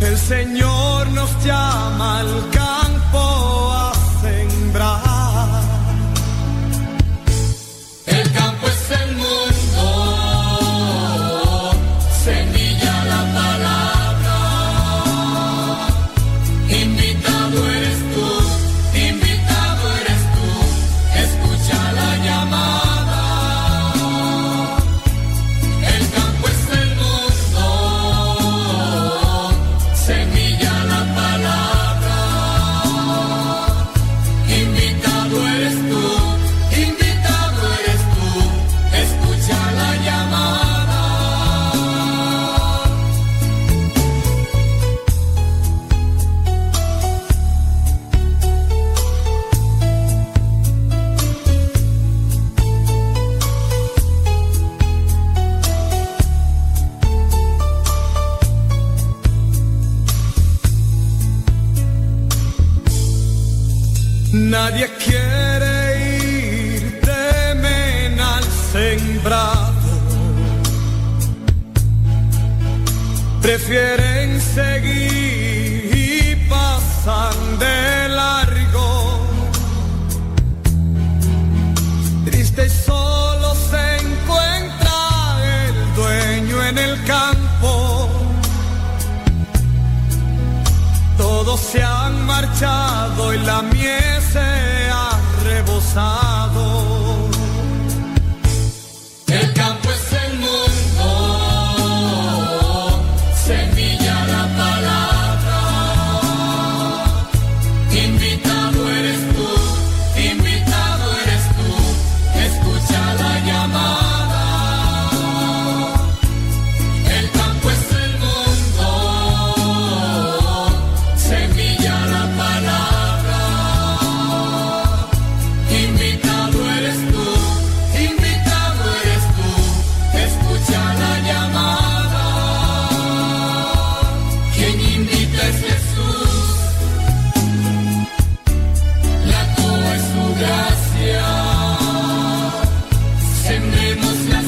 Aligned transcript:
El 0.00 0.18
Señor 0.18 1.08
nos 1.08 1.30
llama 1.44 2.20
al 2.20 2.50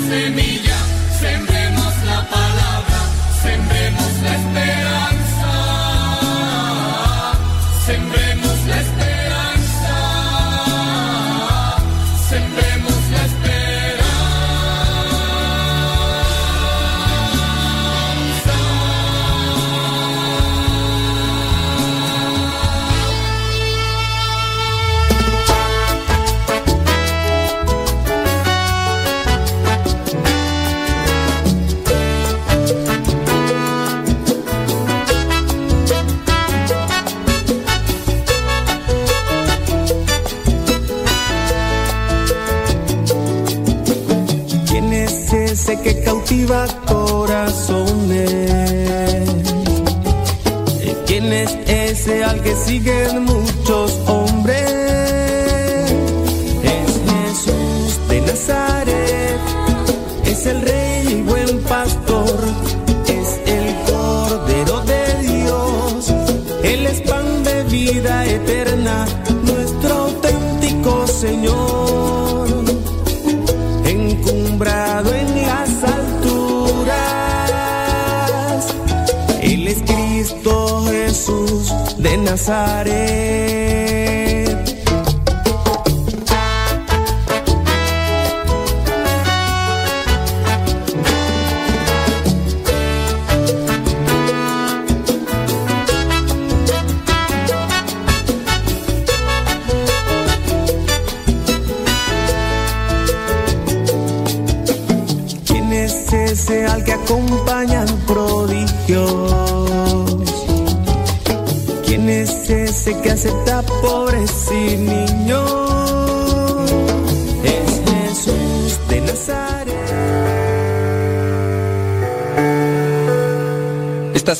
semilla. 0.08 0.67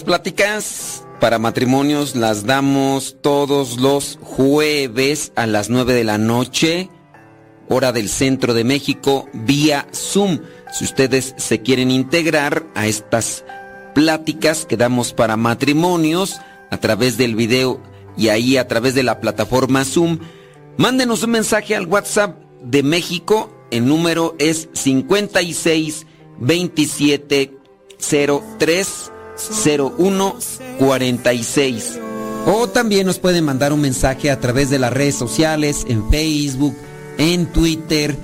pláticas 0.08 1.04
para 1.20 1.38
matrimonios 1.38 2.16
las 2.16 2.46
damos 2.46 3.18
todos 3.20 3.76
los 3.76 4.18
jueves 4.22 5.32
a 5.36 5.46
las 5.46 5.68
9 5.68 5.92
de 5.92 6.02
la 6.02 6.16
noche, 6.16 6.88
hora 7.68 7.92
del 7.92 8.08
centro 8.08 8.54
de 8.54 8.64
México, 8.64 9.28
vía 9.34 9.86
Zoom. 9.92 10.38
Si 10.72 10.86
ustedes 10.86 11.34
se 11.36 11.60
quieren 11.60 11.90
integrar 11.90 12.64
a 12.74 12.86
estas 12.86 13.44
pláticas 13.94 14.64
que 14.64 14.78
damos 14.78 15.12
para 15.12 15.36
matrimonios 15.36 16.40
a 16.70 16.78
través 16.78 17.18
del 17.18 17.36
video 17.36 17.78
y 18.16 18.28
ahí 18.30 18.56
a 18.56 18.66
través 18.66 18.94
de 18.94 19.02
la 19.02 19.20
plataforma 19.20 19.84
Zoom, 19.84 20.20
mándenos 20.78 21.22
un 21.22 21.32
mensaje 21.32 21.76
al 21.76 21.86
WhatsApp 21.86 22.34
de 22.62 22.82
México. 22.82 23.52
El 23.70 23.84
número 23.84 24.34
es 24.38 24.70
56 24.72 26.06
27 26.40 27.58
03 28.58 29.10
0146. 29.38 32.00
O 32.46 32.68
también 32.68 33.06
nos 33.06 33.18
pueden 33.18 33.44
mandar 33.44 33.72
un 33.72 33.80
mensaje 33.80 34.30
a 34.30 34.40
través 34.40 34.70
de 34.70 34.78
las 34.78 34.92
redes 34.92 35.14
sociales, 35.14 35.84
en 35.88 36.08
Facebook, 36.10 36.76
en 37.18 37.46
Twitter. 37.46 38.16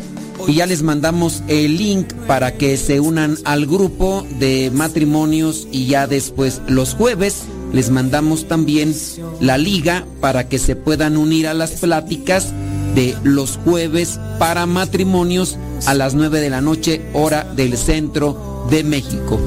Y 0.46 0.54
ya 0.54 0.66
les 0.66 0.82
mandamos 0.82 1.42
el 1.48 1.76
link 1.76 2.12
para 2.26 2.56
que 2.56 2.76
se 2.76 3.00
unan 3.00 3.36
al 3.44 3.66
grupo 3.66 4.26
de 4.38 4.70
matrimonios 4.72 5.66
y 5.70 5.86
ya 5.86 6.06
después 6.06 6.60
los 6.66 6.94
jueves 6.94 7.44
les 7.72 7.90
mandamos 7.90 8.46
también 8.46 8.94
la 9.40 9.58
liga 9.58 10.06
para 10.20 10.48
que 10.48 10.58
se 10.58 10.76
puedan 10.76 11.16
unir 11.16 11.48
a 11.48 11.54
las 11.54 11.72
pláticas 11.72 12.52
de 12.94 13.16
los 13.24 13.58
jueves 13.64 14.20
para 14.38 14.66
matrimonios 14.66 15.58
a 15.86 15.94
las 15.94 16.14
9 16.14 16.40
de 16.40 16.50
la 16.50 16.60
noche 16.60 17.02
hora 17.12 17.44
del 17.56 17.76
centro 17.76 18.66
de 18.70 18.84
México. 18.84 19.40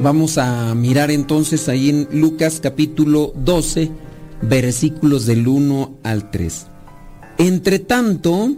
Vamos 0.00 0.38
a 0.38 0.76
mirar 0.76 1.10
entonces 1.10 1.68
ahí 1.68 1.90
en 1.90 2.08
Lucas 2.12 2.60
capítulo 2.62 3.32
12, 3.34 3.90
versículos 4.42 5.26
del 5.26 5.48
1 5.48 5.98
al 6.04 6.30
3. 6.30 6.66
Entre 7.38 7.80
tanto, 7.80 8.54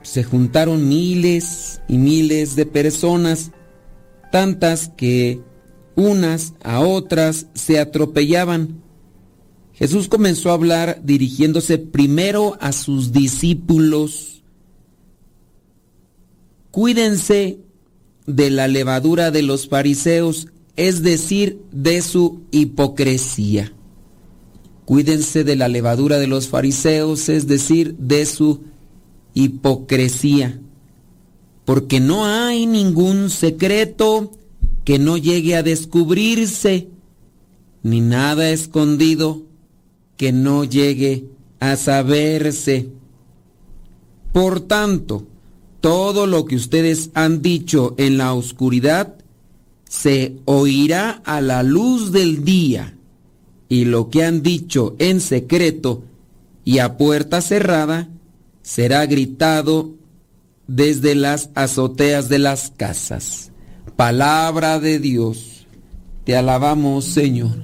se 0.00 0.24
juntaron 0.24 0.88
miles 0.88 1.82
y 1.86 1.98
miles 1.98 2.56
de 2.56 2.64
personas, 2.64 3.50
tantas 4.32 4.88
que 4.88 5.42
unas 5.96 6.54
a 6.62 6.80
otras 6.80 7.46
se 7.52 7.78
atropellaban. 7.78 8.82
Jesús 9.74 10.08
comenzó 10.08 10.48
a 10.48 10.54
hablar 10.54 11.02
dirigiéndose 11.04 11.76
primero 11.76 12.56
a 12.58 12.72
sus 12.72 13.12
discípulos. 13.12 14.42
Cuídense 16.70 17.58
de 18.26 18.48
la 18.48 18.66
levadura 18.66 19.30
de 19.30 19.42
los 19.42 19.68
fariseos, 19.68 20.48
es 20.76 21.02
decir, 21.02 21.60
de 21.72 22.02
su 22.02 22.40
hipocresía. 22.50 23.72
Cuídense 24.84 25.44
de 25.44 25.56
la 25.56 25.68
levadura 25.68 26.18
de 26.18 26.26
los 26.26 26.48
fariseos, 26.48 27.28
es 27.28 27.46
decir, 27.46 27.96
de 27.96 28.26
su 28.26 28.60
hipocresía, 29.32 30.60
porque 31.64 32.00
no 32.00 32.26
hay 32.26 32.66
ningún 32.66 33.30
secreto 33.30 34.32
que 34.84 34.98
no 34.98 35.16
llegue 35.16 35.56
a 35.56 35.62
descubrirse, 35.62 36.88
ni 37.82 38.00
nada 38.00 38.50
escondido 38.50 39.42
que 40.16 40.32
no 40.32 40.64
llegue 40.64 41.24
a 41.60 41.76
saberse. 41.76 42.90
Por 44.32 44.60
tanto, 44.60 45.26
todo 45.80 46.26
lo 46.26 46.44
que 46.44 46.56
ustedes 46.56 47.10
han 47.14 47.40
dicho 47.40 47.94
en 47.96 48.18
la 48.18 48.34
oscuridad 48.34 49.16
se 50.00 50.36
oirá 50.44 51.22
a 51.24 51.40
la 51.40 51.62
luz 51.62 52.10
del 52.10 52.44
día, 52.44 52.96
y 53.68 53.84
lo 53.84 54.10
que 54.10 54.24
han 54.24 54.42
dicho 54.42 54.96
en 54.98 55.20
secreto 55.20 56.02
y 56.64 56.80
a 56.80 56.98
puerta 56.98 57.40
cerrada 57.40 58.08
será 58.60 59.06
gritado 59.06 59.94
desde 60.66 61.14
las 61.14 61.50
azoteas 61.54 62.28
de 62.28 62.40
las 62.40 62.72
casas. 62.76 63.52
Palabra 63.94 64.80
de 64.80 64.98
Dios. 64.98 65.64
Te 66.24 66.36
alabamos, 66.36 67.04
Señor. 67.04 67.54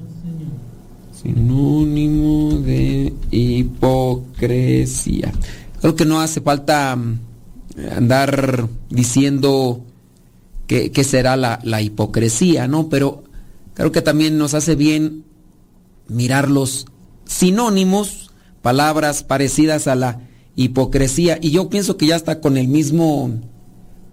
Sinónimo 1.12 2.61
de 2.61 3.12
hipocresía. 3.32 5.32
Creo 5.81 5.97
que 5.97 6.05
no 6.05 6.21
hace 6.21 6.41
falta 6.41 6.94
mm, 6.94 7.19
andar 7.97 8.69
diciendo 8.88 9.85
qué, 10.93 11.05
será 11.05 11.37
la, 11.37 11.58
la 11.64 11.82
hipocresía, 11.82 12.69
¿no? 12.69 12.88
Pero 12.88 13.25
creo 13.75 13.90
que 13.90 14.02
también 14.02 14.38
nos 14.38 14.55
hace 14.55 14.76
bien 14.76 15.25
mirar 16.08 16.49
los 16.49 16.87
sinónimos, 17.25 18.31
palabras 18.62 19.25
parecidas 19.25 19.88
a 19.88 19.96
la 19.96 20.28
hipocresía. 20.55 21.38
Y 21.40 21.50
yo 21.50 21.69
pienso 21.69 21.96
que 21.96 22.06
ya 22.06 22.17
está 22.17 22.40
con 22.40 22.56
el 22.56 22.69
mismo, 22.69 23.40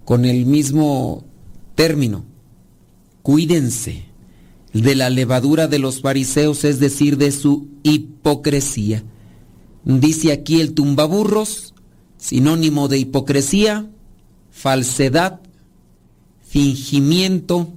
con 0.04 0.25
el 0.25 0.48
mismo 0.48 1.25
término. 1.75 2.25
Cuídense 3.21 4.06
de 4.74 4.95
la 4.95 5.12
levadura 5.12 5.68
de 5.68 5.77
los 5.77 6.01
fariseos, 6.01 6.63
es 6.63 6.80
decir, 6.80 7.18
de 7.18 7.31
su 7.31 7.68
hipocresía. 7.83 9.04
Dice 9.83 10.31
aquí 10.31 10.59
el 10.59 10.74
tumbaburros, 10.74 11.75
sinónimo 12.18 12.88
de 12.88 12.98
hipocresía, 12.98 13.89
falsedad, 14.50 15.42
fingimiento, 16.47 17.73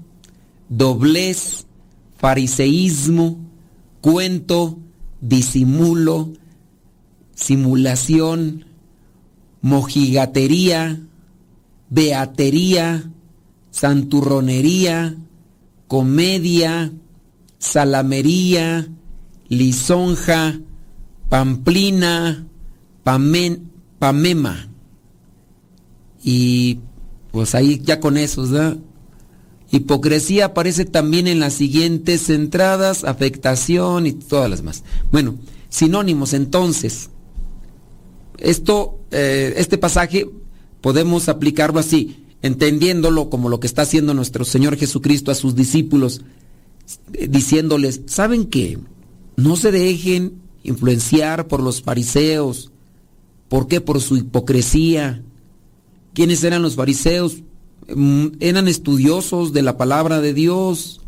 doblez, 0.69 1.67
fariseísmo, 2.17 3.39
cuento, 4.01 4.79
disimulo, 5.21 6.31
simulación, 7.35 8.65
mojigatería, 9.61 11.01
beatería, 11.89 13.11
santurronería, 13.71 15.17
comedia, 15.89 16.93
salamería, 17.59 18.89
lisonja, 19.49 20.61
pamplina, 21.29 22.47
pamema. 23.03 24.69
Y 26.23 26.81
pues 27.33 27.55
ahí 27.55 27.81
ya 27.83 28.01
con 28.01 28.17
esos, 28.17 28.51
¿verdad? 28.51 28.79
Hipocresía 29.73 30.47
aparece 30.47 30.85
también 30.85 31.29
en 31.29 31.39
las 31.39 31.55
siguientes 31.55 32.29
entradas, 32.29 33.05
afectación 33.05 34.07
y 34.07 34.13
todas 34.13 34.51
las 34.51 34.63
más. 34.63 34.83
Bueno, 35.13 35.37
sinónimos 35.69 36.33
entonces. 36.33 37.11
Esto, 38.39 38.99
eh, 39.13 39.55
este 39.57 39.79
pasaje 39.79 40.29
podemos 40.81 41.29
aplicarlo 41.29 41.79
así, 41.79 42.27
entendiéndolo 42.43 43.31
como 43.31 43.49
lo 43.49 43.61
que 43.61 43.69
está 43.69 43.83
haciendo 43.83 44.13
nuestro 44.13 44.45
Señor 44.45 44.77
Jesucristo 44.77 45.31
a 45.31 45.37
sus 45.37 45.55
discípulos, 45.55 46.23
eh, 47.13 47.29
diciéndoles, 47.29 48.01
¿saben 48.07 48.47
qué? 48.47 48.79
No 49.37 49.55
se 49.57 49.71
dejen 49.71 50.41
influenciar 50.65 51.47
por 51.47 51.63
los 51.63 51.83
fariseos. 51.83 52.73
¿Por 53.49 53.69
qué? 53.69 53.81
Por 53.81 54.01
su 54.01 54.17
hipocresía. 54.17 55.23
¿Quiénes 56.15 56.43
eran 56.45 56.63
los 56.63 56.77
fariseos? 56.77 57.43
Mm, 57.95 58.27
eran 58.41 58.69
estudiosos 58.69 59.53
de 59.53 59.63
la 59.63 59.77
palabra 59.77 60.21
de 60.21 60.35
Dios, 60.35 61.01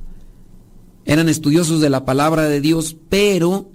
eran 1.05 1.29
estudiosos 1.29 1.81
de 1.81 1.91
la 1.91 2.05
palabra 2.05 2.49
de 2.49 2.61
Dios, 2.61 2.97
pero 3.09 3.71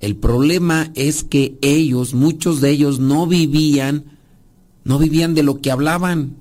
el 0.00 0.16
problema 0.16 0.90
es 0.94 1.24
que 1.24 1.58
ellos, 1.60 2.14
muchos 2.14 2.60
de 2.60 2.70
ellos 2.70 3.00
no 3.00 3.26
vivían, 3.26 4.04
no 4.84 4.98
vivían 4.98 5.34
de 5.34 5.42
lo 5.42 5.60
que 5.60 5.70
hablaban. 5.70 6.36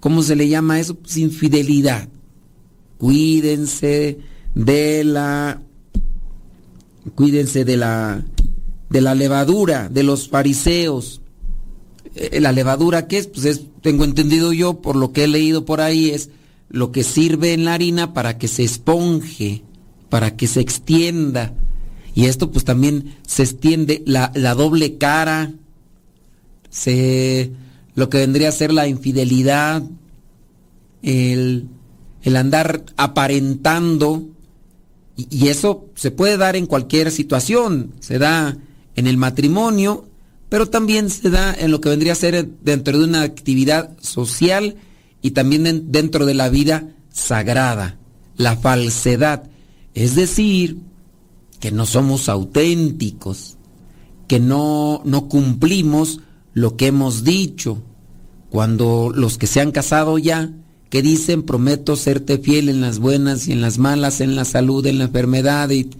¿Cómo 0.00 0.22
se 0.22 0.34
le 0.34 0.48
llama 0.48 0.80
eso? 0.80 0.94
Pues 0.94 1.16
infidelidad. 1.16 2.08
Cuídense 2.98 4.18
de 4.54 5.04
la 5.04 5.62
cuídense 7.14 7.64
de 7.64 7.76
la 7.76 8.24
de 8.90 9.00
la 9.00 9.14
levadura 9.14 9.88
de 9.88 10.02
los 10.02 10.28
fariseos. 10.28 11.19
Eh, 12.14 12.40
la 12.40 12.52
levadura 12.52 13.06
qué 13.06 13.18
es? 13.18 13.26
Pues 13.26 13.44
es 13.44 13.62
tengo 13.82 14.04
entendido 14.04 14.52
yo 14.52 14.80
por 14.80 14.96
lo 14.96 15.12
que 15.12 15.24
he 15.24 15.28
leído 15.28 15.64
por 15.64 15.80
ahí 15.80 16.10
es 16.10 16.30
lo 16.68 16.92
que 16.92 17.02
sirve 17.02 17.52
en 17.52 17.64
la 17.64 17.74
harina 17.74 18.14
para 18.14 18.38
que 18.38 18.48
se 18.48 18.62
esponje, 18.62 19.62
para 20.08 20.36
que 20.36 20.46
se 20.46 20.60
extienda. 20.60 21.54
Y 22.14 22.26
esto 22.26 22.50
pues 22.50 22.64
también 22.64 23.16
se 23.26 23.42
extiende 23.42 24.02
la, 24.06 24.28
doble 24.54 24.98
cara, 24.98 25.52
se, 26.68 27.50
lo 27.94 28.08
que 28.08 28.18
vendría 28.18 28.48
a 28.48 28.52
ser 28.52 28.72
la 28.72 28.88
infidelidad, 28.88 29.82
el, 31.02 31.66
el 32.22 32.36
andar 32.36 32.84
aparentando, 32.96 34.26
y, 35.16 35.48
eso 35.48 35.86
se 35.94 36.10
puede 36.10 36.36
dar 36.36 36.56
en 36.56 36.66
cualquier 36.66 37.10
situación, 37.10 37.92
se 38.00 38.18
da 38.18 38.56
en 38.96 39.06
el 39.06 39.16
matrimonio, 39.16 40.09
pero 40.50 40.68
también 40.68 41.08
se 41.08 41.30
da 41.30 41.54
en 41.54 41.70
lo 41.70 41.80
que 41.80 41.88
vendría 41.88 42.12
a 42.12 42.16
ser 42.16 42.46
dentro 42.60 42.98
de 42.98 43.04
una 43.04 43.22
actividad 43.22 43.96
social 44.00 44.74
y 45.22 45.30
también 45.30 45.92
dentro 45.92 46.26
de 46.26 46.34
la 46.34 46.48
vida 46.48 46.88
sagrada, 47.12 47.98
la 48.36 48.56
falsedad. 48.56 49.48
Es 49.94 50.16
decir, 50.16 50.78
que 51.60 51.70
no 51.70 51.86
somos 51.86 52.28
auténticos, 52.28 53.58
que 54.26 54.40
no, 54.40 55.02
no 55.04 55.28
cumplimos 55.28 56.20
lo 56.52 56.76
que 56.76 56.88
hemos 56.88 57.22
dicho. 57.22 57.82
Cuando 58.48 59.12
los 59.14 59.38
que 59.38 59.46
se 59.46 59.60
han 59.60 59.70
casado 59.70 60.18
ya, 60.18 60.50
que 60.88 61.00
dicen, 61.00 61.44
prometo 61.44 61.94
serte 61.94 62.38
fiel 62.38 62.68
en 62.68 62.80
las 62.80 62.98
buenas 62.98 63.46
y 63.46 63.52
en 63.52 63.60
las 63.60 63.78
malas, 63.78 64.20
en 64.20 64.34
la 64.34 64.44
salud, 64.44 64.84
en 64.86 64.98
la 64.98 65.04
enfermedad 65.04 65.70
y, 65.70 65.90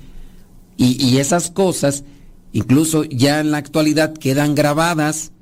y, 0.77 1.07
y 1.07 1.19
esas 1.19 1.53
cosas, 1.53 2.03
incluso 2.53 3.05
ya 3.05 3.41
en 3.41 3.51
la 3.51 3.59
actualidad 3.59 4.15
quedan 4.15 4.55
grabadas. 4.55 5.33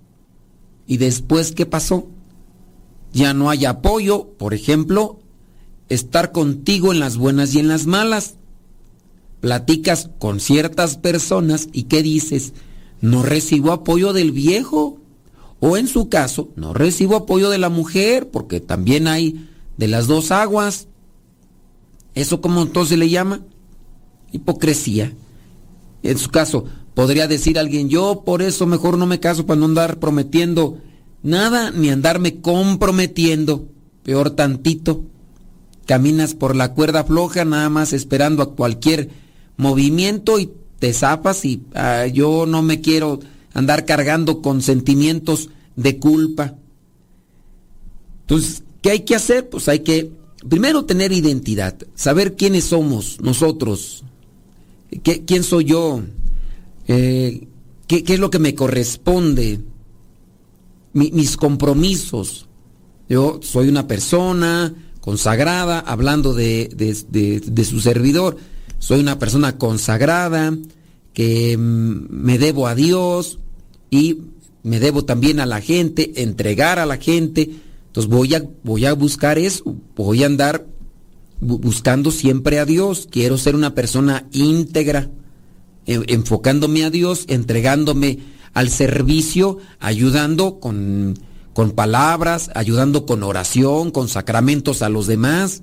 ¿Y 0.86 0.96
después 0.96 1.52
qué 1.52 1.66
pasó? 1.66 2.08
Ya 3.12 3.34
no 3.34 3.50
hay 3.50 3.64
apoyo, 3.64 4.28
por 4.38 4.54
ejemplo, 4.54 5.20
estar 5.88 6.32
contigo 6.32 6.92
en 6.92 7.00
las 7.00 7.16
buenas 7.16 7.54
y 7.54 7.60
en 7.60 7.68
las 7.68 7.86
malas. 7.86 8.34
Platicas 9.40 10.10
con 10.18 10.40
ciertas 10.40 10.96
personas 10.96 11.68
y 11.72 11.84
¿qué 11.84 12.02
dices? 12.02 12.52
No 13.00 13.22
recibo 13.22 13.72
apoyo 13.72 14.12
del 14.12 14.32
viejo. 14.32 14.98
O 15.60 15.76
en 15.76 15.88
su 15.88 16.08
caso, 16.08 16.50
no 16.56 16.72
recibo 16.72 17.16
apoyo 17.16 17.50
de 17.50 17.58
la 17.58 17.68
mujer, 17.68 18.30
porque 18.30 18.60
también 18.60 19.08
hay 19.08 19.48
de 19.76 19.88
las 19.88 20.06
dos 20.06 20.30
aguas. 20.30 20.86
¿Eso 22.14 22.40
cómo 22.40 22.62
entonces 22.62 22.98
le 22.98 23.08
llama? 23.08 23.40
Hipocresía. 24.32 25.14
En 26.02 26.18
su 26.18 26.30
caso, 26.30 26.64
podría 26.98 27.28
decir 27.28 27.60
alguien, 27.60 27.88
yo 27.88 28.24
por 28.26 28.42
eso 28.42 28.66
mejor 28.66 28.98
no 28.98 29.06
me 29.06 29.20
caso 29.20 29.46
para 29.46 29.60
no 29.60 29.66
andar 29.66 30.00
prometiendo 30.00 30.78
nada 31.22 31.70
ni 31.70 31.90
andarme 31.90 32.40
comprometiendo. 32.40 33.68
Peor 34.02 34.30
tantito. 34.30 35.04
Caminas 35.86 36.34
por 36.34 36.56
la 36.56 36.74
cuerda 36.74 37.04
floja 37.04 37.44
nada 37.44 37.68
más 37.68 37.92
esperando 37.92 38.42
a 38.42 38.56
cualquier 38.56 39.10
movimiento 39.56 40.40
y 40.40 40.50
te 40.80 40.92
zapas 40.92 41.44
y 41.44 41.62
ah, 41.72 42.06
yo 42.06 42.46
no 42.46 42.62
me 42.62 42.80
quiero 42.80 43.20
andar 43.54 43.84
cargando 43.84 44.42
con 44.42 44.60
sentimientos 44.60 45.50
de 45.76 46.00
culpa. 46.00 46.56
Entonces, 48.22 48.64
¿qué 48.82 48.90
hay 48.90 49.00
que 49.02 49.14
hacer? 49.14 49.48
Pues 49.48 49.68
hay 49.68 49.84
que 49.84 50.10
primero 50.48 50.84
tener 50.84 51.12
identidad, 51.12 51.76
saber 51.94 52.34
quiénes 52.34 52.64
somos 52.64 53.20
nosotros, 53.20 54.02
¿Qué, 55.04 55.24
quién 55.24 55.44
soy 55.44 55.66
yo, 55.66 56.02
eh, 56.88 57.46
¿qué, 57.86 58.02
es 58.06 58.18
lo 58.18 58.30
que 58.30 58.38
me 58.38 58.54
corresponde, 58.54 59.60
mis 60.92 61.36
compromisos. 61.36 62.48
Yo 63.08 63.38
soy 63.42 63.68
una 63.68 63.86
persona 63.86 64.74
consagrada, 65.00 65.78
hablando 65.78 66.34
de, 66.34 66.68
de 66.74 67.64
su 67.64 67.80
servidor, 67.80 68.36
soy 68.78 69.00
una 69.00 69.18
persona 69.18 69.58
consagrada, 69.58 70.56
que 71.12 71.56
mm, 71.56 72.06
me 72.10 72.38
debo 72.38 72.68
a 72.68 72.74
Dios 72.74 73.38
y 73.90 74.18
me 74.62 74.80
debo 74.80 75.04
también 75.04 75.40
a 75.40 75.46
la 75.46 75.60
gente, 75.60 76.22
entregar 76.22 76.78
a 76.78 76.86
la 76.86 76.96
gente. 76.98 77.50
Entonces 77.86 78.10
voy 78.10 78.34
a, 78.34 78.44
voy 78.62 78.86
a 78.86 78.92
buscar 78.92 79.38
eso, 79.38 79.76
voy 79.96 80.22
a 80.22 80.26
andar 80.26 80.66
buscando 81.40 82.10
siempre 82.10 82.58
a 82.58 82.64
Dios. 82.64 83.08
Quiero 83.10 83.38
ser 83.38 83.56
una 83.56 83.74
persona 83.74 84.28
íntegra, 84.32 85.10
enfocándome 85.88 86.84
a 86.84 86.90
Dios, 86.90 87.24
entregándome 87.28 88.18
al 88.52 88.68
servicio, 88.68 89.58
ayudando 89.80 90.60
con, 90.60 91.18
con 91.54 91.72
palabras, 91.72 92.50
ayudando 92.54 93.06
con 93.06 93.22
oración, 93.22 93.90
con 93.90 94.08
sacramentos 94.08 94.82
a 94.82 94.90
los 94.90 95.06
demás. 95.06 95.62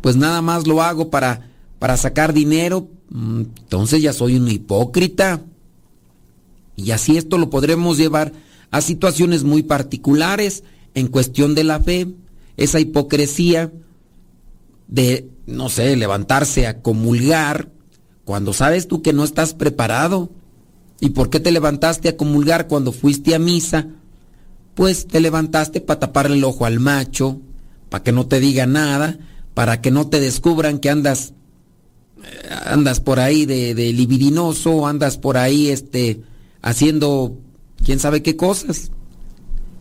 Pues 0.00 0.16
nada 0.16 0.42
más 0.42 0.66
lo 0.66 0.82
hago 0.82 1.10
para, 1.10 1.50
para 1.78 1.96
sacar 1.96 2.32
dinero, 2.32 2.88
mm, 3.10 3.42
entonces 3.60 4.02
ya 4.02 4.12
soy 4.12 4.36
un 4.36 4.48
hipócrita. 4.48 5.42
Y 6.74 6.90
así 6.90 7.16
esto 7.16 7.38
lo 7.38 7.50
podremos 7.50 7.98
llevar 7.98 8.32
a 8.72 8.80
situaciones 8.80 9.44
muy 9.44 9.62
particulares 9.62 10.64
en 10.94 11.06
cuestión 11.06 11.54
de 11.54 11.64
la 11.64 11.78
fe, 11.78 12.08
esa 12.56 12.80
hipocresía 12.80 13.72
de, 14.88 15.28
no 15.46 15.68
sé, 15.68 15.94
levantarse 15.96 16.66
a 16.66 16.82
comulgar 16.82 17.70
cuando 18.24 18.52
sabes 18.52 18.88
tú 18.88 19.02
que 19.02 19.12
no 19.12 19.24
estás 19.24 19.54
preparado. 19.54 20.30
¿Y 21.00 21.10
por 21.10 21.30
qué 21.30 21.40
te 21.40 21.50
levantaste 21.50 22.08
a 22.08 22.16
comulgar 22.16 22.68
cuando 22.68 22.92
fuiste 22.92 23.34
a 23.34 23.38
misa? 23.38 23.88
Pues 24.74 25.06
te 25.06 25.20
levantaste 25.20 25.80
para 25.80 26.00
taparle 26.00 26.36
el 26.36 26.44
ojo 26.44 26.64
al 26.64 26.78
macho, 26.78 27.40
para 27.88 28.04
que 28.04 28.12
no 28.12 28.26
te 28.26 28.38
diga 28.38 28.66
nada, 28.66 29.18
para 29.54 29.80
que 29.80 29.90
no 29.90 30.08
te 30.08 30.20
descubran 30.20 30.78
que 30.78 30.90
andas 30.90 31.34
eh, 32.22 32.48
andas 32.66 33.00
por 33.00 33.18
ahí 33.18 33.46
de, 33.46 33.74
de 33.74 33.92
libidinoso, 33.92 34.86
andas 34.86 35.18
por 35.18 35.36
ahí 35.36 35.68
este 35.68 36.22
haciendo 36.62 37.36
quién 37.84 37.98
sabe 37.98 38.22
qué 38.22 38.36
cosas. 38.36 38.92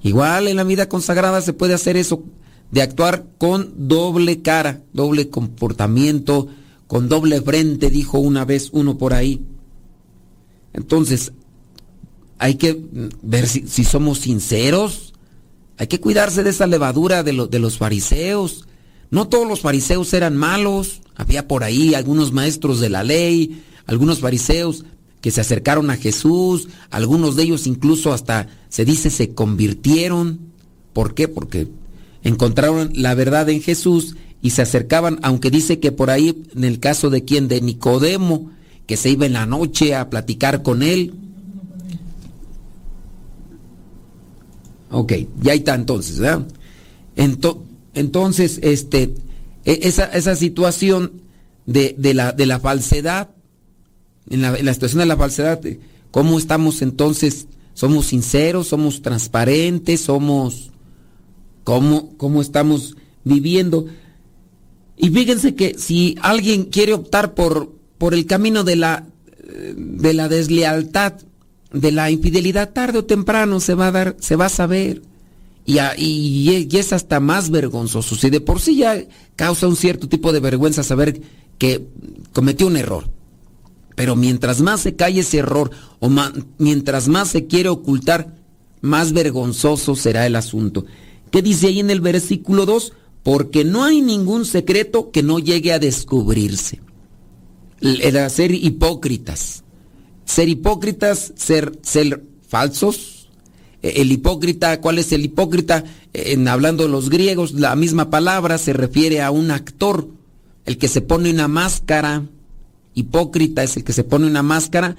Igual 0.02 0.48
en 0.48 0.58
la 0.58 0.64
vida 0.64 0.90
consagrada 0.90 1.42
se 1.42 1.54
puede 1.54 1.76
hacer 1.76 1.96
eso, 1.96 2.24
de 2.72 2.82
actuar 2.82 3.26
con 3.38 3.88
doble 3.88 4.42
cara, 4.42 4.82
doble 4.94 5.30
comportamiento, 5.30 6.48
con 6.92 7.08
doble 7.08 7.42
frente, 7.42 7.90
dijo 7.90 8.20
una 8.20 8.44
vez 8.44 8.68
uno 8.74 8.98
por 8.98 9.14
ahí. 9.14 9.40
Entonces, 10.74 11.32
hay 12.38 12.56
que 12.56 12.84
ver 13.22 13.48
si, 13.48 13.86
somos 13.86 14.20
sinceros, 14.20 15.14
hay 15.78 15.88
que 15.88 16.02
cuidarse 16.02 16.44
de 16.44 16.50
esa 16.50 16.68
levadura 16.68 17.24
de, 17.24 17.48
de 17.50 17.60
los 17.60 17.78
fariseos. 17.78 18.68
No 19.10 19.30
todos 19.30 19.48
los 19.48 19.62
fariseos 19.62 20.14
eran 20.14 20.36
malos, 20.36 21.00
había 21.16 21.48
por 21.48 21.64
ahí 21.64 21.94
algunos 21.94 22.34
maestros 22.34 22.82
de 22.82 22.90
la 22.90 23.06
ley, 23.06 23.64
algunos 23.86 24.20
fariseos, 24.20 24.84
que 25.22 25.32
se 25.32 25.40
acercaron 25.40 25.92
a 25.92 25.96
Jesús, 25.96 26.68
algunos 26.90 27.38
de 27.38 27.44
ellos 27.44 27.68
incluso 27.68 28.12
hasta 28.12 28.48
se 28.68 28.84
dice 28.84 29.10
se 29.10 29.34
convirtieron. 29.34 30.42
¿Por 30.92 31.14
qué? 31.14 31.30
Porque 31.30 31.70
encontraron 32.22 32.92
la 32.96 33.16
verdad 33.16 33.48
en 33.48 33.62
Jesús 33.62 34.18
y 34.42 34.52
se 34.52 34.62
acercaban, 34.64 35.20
aunque 35.22 35.52
dice 35.52 35.80
que 35.80 35.92
por 35.92 36.10
ahí, 36.10 36.44
en 36.56 36.64
el 36.64 36.80
caso 36.80 37.10
de 37.10 37.24
quien, 37.24 37.48
de 37.48 37.62
Nicodemo, 37.62 38.52
que 38.88 38.98
se 38.98 39.10
iba 39.10 39.26
en 39.26 39.34
la 39.34 39.46
noche 39.46 39.96
a 39.96 40.10
platicar 40.10 40.64
con 40.64 40.82
él. 40.82 41.14
Ok, 44.90 45.14
ya 45.42 45.54
está 45.54 45.76
entonces, 45.76 46.20
¿verdad? 46.20 46.46
entonces, 47.94 48.60
este, 48.64 49.14
e-, 49.64 49.80
esa, 49.84 50.36
situación 50.36 51.22
de, 51.66 51.96
la, 52.14 52.32
de 52.32 52.46
la 52.46 52.60
falsedad, 52.60 53.30
en 54.30 54.42
la, 54.42 54.74
situación 54.74 55.00
de 55.00 55.06
la 55.06 55.18
falsedad, 55.18 55.62
¿cómo 56.10 56.38
estamos 56.38 56.82
entonces? 56.82 57.48
¿Somos 57.74 58.08
sinceros? 58.08 58.68
¿Somos 58.68 59.02
transparentes? 59.02 60.02
¿Somos... 60.02 60.72
¿Cómo, 61.64 62.18
cómo 62.18 62.42
estamos 62.42 62.98
viviendo? 63.24 63.86
Y 65.02 65.10
fíjense 65.10 65.56
que 65.56 65.74
si 65.80 66.16
alguien 66.22 66.66
quiere 66.66 66.94
optar 66.94 67.34
por, 67.34 67.74
por 67.98 68.14
el 68.14 68.28
camino 68.28 68.64
de 68.64 68.76
la, 68.76 69.08
de 69.76 70.14
la 70.14 70.30
deslealtad, 70.30 71.14
de 71.74 71.92
la 71.92 72.12
infidelidad, 72.12 72.72
tarde 72.72 73.00
o 73.00 73.06
temprano 73.06 73.60
se 73.60 73.74
va 73.74 73.88
a 73.88 73.92
dar, 73.92 74.16
se 74.20 74.36
va 74.36 74.46
a 74.46 74.50
saber. 74.50 75.02
Y, 75.66 75.80
y, 75.98 76.68
y, 76.70 76.78
es 76.78 76.94
hasta 76.94 77.20
más 77.20 77.50
vergonzoso. 77.50 78.16
Si 78.16 78.30
de 78.30 78.42
por 78.42 78.62
sí 78.62 78.76
ya 78.78 79.04
causa 79.36 79.68
un 79.68 79.76
cierto 79.76 80.08
tipo 80.08 80.32
de 80.32 80.40
vergüenza 80.40 80.84
saber 80.84 81.20
que 81.58 81.84
cometió 82.32 82.68
un 82.68 82.78
error. 82.78 83.10
Pero 83.96 84.16
mientras 84.16 84.62
más 84.62 84.82
se 84.82 84.96
cae 84.96 85.20
ese 85.20 85.40
error 85.40 85.72
o 86.00 86.12
mientras 86.60 87.08
más 87.08 87.30
se 87.30 87.48
quiere 87.48 87.70
ocultar, 87.70 88.36
más 88.82 89.14
vergonzoso 89.14 89.96
será 89.96 90.28
el 90.28 90.36
asunto. 90.36 90.86
¿Qué 91.32 91.42
dice 91.42 91.68
ahí 91.68 91.80
en 91.80 91.90
el 91.90 92.02
versículo 92.02 92.68
2? 92.68 92.94
Porque 93.24 93.64
no 93.64 93.84
hay 93.84 94.02
ningún 94.02 94.46
secreto 94.46 95.12
que 95.12 95.24
no 95.24 95.40
llegue 95.40 95.74
a 95.74 95.80
descubrirse. 95.80 96.82
El, 97.80 98.30
ser 98.30 98.52
hipócritas. 98.52 99.64
Ser 100.26 100.50
hipócritas, 100.50 101.34
ser, 101.36 101.80
ser 101.82 102.24
falsos. 102.48 103.30
E, 103.82 104.02
el 104.02 104.12
hipócrita, 104.12 104.82
¿cuál 104.82 105.00
es 105.00 105.12
el 105.12 105.26
hipócrita? 105.26 105.84
En, 106.14 106.48
hablando 106.48 106.88
los 106.88 107.10
griegos, 107.10 107.54
la 107.54 107.76
misma 107.76 108.10
palabra 108.10 108.58
se 108.58 108.74
refiere 108.74 109.22
a 109.22 109.32
un 109.32 109.52
actor, 109.52 110.08
el 110.66 110.78
que 110.78 110.88
se 110.88 111.02
pone 111.02 111.32
una 111.32 111.48
máscara 111.48 112.24
hipócrita 112.94 113.64
es 113.64 113.78
el 113.78 113.84
que 113.84 113.94
se 113.94 114.04
pone 114.04 114.28
una 114.28 114.44
máscara, 114.44 114.96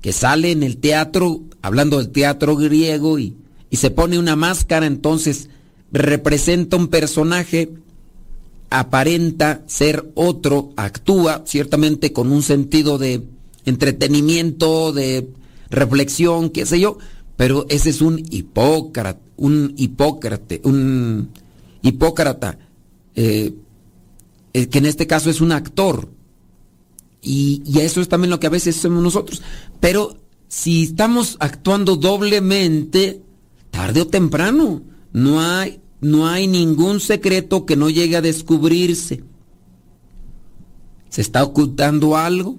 que 0.00 0.12
sale 0.12 0.50
en 0.50 0.62
el 0.62 0.78
teatro, 0.78 1.42
hablando 1.62 1.98
del 1.98 2.10
teatro 2.10 2.56
griego, 2.56 3.18
y, 3.18 3.36
y 3.70 3.76
se 3.76 3.90
pone 3.90 4.18
una 4.18 4.36
máscara, 4.36 4.86
entonces 4.86 5.48
representa 5.92 6.76
un 6.76 6.88
personaje, 6.88 7.70
aparenta 8.70 9.62
ser 9.66 10.10
otro, 10.14 10.72
actúa 10.76 11.42
ciertamente 11.46 12.12
con 12.12 12.32
un 12.32 12.42
sentido 12.42 12.98
de 12.98 13.22
entretenimiento, 13.64 14.92
de 14.92 15.28
reflexión, 15.70 16.50
qué 16.50 16.66
sé 16.66 16.80
yo, 16.80 16.98
pero 17.36 17.66
ese 17.68 17.90
es 17.90 18.00
un 18.00 18.22
hipócrata, 18.30 19.20
un 19.36 19.74
hipócrate, 19.76 20.60
un 20.64 21.30
hipócrata, 21.82 22.58
eh, 23.14 23.52
eh, 24.52 24.66
que 24.68 24.78
en 24.78 24.86
este 24.86 25.06
caso 25.06 25.30
es 25.30 25.40
un 25.40 25.52
actor. 25.52 26.08
Y, 27.22 27.62
eso 27.80 28.00
es 28.00 28.08
también 28.08 28.30
lo 28.30 28.38
que 28.38 28.46
a 28.46 28.50
veces 28.50 28.76
somos 28.76 29.02
nosotros. 29.02 29.42
Pero 29.80 30.16
si 30.48 30.84
estamos 30.84 31.36
actuando 31.40 31.96
doblemente, 31.96 33.20
tarde 33.70 34.02
o 34.02 34.06
temprano, 34.06 34.82
no 35.16 35.40
hay, 35.40 35.80
no 36.00 36.26
hay 36.26 36.46
ningún 36.46 37.00
secreto 37.00 37.66
que 37.66 37.76
no 37.76 37.90
llegue 37.90 38.16
a 38.16 38.22
descubrirse. 38.22 39.22
¿Se 41.08 41.20
está 41.20 41.42
ocultando 41.42 42.16
algo? 42.16 42.58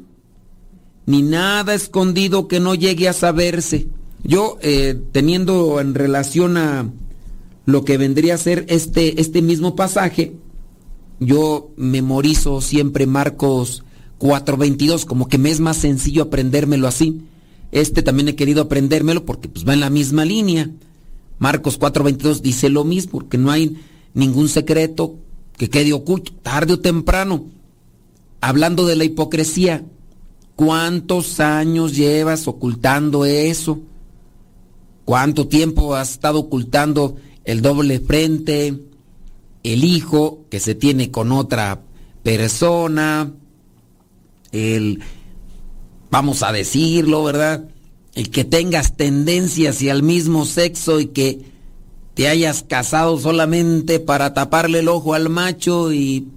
ni 1.08 1.22
nada 1.22 1.74
escondido 1.74 2.48
que 2.48 2.60
no 2.60 2.76
llegue 2.76 3.08
a 3.08 3.14
saberse. 3.14 3.88
Yo, 4.24 4.58
eh, 4.62 5.00
teniendo 5.14 5.80
en 5.80 5.96
relación 5.96 6.58
a 6.58 6.92
lo 7.66 7.86
que 7.86 7.98
vendría 7.98 8.36
a 8.36 8.38
ser 8.38 8.66
este, 8.68 9.20
este 9.20 9.42
mismo 9.42 9.76
pasaje, 9.76 10.34
yo 11.20 11.72
memorizo 11.78 12.62
siempre 12.62 13.08
Marcos 13.08 13.84
4:22, 14.20 15.06
como 15.06 15.30
que 15.30 15.38
me 15.38 15.50
es 15.50 15.62
más 15.62 15.78
sencillo 15.78 16.24
aprendérmelo 16.24 16.88
así. 16.88 17.22
Este 17.72 18.04
también 18.04 18.28
he 18.28 18.36
querido 18.36 18.64
aprendérmelo 18.64 19.26
porque 19.26 19.48
pues 19.48 19.66
va 19.66 19.74
en 19.74 19.80
la 19.80 19.90
misma 19.90 20.26
línea. 20.26 20.70
Marcos 21.40 21.80
4:22 21.80 22.42
dice 22.42 22.70
lo 22.70 22.84
mismo, 22.84 23.14
porque 23.14 23.38
no 23.38 23.52
hay 23.52 23.78
ningún 24.14 24.50
secreto 24.50 25.16
que 25.58 25.70
quede 25.70 25.94
oculto, 25.94 26.32
tarde 26.42 26.74
o 26.74 26.80
temprano. 26.80 27.46
Hablando 28.42 28.86
de 28.86 28.96
la 28.96 29.04
hipocresía, 29.04 29.84
¿cuántos 30.56 31.40
años 31.40 31.96
llevas 31.96 32.48
ocultando 32.48 33.26
eso? 33.26 33.80
¿Cuánto 35.06 35.48
tiempo 35.48 35.96
has 35.96 36.12
estado 36.12 36.40
ocultando 36.40 37.16
el 37.46 37.62
doble 37.62 38.00
frente, 38.00 38.78
el 39.64 39.84
hijo 39.84 40.46
que 40.50 40.60
se 40.60 40.76
tiene 40.76 41.12
con 41.12 41.32
otra 41.32 41.82
persona, 42.24 43.32
el, 44.52 45.02
vamos 46.12 46.44
a 46.44 46.52
decirlo, 46.52 47.24
¿verdad? 47.24 47.70
El 48.18 48.32
que 48.32 48.44
tengas 48.44 48.98
tendencia 48.98 49.70
hacia 49.70 49.92
el 49.92 50.02
mismo 50.02 50.48
sexo 50.48 51.00
y 51.00 51.06
que 51.06 51.46
te 52.16 52.28
hayas 52.28 52.64
casado 52.64 53.20
solamente 53.20 54.00
para 54.00 54.34
taparle 54.34 54.80
el 54.80 54.88
ojo 54.88 55.14
al 55.14 55.30
macho 55.30 55.94
y, 55.94 56.28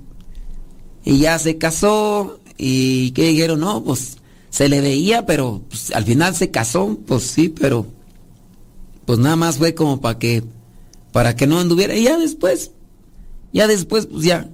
y 1.06 1.20
ya 1.20 1.38
se 1.38 1.56
casó 1.56 2.38
y 2.58 3.12
que 3.12 3.28
dijeron, 3.28 3.60
no, 3.60 3.82
pues 3.82 4.18
se 4.50 4.68
le 4.68 4.82
veía, 4.82 5.24
pero 5.24 5.62
pues, 5.70 5.90
al 5.92 6.04
final 6.04 6.34
se 6.34 6.50
casó, 6.50 6.98
pues 7.06 7.22
sí, 7.22 7.48
pero 7.48 7.86
pues 9.06 9.18
nada 9.18 9.36
más 9.36 9.56
fue 9.56 9.74
como 9.74 10.02
para 10.02 10.18
que 10.18 10.44
para 11.12 11.34
que 11.34 11.46
no 11.46 11.60
anduviera 11.60 11.96
y 11.96 12.04
ya 12.04 12.18
después 12.18 12.72
ya 13.54 13.66
después 13.66 14.04
pues 14.04 14.22
ya 14.22 14.50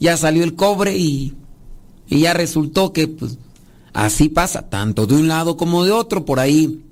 ya 0.00 0.16
salió 0.16 0.42
el 0.42 0.56
cobre 0.56 0.98
y, 0.98 1.36
y 2.08 2.22
ya 2.22 2.34
resultó 2.34 2.92
que 2.92 3.06
pues 3.06 3.38
así 3.92 4.28
pasa 4.28 4.68
tanto 4.68 5.06
de 5.06 5.14
un 5.14 5.28
lado 5.28 5.56
como 5.56 5.84
de 5.84 5.90
otro 5.90 6.24
por 6.24 6.40
ahí 6.40 6.82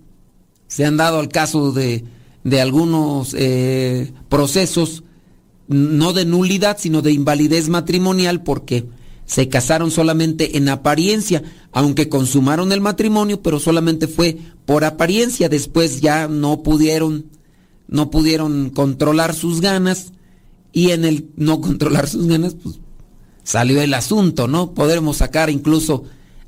se 0.66 0.84
han 0.84 0.96
dado 0.96 1.18
al 1.18 1.28
caso 1.28 1.72
de, 1.72 2.04
de 2.44 2.60
algunos 2.60 3.34
eh, 3.38 4.12
procesos 4.28 5.02
no 5.68 6.12
de 6.12 6.24
nulidad 6.24 6.76
sino 6.78 7.02
de 7.02 7.12
invalidez 7.12 7.68
matrimonial 7.68 8.42
porque 8.42 8.86
se 9.30 9.48
casaron 9.48 9.92
solamente 9.92 10.56
en 10.56 10.68
apariencia, 10.68 11.44
aunque 11.70 12.08
consumaron 12.08 12.72
el 12.72 12.80
matrimonio, 12.80 13.40
pero 13.40 13.60
solamente 13.60 14.08
fue 14.08 14.36
por 14.66 14.82
apariencia. 14.82 15.48
Después 15.48 16.00
ya 16.00 16.26
no 16.26 16.64
pudieron, 16.64 17.26
no 17.86 18.10
pudieron 18.10 18.70
controlar 18.70 19.32
sus 19.32 19.60
ganas 19.60 20.12
y 20.72 20.90
en 20.90 21.04
el 21.04 21.28
no 21.36 21.60
controlar 21.60 22.08
sus 22.08 22.26
ganas, 22.26 22.56
pues 22.60 22.80
salió 23.44 23.80
el 23.80 23.94
asunto, 23.94 24.48
¿no? 24.48 24.74
Podremos 24.74 25.18
sacar 25.18 25.48
incluso 25.48 26.02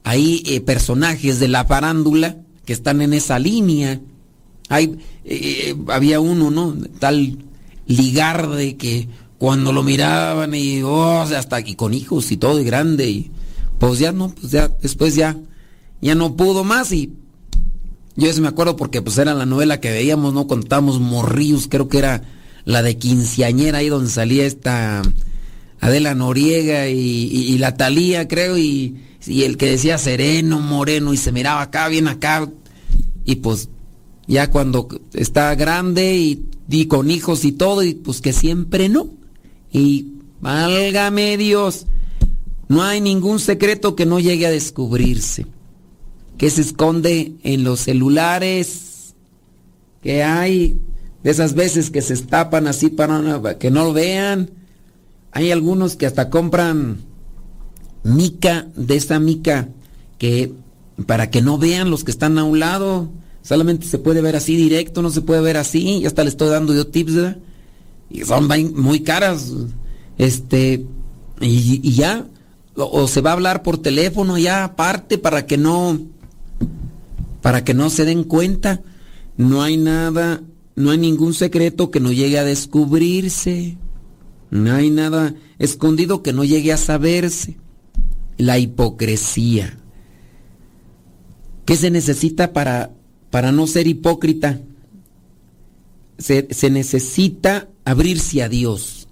ahí 0.05 0.43
eh, 0.47 0.61
personajes 0.61 1.41
de 1.41 1.49
la 1.49 1.65
farándula 1.65 2.39
que 2.65 2.73
están 2.73 3.03
en 3.03 3.13
esa 3.13 3.39
línea. 3.39 4.01
Hay, 4.69 4.99
eh, 5.25 5.77
había 5.89 6.21
uno, 6.21 6.51
¿no? 6.51 6.77
Tal 6.99 7.39
Ligarde 7.87 8.77
que 8.77 9.09
cuando 9.39 9.73
lo 9.73 9.83
miraban 9.83 10.55
y 10.55 10.83
oh, 10.83 11.21
hasta 11.21 11.57
aquí 11.57 11.75
con 11.75 11.95
hijos 11.95 12.31
y 12.31 12.37
todo 12.37 12.61
y 12.61 12.65
grande 12.65 13.11
y 13.11 13.31
pues 13.81 13.99
ya 13.99 14.13
no, 14.13 14.29
pues 14.29 14.53
ya 14.53 14.69
después 14.69 15.17
ya 15.17 15.37
ya 16.01 16.15
no 16.15 16.37
pudo 16.37 16.63
más 16.63 16.93
y 16.93 17.13
yo 18.15 18.29
eso 18.29 18.41
me 18.41 18.49
acuerdo 18.49 18.77
porque 18.77 19.03
pues 19.03 19.19
era 19.19 19.35
la 19.35 19.47
novela 19.47 19.81
que 19.81 19.91
veíamos, 19.91 20.33
¿no? 20.33 20.47
Contábamos 20.47 21.01
morrillos, 21.01 21.67
creo 21.69 21.89
que 21.89 21.99
era 21.99 22.23
la 22.65 22.83
de 22.83 22.99
quinceañera 22.99 23.79
ahí 23.79 23.89
donde 23.89 24.11
salía 24.11 24.45
esta 24.47 25.03
Adela 25.81 26.15
Noriega 26.15 26.89
y, 26.89 27.59
la 27.59 27.75
Talía, 27.77 28.29
creo, 28.29 28.57
y, 28.57 28.97
y 29.27 29.45
el 29.45 29.57
que 29.57 29.71
decía 29.71 29.99
sereno, 29.99 30.61
moreno, 30.61 31.13
y 31.13 31.17
se 31.17 31.33
miraba 31.33 31.63
acá, 31.63 31.89
bien 31.89 32.09
acá, 32.09 32.51
y 33.25 33.37
pues 33.37 33.69
ya 34.27 34.51
cuando 34.51 34.89
está 35.13 35.55
grande 35.55 36.17
y, 36.69 36.87
con 36.87 37.11
hijos 37.11 37.45
y 37.45 37.53
todo, 37.53 37.83
y 37.83 37.95
pues 37.95 38.21
que 38.21 38.33
siempre 38.33 38.89
no. 38.89 39.11
Y 39.71 40.15
válgame 40.41 41.37
Dios, 41.37 41.87
no 42.69 42.83
hay 42.83 43.01
ningún 43.01 43.41
secreto 43.41 43.95
que 43.95 44.07
no 44.07 44.19
llegue 44.21 44.47
a 44.47 44.51
descubrirse, 44.51 45.47
que 46.39 46.51
se 46.51 46.63
esconde 46.63 47.35
en 47.43 47.65
los 47.65 47.81
celulares, 47.81 49.15
que 50.03 50.23
hay 50.23 50.79
de 51.23 51.31
esas 51.31 51.55
veces 51.55 51.91
que 51.91 52.03
se 52.03 52.15
estapan 52.15 52.67
así 52.67 52.89
para 52.89 53.59
que 53.59 53.71
no 53.71 53.85
lo 53.85 53.93
vean. 53.93 54.51
Hay 55.31 55.51
algunos 55.51 55.97
que 55.97 56.07
hasta 56.07 56.31
compran 56.31 57.12
mica, 58.05 58.67
de 58.77 58.97
esa 58.97 59.19
mica, 59.19 59.69
que 60.19 60.53
para 61.07 61.31
que 61.31 61.43
no 61.43 61.59
vean 61.59 61.91
los 61.91 62.05
que 62.05 62.11
están 62.11 62.39
a 62.39 62.45
un 62.45 62.59
lado, 62.59 63.11
solamente 63.43 63.87
se 63.87 63.99
puede 63.99 64.21
ver 64.21 64.37
así 64.37 64.57
directo, 64.57 65.03
no 65.03 65.11
se 65.11 65.23
puede 65.23 65.41
ver 65.41 65.57
así, 65.57 65.99
y 65.99 66.07
hasta 66.07 66.23
le 66.23 66.31
estoy 66.31 66.49
dando 66.49 66.75
yo 66.75 66.87
tips, 66.87 67.37
y 68.11 68.25
son 68.25 68.49
muy 68.75 69.01
caras. 69.01 69.53
Este, 70.19 70.87
y, 71.41 71.93
ya, 71.93 72.27
o, 72.77 73.09
se 73.09 73.21
va 73.21 73.31
a 73.31 73.35
hablar 73.35 73.63
por 73.63 73.79
teléfono 73.79 74.39
ya 74.39 74.65
aparte 74.65 75.19
para 75.19 75.47
que 75.47 75.57
no, 75.57 75.99
para 77.41 77.65
que 77.65 77.75
no 77.75 77.91
se 77.91 78.05
den 78.05 78.25
cuenta. 78.25 78.83
No 79.37 79.63
hay 79.63 79.79
nada, 79.79 80.43
no 80.77 80.91
hay 80.91 80.99
ningún 80.99 81.35
secreto 81.35 81.91
que 81.91 82.01
no 82.01 82.13
llegue 82.13 82.39
a 82.39 82.45
descubrirse. 82.45 83.77
No 84.51 84.75
hay 84.75 84.91
nada 84.91 85.35
escondido 85.59 86.23
que 86.23 86.35
no 86.35 86.45
llegue 86.45 86.73
a 86.73 86.77
saberse. 86.77 87.57
La 88.43 88.59
hipocresía. 88.59 89.79
¿Qué 91.65 91.77
se 91.77 91.93
necesita 91.93 92.53
para, 92.53 92.91
para 93.31 93.53
no 93.53 93.69
ser 93.69 93.87
hipócrita? 93.87 94.61
Se, 96.19 96.49
se 96.51 96.69
necesita 96.69 97.69
abrirse 97.85 98.43
a 98.43 98.49
Dios. 98.49 99.07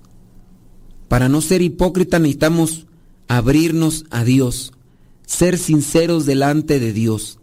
Para 1.06 1.28
no 1.28 1.42
ser 1.42 1.62
hipócrita 1.62 2.18
necesitamos 2.18 2.88
abrirnos 3.28 4.04
a 4.10 4.24
Dios, 4.24 4.72
ser 5.26 5.58
sinceros 5.58 6.26
delante 6.26 6.80
de 6.80 6.92
Dios. 6.92 7.38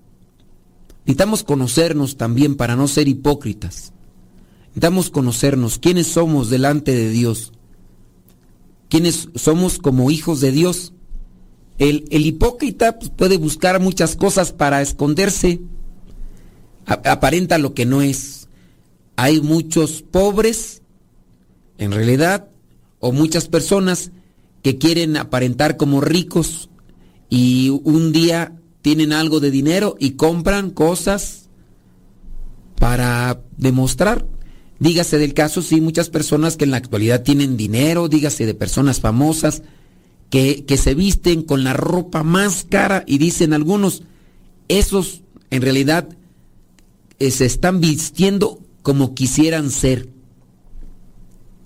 Necesitamos 1.06 1.44
conocernos 1.46 2.18
también 2.18 2.56
para 2.58 2.76
no 2.76 2.90
ser 2.90 3.08
hipócritas. 3.08 3.94
Necesitamos 4.66 5.10
conocernos 5.10 5.80
quiénes 5.80 6.08
somos 6.08 6.50
delante 6.50 6.94
de 6.94 7.10
Dios. 7.12 7.54
Quiénes 8.90 9.30
somos 9.36 9.80
como 9.80 10.12
hijos 10.12 10.42
de 10.42 10.52
Dios. 10.52 10.92
El, 11.78 12.06
el 12.10 12.26
hipócrita 12.26 12.98
pues, 12.98 13.12
puede 13.12 13.38
buscar 13.38 13.80
muchas 13.80 14.16
cosas 14.16 14.52
para 14.52 14.82
esconderse. 14.82 15.62
aparenta 16.86 17.58
lo 17.58 17.74
que 17.74 17.86
no 17.86 18.02
es. 18.02 18.48
Hay 19.16 19.42
muchos 19.42 20.04
pobres 20.04 20.82
en 21.78 21.92
realidad, 21.92 22.48
o 23.00 23.12
muchas 23.12 23.48
personas 23.48 24.12
que 24.64 24.78
quieren 24.78 25.18
aparentar 25.18 25.78
como 25.78 26.02
ricos 26.02 26.70
y 27.30 27.70
un 27.70 28.12
día 28.12 28.54
tienen 28.82 29.14
algo 29.14 29.40
de 29.40 29.52
dinero 29.52 29.96
y 30.00 30.12
compran 30.12 30.72
cosas 30.72 31.50
para 32.80 33.42
demostrar. 33.58 34.26
Dígase 34.80 35.18
del 35.18 35.34
caso, 35.34 35.62
sí, 35.62 35.82
muchas 35.82 36.10
personas 36.10 36.58
que 36.58 36.66
en 36.66 36.72
la 36.72 36.78
actualidad 36.78 37.24
tienen 37.24 37.58
dinero, 37.58 38.08
dígase 38.08 38.46
de 38.46 38.54
personas 38.54 39.00
famosas 39.00 39.64
que, 40.30 40.66
que 40.66 40.78
se 40.78 40.94
visten 40.94 41.44
con 41.44 41.64
la 41.64 41.74
ropa 41.74 42.24
más 42.24 42.66
cara 42.70 43.04
y 43.08 43.18
dicen 43.18 43.54
algunos, 43.54 44.04
esos 44.68 45.22
en 45.50 45.62
realidad 45.62 46.10
eh, 47.20 47.32
se 47.32 47.46
están 47.46 47.80
vistiendo 47.82 48.60
como 48.82 49.16
quisieran 49.16 49.72
ser. 49.72 50.10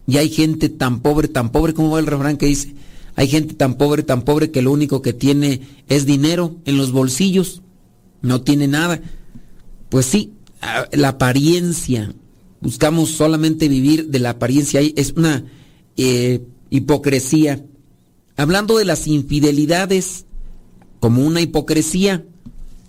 Y 0.07 0.17
hay 0.17 0.29
gente 0.29 0.69
tan 0.69 1.01
pobre, 1.01 1.27
tan 1.27 1.51
pobre, 1.51 1.73
como 1.73 1.91
va 1.91 1.99
el 1.99 2.07
refrán 2.07 2.37
que 2.37 2.47
dice, 2.47 2.73
hay 3.15 3.27
gente 3.27 3.53
tan 3.53 3.75
pobre, 3.75 4.03
tan 4.03 4.23
pobre 4.23 4.51
que 4.51 4.61
lo 4.61 4.71
único 4.71 5.01
que 5.01 5.13
tiene 5.13 5.61
es 5.87 6.05
dinero 6.05 6.55
en 6.65 6.77
los 6.77 6.91
bolsillos, 6.91 7.61
no 8.21 8.41
tiene 8.41 8.67
nada. 8.67 9.01
Pues 9.89 10.05
sí, 10.05 10.33
la 10.91 11.09
apariencia, 11.09 12.13
buscamos 12.61 13.09
solamente 13.09 13.67
vivir 13.67 14.07
de 14.07 14.19
la 14.19 14.31
apariencia, 14.31 14.81
es 14.81 15.13
una 15.15 15.45
eh, 15.97 16.41
hipocresía. 16.69 17.63
Hablando 18.37 18.77
de 18.77 18.85
las 18.85 19.07
infidelidades 19.07 20.25
como 20.99 21.25
una 21.25 21.41
hipocresía, 21.41 22.25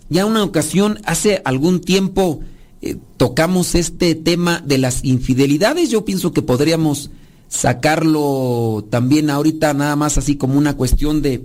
ya 0.08 0.26
una 0.26 0.44
ocasión, 0.44 1.00
hace 1.04 1.42
algún 1.44 1.80
tiempo, 1.80 2.40
eh, 2.80 2.96
tocamos 3.16 3.74
este 3.74 4.14
tema 4.14 4.62
de 4.64 4.78
las 4.78 5.04
infidelidades, 5.04 5.90
yo 5.90 6.04
pienso 6.04 6.32
que 6.32 6.42
podríamos 6.42 7.10
sacarlo 7.48 8.86
también 8.90 9.30
ahorita 9.30 9.74
nada 9.74 9.96
más 9.96 10.18
así 10.18 10.36
como 10.36 10.56
una 10.56 10.76
cuestión 10.76 11.22
de 11.22 11.44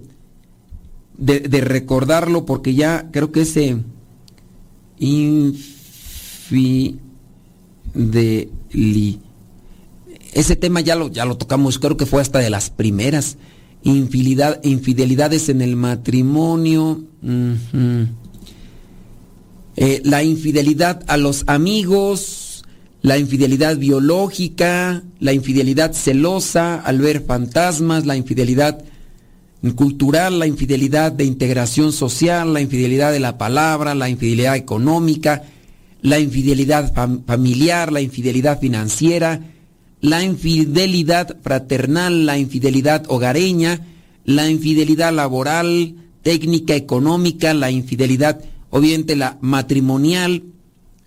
de, 1.18 1.62
recordarlo 1.62 2.46
porque 2.46 2.76
ya 2.76 3.10
creo 3.12 3.32
que 3.32 3.42
ese 3.42 3.78
infideli 5.00 7.00
ese 10.34 10.56
tema 10.56 10.82
ya 10.82 10.96
lo, 10.96 11.08
ya 11.10 11.26
lo 11.26 11.38
tocamos, 11.38 11.80
creo 11.80 11.98
que 11.98 12.06
fue 12.06 12.22
hasta 12.22 12.38
de 12.40 12.52
las 12.52 12.70
primeras. 12.70 13.38
Infidelidad, 13.84 14.60
infidelidades 14.64 15.50
en 15.50 15.62
el 15.62 15.76
matrimonio. 15.76 17.04
Eh, 19.76 20.02
la 20.04 20.24
infidelidad 20.24 21.04
a 21.08 21.18
los 21.18 21.44
amigos, 21.48 22.64
la 23.02 23.18
infidelidad 23.18 23.78
biológica, 23.78 25.04
la 25.20 25.34
infidelidad 25.34 25.94
celosa 25.94 26.76
al 26.76 27.00
ver 27.00 27.24
fantasmas, 27.24 28.06
la 28.06 28.18
infidelidad 28.18 28.84
cultural, 29.76 30.40
la 30.40 30.48
infidelidad 30.48 31.12
de 31.12 31.26
integración 31.26 31.92
social, 31.92 32.54
la 32.54 32.62
infidelidad 32.62 33.12
de 33.12 33.20
la 33.20 33.38
palabra, 33.38 33.94
la 33.96 34.10
infidelidad 34.10 34.56
económica, 34.56 35.44
la 36.02 36.20
infidelidad 36.20 36.94
fam- 36.94 37.24
familiar, 37.26 37.92
la 37.92 38.02
infidelidad 38.02 38.60
financiera, 38.60 39.42
la 40.02 40.24
infidelidad 40.24 41.38
fraternal, 41.42 42.26
la 42.26 42.38
infidelidad 42.38 43.06
hogareña, 43.08 43.86
la 44.26 44.50
infidelidad 44.50 45.14
laboral, 45.14 45.96
técnica, 46.22 46.76
económica, 46.76 47.54
la 47.54 47.72
infidelidad, 47.72 48.44
obviamente 48.70 49.16
la 49.16 49.38
matrimonial, 49.42 50.44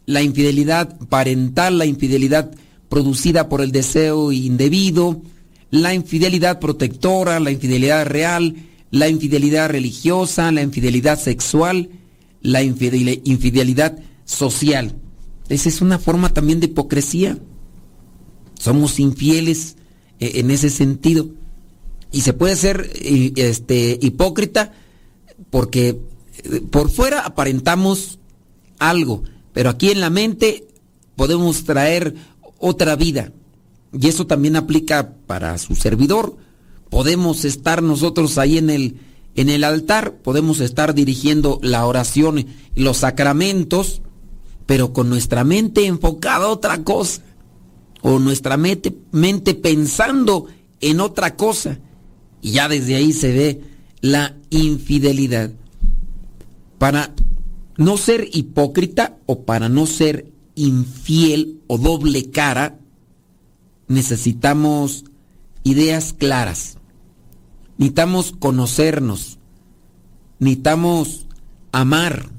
la 0.06 0.22
infidelidad 0.22 0.98
parental, 1.08 1.78
la 1.78 1.86
infidelidad 1.86 2.50
producida 2.88 3.48
por 3.48 3.60
el 3.60 3.70
deseo 3.70 4.32
indebido, 4.32 5.22
la 5.70 5.94
infidelidad 5.94 6.58
protectora, 6.58 7.38
la 7.38 7.52
infidelidad 7.52 8.06
real, 8.06 8.56
la 8.90 9.08
infidelidad 9.08 9.70
religiosa, 9.70 10.50
la 10.50 10.62
infidelidad 10.62 11.18
sexual, 11.18 11.90
la 12.42 12.62
infidel- 12.64 13.20
infidelidad 13.24 13.98
social. 14.24 14.96
Esa 15.48 15.68
es 15.68 15.80
una 15.80 15.98
forma 15.98 16.32
también 16.32 16.58
de 16.58 16.66
hipocresía. 16.66 17.38
Somos 18.60 19.00
infieles 19.00 19.76
eh, 20.18 20.32
en 20.34 20.50
ese 20.50 20.68
sentido. 20.68 21.30
Y 22.12 22.20
se 22.20 22.34
puede 22.34 22.56
ser 22.56 22.90
eh, 22.94 23.32
este, 23.36 23.98
hipócrita 24.02 24.74
porque 25.48 25.98
eh, 26.44 26.60
por 26.70 26.90
fuera 26.90 27.20
aparentamos 27.20 28.18
algo, 28.78 29.22
pero 29.54 29.70
aquí 29.70 29.90
en 29.90 30.00
la 30.00 30.10
mente 30.10 30.68
podemos 31.16 31.64
traer 31.64 32.14
otra 32.58 32.96
vida. 32.96 33.32
Y 33.98 34.08
eso 34.08 34.26
también 34.26 34.56
aplica 34.56 35.14
para 35.26 35.56
su 35.56 35.74
servidor. 35.74 36.36
Podemos 36.90 37.46
estar 37.46 37.82
nosotros 37.82 38.36
ahí 38.36 38.58
en 38.58 38.68
el, 38.68 38.98
en 39.36 39.48
el 39.48 39.64
altar, 39.64 40.16
podemos 40.16 40.60
estar 40.60 40.92
dirigiendo 40.92 41.60
la 41.62 41.86
oración 41.86 42.40
y 42.40 42.46
los 42.74 42.98
sacramentos, 42.98 44.02
pero 44.66 44.92
con 44.92 45.08
nuestra 45.08 45.44
mente 45.44 45.86
enfocada 45.86 46.44
a 46.44 46.50
otra 46.50 46.84
cosa. 46.84 47.22
O 48.02 48.18
nuestra 48.18 48.56
mente, 48.56 48.92
pensando 49.54 50.46
en 50.80 51.00
otra 51.00 51.36
cosa. 51.36 51.78
Y 52.40 52.52
ya 52.52 52.68
desde 52.68 52.96
ahí 52.96 53.12
se 53.12 53.32
ve 53.32 53.60
la 54.00 54.36
infidelidad. 54.50 55.52
Para 56.78 57.14
no 57.76 57.96
ser 57.96 58.28
hipócrita 58.32 59.18
o 59.26 59.42
para 59.42 59.68
no 59.68 59.86
ser 59.86 60.32
infiel 60.54 61.60
o 61.66 61.78
doble 61.78 62.30
cara, 62.30 62.78
necesitamos 63.88 65.04
ideas 65.64 66.14
claras. 66.14 66.78
Necesitamos 67.76 68.32
conocernos. 68.38 69.38
Necesitamos 70.38 71.26
amar. 71.72 72.30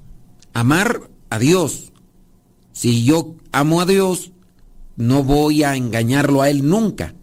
Amar 0.53 1.09
a 1.29 1.39
Dios. 1.39 1.91
Si 2.73 3.03
yo 3.03 3.35
amo 3.51 3.81
a 3.81 3.85
Dios, 3.85 4.31
no 5.01 5.23
voy 5.23 5.63
a 5.63 5.75
engañarlo 5.75 6.43
a 6.43 6.49
Él 6.51 6.67
nunca. 6.67 7.15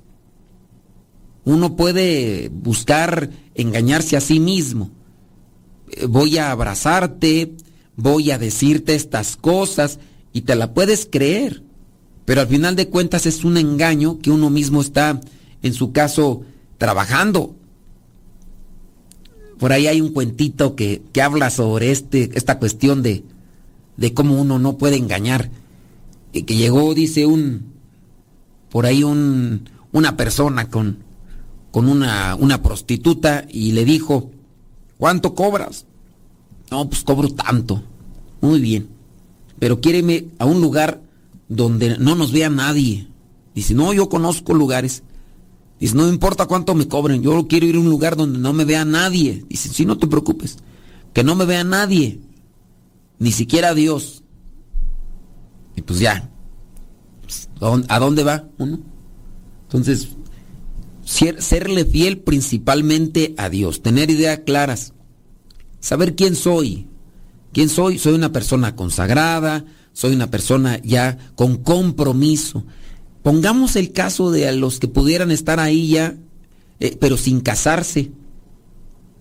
Uno 1.45 1.77
puede 1.77 2.51
buscar 2.53 3.31
engañarse 3.55 4.17
a 4.17 4.21
sí 4.21 4.41
mismo. 4.41 4.91
Eh, 5.93 6.07
Voy 6.07 6.39
a 6.39 6.51
abrazarte, 6.51 7.55
voy 7.97 8.33
a 8.33 8.39
decirte 8.39 8.97
estas 8.97 9.37
cosas 9.37 10.01
y 10.33 10.41
te 10.41 10.57
la 10.57 10.75
puedes 10.75 11.09
creer. 11.11 11.63
Pero 12.25 12.41
al 12.41 12.49
final 12.49 12.75
de 12.75 12.89
cuentas 12.89 13.27
es 13.27 13.45
un 13.45 13.57
engaño 13.57 14.19
que 14.19 14.33
uno 14.33 14.51
mismo 14.51 14.81
está, 14.81 15.21
en 15.63 15.73
su 15.73 15.93
caso, 15.93 16.43
trabajando. 16.79 17.55
Por 19.59 19.73
ahí 19.73 19.87
hay 19.87 20.01
un 20.01 20.13
cuentito 20.13 20.75
que, 20.75 21.03
que 21.13 21.23
habla 21.23 21.51
sobre 21.51 21.93
este, 21.93 22.31
esta 22.35 22.59
cuestión 22.59 23.03
de, 23.03 23.23
de 23.97 24.15
cómo 24.15 24.41
uno 24.41 24.59
no 24.59 24.77
puede 24.79 24.97
engañar. 24.97 25.51
Y 26.33 26.43
que 26.43 26.57
llegó, 26.57 26.95
dice 26.95 27.27
un, 27.27 27.73
por 28.71 28.87
ahí 28.87 29.03
un, 29.03 29.69
una 29.93 30.17
persona 30.17 30.69
con, 30.69 30.99
con 31.71 31.89
una, 31.89 32.35
una 32.35 32.63
prostituta 32.63 33.47
y 33.49 33.73
le 33.73 33.85
dijo, 33.85 34.31
¿cuánto 34.99 35.35
cobras? 35.35 35.87
No, 36.71 36.89
pues 36.89 37.03
cobro 37.03 37.31
tanto. 37.31 37.83
Muy 38.41 38.61
bien. 38.61 38.89
Pero 39.59 39.81
quiéreme 39.81 40.29
a 40.39 40.45
un 40.45 40.61
lugar 40.61 41.01
donde 41.49 41.99
no 41.99 42.15
nos 42.15 42.33
vea 42.33 42.51
nadie. 42.51 43.09
Dice, 43.55 43.75
no, 43.75 43.93
yo 43.93 44.09
conozco 44.09 44.55
lugares. 44.55 45.03
Dice, 45.81 45.95
no 45.97 46.09
importa 46.09 46.47
cuánto 46.47 46.75
me 46.75 46.89
cobren, 46.89 47.23
yo 47.23 47.47
quiero 47.47 47.67
ir 47.67 47.77
a 47.77 47.81
un 47.81 47.89
lugar 47.89 48.17
donde 48.17 48.39
no 48.39 48.53
me 48.53 48.65
vea 48.65 48.85
nadie. 48.85 49.45
Dice, 49.49 49.69
sí, 49.69 49.85
no 49.85 49.97
te 49.97 50.09
preocupes, 50.09 50.59
que 51.13 51.23
no 51.23 51.37
me 51.37 51.45
vea 51.45 51.65
nadie, 51.65 52.21
ni 53.19 53.33
siquiera 53.33 53.75
Dios. 53.75 54.23
Y 55.79 55.83
pues 55.83 56.01
ya, 56.01 56.29
pues, 57.23 57.49
¿a 57.61 57.67
dónde- 57.67 57.87
¿a 57.89 57.99
dónde 58.01 58.25
va 58.25 58.49
uno? 58.59 58.81
Entonces, 59.63 60.09
ser- 61.05 61.41
serle 61.41 61.85
fiel 61.85 62.19
principalmente 62.19 63.35
a 63.39 63.49
Dios, 63.49 63.81
tener 63.81 64.11
ideas 64.11 64.41
claras, 64.45 64.93
saber 65.81 66.17
quién 66.17 66.35
soy. 66.35 66.87
¿Quién 67.53 67.69
soy? 67.69 67.99
Soy 67.99 68.13
una 68.15 68.31
persona 68.33 68.77
consagrada, 68.77 69.65
soy 69.93 70.15
una 70.15 70.31
persona 70.31 70.81
ya 70.83 71.17
con 71.35 71.57
compromiso. 71.57 72.65
Pongamos 73.23 73.75
el 73.77 73.93
caso 73.93 74.31
de 74.31 74.49
a 74.49 74.53
los 74.53 74.81
que 74.81 74.89
pudieran 74.89 75.31
estar 75.31 75.59
ahí 75.61 75.89
ya, 75.91 76.17
eh, 76.81 76.97
pero 77.01 77.17
sin 77.17 77.41
casarse. 77.41 78.11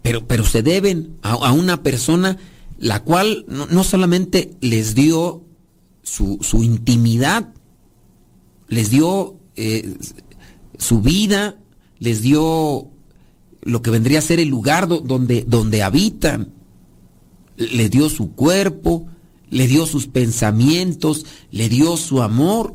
Pero, 0.01 0.27
pero 0.27 0.43
se 0.43 0.61
deben 0.63 1.17
a, 1.21 1.33
a 1.33 1.51
una 1.53 1.83
persona 1.83 2.37
la 2.79 3.03
cual 3.03 3.45
no, 3.47 3.65
no 3.67 3.83
solamente 3.83 4.51
les 4.61 4.93
dio 4.93 5.43
su, 6.07 6.37
su 6.41 6.63
intimidad, 6.63 7.49
les 8.69 8.89
dio 8.89 9.35
eh, 9.55 9.95
su 10.77 11.01
vida, 11.01 11.57
les 11.99 12.21
dio 12.21 12.87
lo 13.61 13.81
que 13.81 13.91
vendría 13.91 14.19
a 14.19 14.21
ser 14.21 14.39
el 14.39 14.47
lugar 14.47 14.87
do- 14.87 15.01
donde, 15.01 15.43
donde 15.45 15.83
habitan, 15.83 16.53
le 17.57 17.89
dio 17.89 18.09
su 18.09 18.31
cuerpo, 18.31 19.07
le 19.49 19.67
dio 19.67 19.85
sus 19.85 20.07
pensamientos, 20.07 21.25
le 21.51 21.67
dio 21.69 21.97
su 21.97 22.21
amor. 22.21 22.73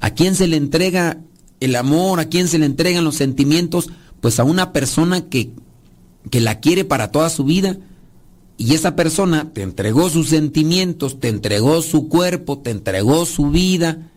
¿A 0.00 0.10
quién 0.10 0.34
se 0.34 0.46
le 0.46 0.56
entrega 0.56 1.20
el 1.60 1.76
amor? 1.76 2.20
¿A 2.20 2.28
quién 2.28 2.48
se 2.48 2.58
le 2.58 2.66
entregan 2.66 3.04
los 3.04 3.16
sentimientos? 3.16 3.90
Pues 4.20 4.38
a 4.40 4.44
una 4.44 4.72
persona 4.72 5.28
que, 5.28 5.50
que 6.30 6.40
la 6.40 6.60
quiere 6.60 6.84
para 6.84 7.10
toda 7.10 7.28
su 7.28 7.44
vida. 7.44 7.78
Y 8.60 8.74
esa 8.74 8.96
persona 8.96 9.52
te 9.52 9.62
entregó 9.62 10.10
sus 10.10 10.30
sentimientos, 10.30 11.20
te 11.20 11.28
entregó 11.28 11.80
su 11.80 12.08
cuerpo, 12.08 12.58
te 12.58 12.72
entregó 12.72 13.24
su 13.24 13.50
vida, 13.50 14.10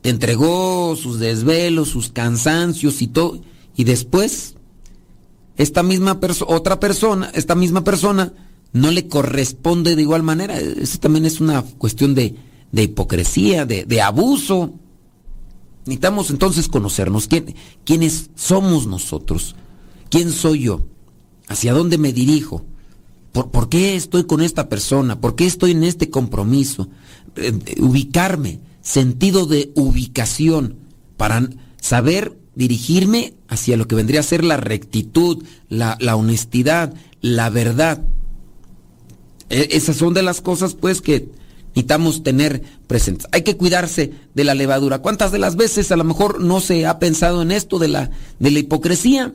te 0.00 0.08
entregó 0.08 0.96
sus 0.96 1.18
desvelos, 1.18 1.90
sus 1.90 2.10
cansancios 2.10 3.02
y 3.02 3.06
todo. 3.06 3.42
Y 3.76 3.84
después, 3.84 4.54
esta 5.58 5.82
misma 5.82 6.20
persona, 6.20 6.56
otra 6.56 6.80
persona, 6.80 7.30
esta 7.34 7.54
misma 7.54 7.84
persona, 7.84 8.32
no 8.72 8.90
le 8.90 9.08
corresponde 9.08 9.94
de 9.94 10.00
igual 10.00 10.22
manera. 10.22 10.58
Eso 10.58 10.98
también 10.98 11.26
es 11.26 11.38
una 11.42 11.60
cuestión 11.60 12.14
de, 12.14 12.34
de 12.72 12.82
hipocresía, 12.84 13.66
de, 13.66 13.84
de 13.84 14.00
abuso. 14.00 14.72
Necesitamos 15.84 16.30
entonces 16.30 16.66
conocernos. 16.66 17.28
¿Quién, 17.28 17.54
¿Quiénes 17.84 18.30
somos 18.36 18.86
nosotros? 18.86 19.54
¿Quién 20.08 20.32
soy 20.32 20.60
yo? 20.60 20.80
¿Hacia 21.48 21.74
dónde 21.74 21.98
me 21.98 22.14
dirijo? 22.14 22.64
¿Por, 23.32 23.68
qué 23.68 23.96
estoy 23.96 24.24
con 24.24 24.42
esta 24.42 24.68
persona? 24.68 25.20
¿Por 25.20 25.34
qué 25.34 25.46
estoy 25.46 25.70
en 25.70 25.84
este 25.84 26.10
compromiso? 26.10 26.88
Eh, 27.36 27.52
eh, 27.66 27.76
ubicarme, 27.80 28.60
sentido 28.82 29.46
de 29.46 29.72
ubicación, 29.74 30.76
para 31.16 31.48
saber 31.80 32.36
dirigirme 32.54 33.34
hacia 33.48 33.78
lo 33.78 33.88
que 33.88 33.94
vendría 33.94 34.20
a 34.20 34.24
ser 34.24 34.44
la 34.44 34.58
rectitud, 34.58 35.44
la, 35.70 35.96
la 36.00 36.16
honestidad, 36.16 36.92
la 37.22 37.48
verdad. 37.48 38.02
E- 39.48 39.68
esas 39.72 39.96
son 39.96 40.12
de 40.12 40.22
las 40.22 40.42
cosas 40.42 40.74
pues 40.74 41.00
que 41.00 41.30
necesitamos 41.68 42.22
tener 42.22 42.62
presentes. 42.86 43.28
Hay 43.32 43.42
que 43.42 43.56
cuidarse 43.56 44.12
de 44.34 44.44
la 44.44 44.54
levadura. 44.54 44.98
¿Cuántas 44.98 45.32
de 45.32 45.38
las 45.38 45.56
veces 45.56 45.90
a 45.90 45.96
lo 45.96 46.04
mejor 46.04 46.40
no 46.40 46.60
se 46.60 46.84
ha 46.84 46.98
pensado 46.98 47.40
en 47.40 47.50
esto 47.50 47.78
de 47.78 47.88
la, 47.88 48.10
de 48.38 48.50
la 48.50 48.58
hipocresía? 48.58 49.32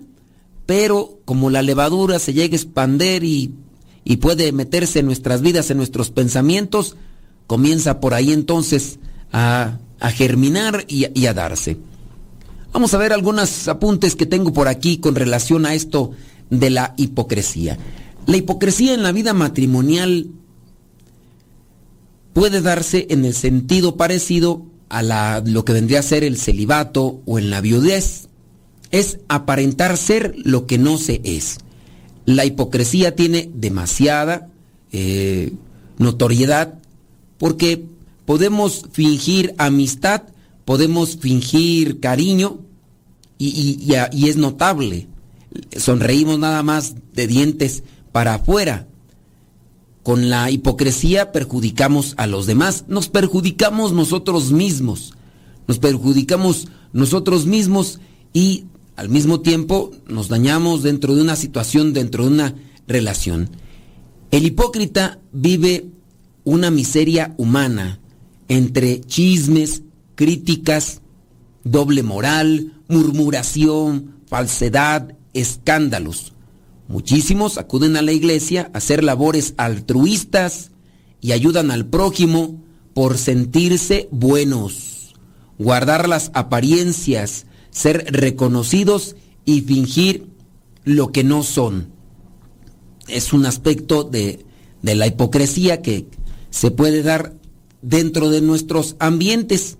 pero 0.67 1.21
como 1.25 1.49
la 1.49 1.63
levadura 1.63 2.19
se 2.19 2.33
llega 2.33 2.53
a 2.53 2.57
expander 2.57 3.23
y, 3.23 3.55
y 4.09 4.17
puede 4.17 4.53
meterse 4.53 4.99
en 4.99 5.05
nuestras 5.05 5.41
vidas, 5.41 5.69
en 5.69 5.75
nuestros 5.75 6.11
pensamientos, 6.11 6.95
comienza 7.45 7.99
por 7.99 8.13
ahí 8.13 8.31
entonces 8.31 8.99
a, 9.33 9.79
a 9.99 10.11
germinar 10.11 10.85
y, 10.87 11.07
y 11.13 11.25
a 11.25 11.33
darse. 11.33 11.77
Vamos 12.71 12.93
a 12.93 12.99
ver 12.99 13.11
algunos 13.11 13.67
apuntes 13.67 14.15
que 14.15 14.25
tengo 14.25 14.53
por 14.53 14.69
aquí 14.69 14.99
con 14.99 15.15
relación 15.15 15.65
a 15.65 15.73
esto 15.73 16.11
de 16.49 16.69
la 16.69 16.93
hipocresía. 16.95 17.77
La 18.27 18.37
hipocresía 18.37 18.93
en 18.93 19.03
la 19.03 19.11
vida 19.11 19.33
matrimonial 19.33 20.27
puede 22.31 22.61
darse 22.61 23.07
en 23.09 23.25
el 23.25 23.33
sentido 23.33 23.97
parecido 23.97 24.65
a 24.87 25.01
la, 25.01 25.43
lo 25.45 25.65
que 25.65 25.73
vendría 25.73 25.99
a 25.99 26.03
ser 26.03 26.23
el 26.23 26.37
celibato 26.37 27.19
o 27.25 27.39
en 27.39 27.49
la 27.49 27.59
viudez. 27.59 28.29
Es 28.89 29.19
aparentar 29.27 29.97
ser 29.97 30.33
lo 30.45 30.65
que 30.65 30.77
no 30.77 30.97
se 30.97 31.19
es. 31.25 31.57
La 32.27 32.43
hipocresía 32.43 33.15
tiene 33.15 33.49
demasiada 33.53 34.49
eh, 34.91 35.53
notoriedad 35.97 36.73
porque 37.37 37.85
podemos 38.25 38.83
fingir 38.91 39.55
amistad, 39.57 40.23
podemos 40.65 41.15
fingir 41.15 42.01
cariño 42.01 42.59
y, 43.37 43.93
es 44.27 44.35
notable. 44.35 45.07
Sonreímos 45.77 46.37
nada 46.37 46.63
más 46.63 46.95
de 47.13 47.27
dientes 47.27 47.83
para 48.11 48.33
afuera. 48.33 48.87
Con 50.03 50.29
la 50.29 50.51
hipocresía 50.51 51.31
perjudicamos 51.31 52.13
a 52.17 52.27
los 52.27 52.45
demás, 52.45 52.83
nos 52.89 53.07
perjudicamos 53.07 53.93
nosotros 53.93 54.51
mismos, 54.51 55.13
nos 55.65 55.79
perjudicamos 55.79 56.67
nosotros 56.91 57.45
mismos 57.45 58.01
y 58.33 58.65
al 58.97 59.09
mismo 59.09 59.41
tiempo 59.41 59.91
nos 60.07 60.27
dañamos 60.27 60.81
dentro 60.81 61.15
de 61.15 61.21
una 61.21 61.35
situación, 61.35 61.93
dentro 61.93 62.25
de 62.25 62.31
una 62.31 62.55
relación. 62.87 63.51
El 64.31 64.45
hipócrita 64.45 65.19
vive 65.31 65.85
una 66.43 66.71
miseria 66.71 67.35
humana 67.37 67.99
entre 68.47 68.99
chismes, 69.01 69.83
críticas, 70.15 71.01
doble 71.63 72.01
moral, 72.01 72.73
murmuración, 72.87 74.15
falsedad, 74.25 75.15
escándalos. 75.33 76.33
Muchísimos 76.87 77.59
acuden 77.59 77.97
a 77.97 78.01
la 78.01 78.13
iglesia 78.13 78.71
a 78.73 78.79
hacer 78.79 79.03
labores 79.03 79.53
altruistas 79.57 80.71
y 81.21 81.33
ayudan 81.33 81.69
al 81.69 81.85
prójimo 81.85 82.63
por 82.95 83.19
sentirse 83.19 84.09
buenos, 84.11 85.13
guardar 85.59 86.09
las 86.09 86.31
apariencias, 86.33 87.46
ser 87.77 88.07
reconocidos 88.09 89.15
y 89.45 89.61
fingir 89.61 90.27
lo 90.83 91.11
que 91.11 91.23
no 91.23 91.43
son. 91.43 91.89
Es 93.07 93.33
un 93.33 93.45
aspecto 93.45 94.03
de, 94.03 94.45
de 94.81 94.95
la 94.95 95.05
hipocresía 95.05 95.83
que 95.83 96.07
se 96.49 96.71
puede 96.71 97.03
dar 97.03 97.35
dentro 97.83 98.29
de 98.29 98.41
nuestros 98.41 98.95
ambientes. 98.97 99.77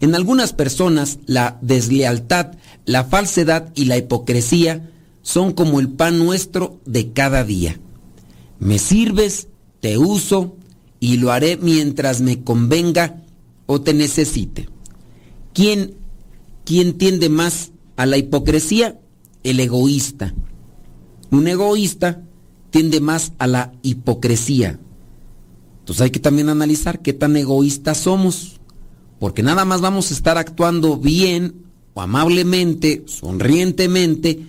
En 0.00 0.14
algunas 0.14 0.52
personas 0.52 1.18
la 1.26 1.58
deslealtad, 1.60 2.52
la 2.84 3.04
falsedad 3.04 3.72
y 3.74 3.86
la 3.86 3.96
hipocresía 3.96 4.88
son 5.22 5.52
como 5.52 5.80
el 5.80 5.88
pan 5.88 6.20
nuestro 6.20 6.80
de 6.84 7.12
cada 7.12 7.42
día. 7.42 7.80
Me 8.60 8.78
sirves, 8.78 9.48
te 9.80 9.98
uso 9.98 10.56
y 11.00 11.16
lo 11.16 11.32
haré 11.32 11.56
mientras 11.56 12.20
me 12.20 12.44
convenga 12.44 13.24
o 13.66 13.80
te 13.80 13.92
necesite. 13.92 14.68
¿Quién, 15.52 15.96
quién 16.64 16.98
tiende 16.98 17.28
más 17.28 17.72
a 17.96 18.06
la 18.06 18.16
hipocresía? 18.16 18.98
El 19.42 19.60
egoísta. 19.60 20.34
Un 21.30 21.48
egoísta 21.48 22.22
tiende 22.70 23.00
más 23.00 23.32
a 23.38 23.46
la 23.46 23.72
hipocresía. 23.82 24.78
Entonces 25.80 26.02
hay 26.02 26.10
que 26.10 26.20
también 26.20 26.48
analizar 26.48 27.00
qué 27.00 27.12
tan 27.12 27.36
egoístas 27.36 27.98
somos, 27.98 28.60
porque 29.18 29.42
nada 29.42 29.64
más 29.64 29.80
vamos 29.80 30.10
a 30.10 30.14
estar 30.14 30.38
actuando 30.38 30.96
bien 30.96 31.64
o 31.94 32.02
amablemente, 32.02 33.02
sonrientemente, 33.06 34.46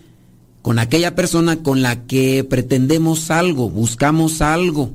con 0.61 0.79
aquella 0.79 1.15
persona 1.15 1.61
con 1.61 1.81
la 1.81 2.05
que 2.05 2.43
pretendemos 2.43 3.31
algo, 3.31 3.69
buscamos 3.69 4.41
algo. 4.41 4.91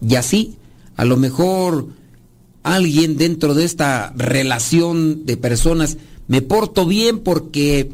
Y 0.00 0.14
así, 0.14 0.56
a 0.96 1.04
lo 1.04 1.16
mejor 1.16 1.88
alguien 2.62 3.16
dentro 3.16 3.54
de 3.54 3.64
esta 3.64 4.12
relación 4.16 5.26
de 5.26 5.36
personas 5.36 5.98
me 6.28 6.42
porto 6.42 6.86
bien 6.86 7.20
porque 7.20 7.92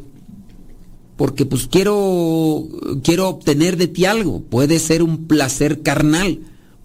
porque 1.15 1.45
pues 1.45 1.67
quiero 1.67 2.67
quiero 3.03 3.29
obtener 3.29 3.77
de 3.77 3.87
ti 3.87 4.05
algo, 4.05 4.41
puede 4.41 4.79
ser 4.79 5.01
un 5.01 5.25
placer 5.25 5.81
carnal, 5.81 6.39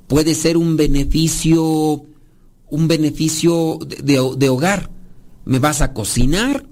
puede 0.06 0.34
ser 0.34 0.56
un 0.56 0.76
beneficio 0.76 2.06
un 2.72 2.88
beneficio 2.88 3.78
de, 4.02 4.18
de, 4.38 4.48
hogar. 4.48 4.90
Me 5.44 5.58
vas 5.58 5.82
a 5.82 5.92
cocinar, 5.92 6.64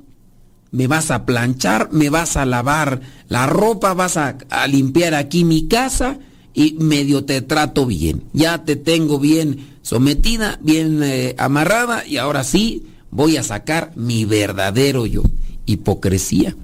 me 0.71 0.87
vas 0.87 1.11
a 1.11 1.27
planchar, 1.27 1.91
me 1.93 2.09
vas 2.09 2.39
a 2.39 2.47
lavar 2.47 3.03
la 3.29 3.47
ropa, 3.47 3.93
vas 3.93 4.17
a, 4.17 4.39
a, 4.49 4.67
limpiar 4.67 5.15
aquí 5.15 5.45
mi 5.45 5.69
casa 5.69 6.19
y 6.55 6.73
medio 6.81 7.27
te 7.27 7.43
trato 7.43 7.85
bien. 7.85 8.25
Ya 8.33 8.65
te 8.65 8.77
tengo 8.77 9.19
bien 9.19 9.79
sometida, 9.83 10.59
bien 10.63 11.03
eh, 11.03 11.35
amarrada 11.39 12.07
y 12.07 12.17
ahora 12.17 12.45
sí 12.45 12.87
voy 13.11 13.37
a 13.37 13.43
sacar 13.43 13.93
mi 13.97 14.25
verdadero 14.25 15.07
yo. 15.07 15.23
Hipocresía. 15.67 16.57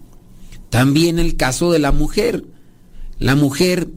También 0.70 1.18
el 1.18 1.36
caso 1.36 1.72
de 1.72 1.78
la 1.78 1.92
mujer. 1.92 2.44
La 3.18 3.34
mujer 3.34 3.88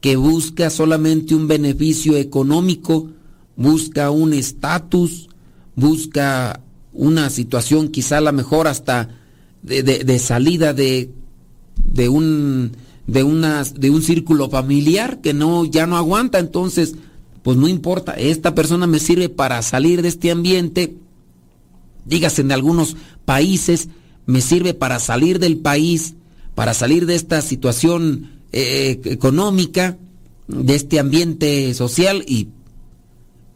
que 0.00 0.16
busca 0.16 0.70
solamente 0.70 1.34
un 1.34 1.48
beneficio 1.48 2.16
económico, 2.16 3.10
busca 3.56 4.10
un 4.10 4.32
estatus, 4.32 5.28
busca 5.74 6.60
una 6.92 7.30
situación 7.30 7.88
quizá 7.88 8.20
la 8.20 8.32
mejor 8.32 8.68
hasta 8.68 9.08
de, 9.62 9.82
de, 9.82 10.04
de 10.04 10.18
salida 10.18 10.72
de, 10.72 11.10
de 11.84 12.08
un 12.08 12.72
de 13.08 13.22
una, 13.22 13.64
de 13.64 13.90
un 13.90 14.02
círculo 14.02 14.50
familiar 14.50 15.20
que 15.22 15.32
no 15.32 15.64
ya 15.64 15.86
no 15.86 15.96
aguanta, 15.96 16.38
entonces 16.38 16.94
pues 17.42 17.56
no 17.56 17.66
importa, 17.66 18.12
esta 18.12 18.54
persona 18.54 18.86
me 18.86 18.98
sirve 18.98 19.30
para 19.30 19.62
salir 19.62 20.02
de 20.02 20.08
este 20.08 20.30
ambiente, 20.30 20.94
dígase 22.08 22.42
en 22.42 22.52
algunos 22.52 22.96
países, 23.24 23.88
me 24.26 24.40
sirve 24.40 24.74
para 24.74 24.98
salir 24.98 25.38
del 25.38 25.58
país, 25.58 26.14
para 26.54 26.74
salir 26.74 27.06
de 27.06 27.14
esta 27.14 27.40
situación 27.42 28.30
eh, 28.52 29.00
económica, 29.04 29.96
de 30.48 30.74
este 30.74 30.98
ambiente 30.98 31.72
social 31.74 32.24
y, 32.26 32.48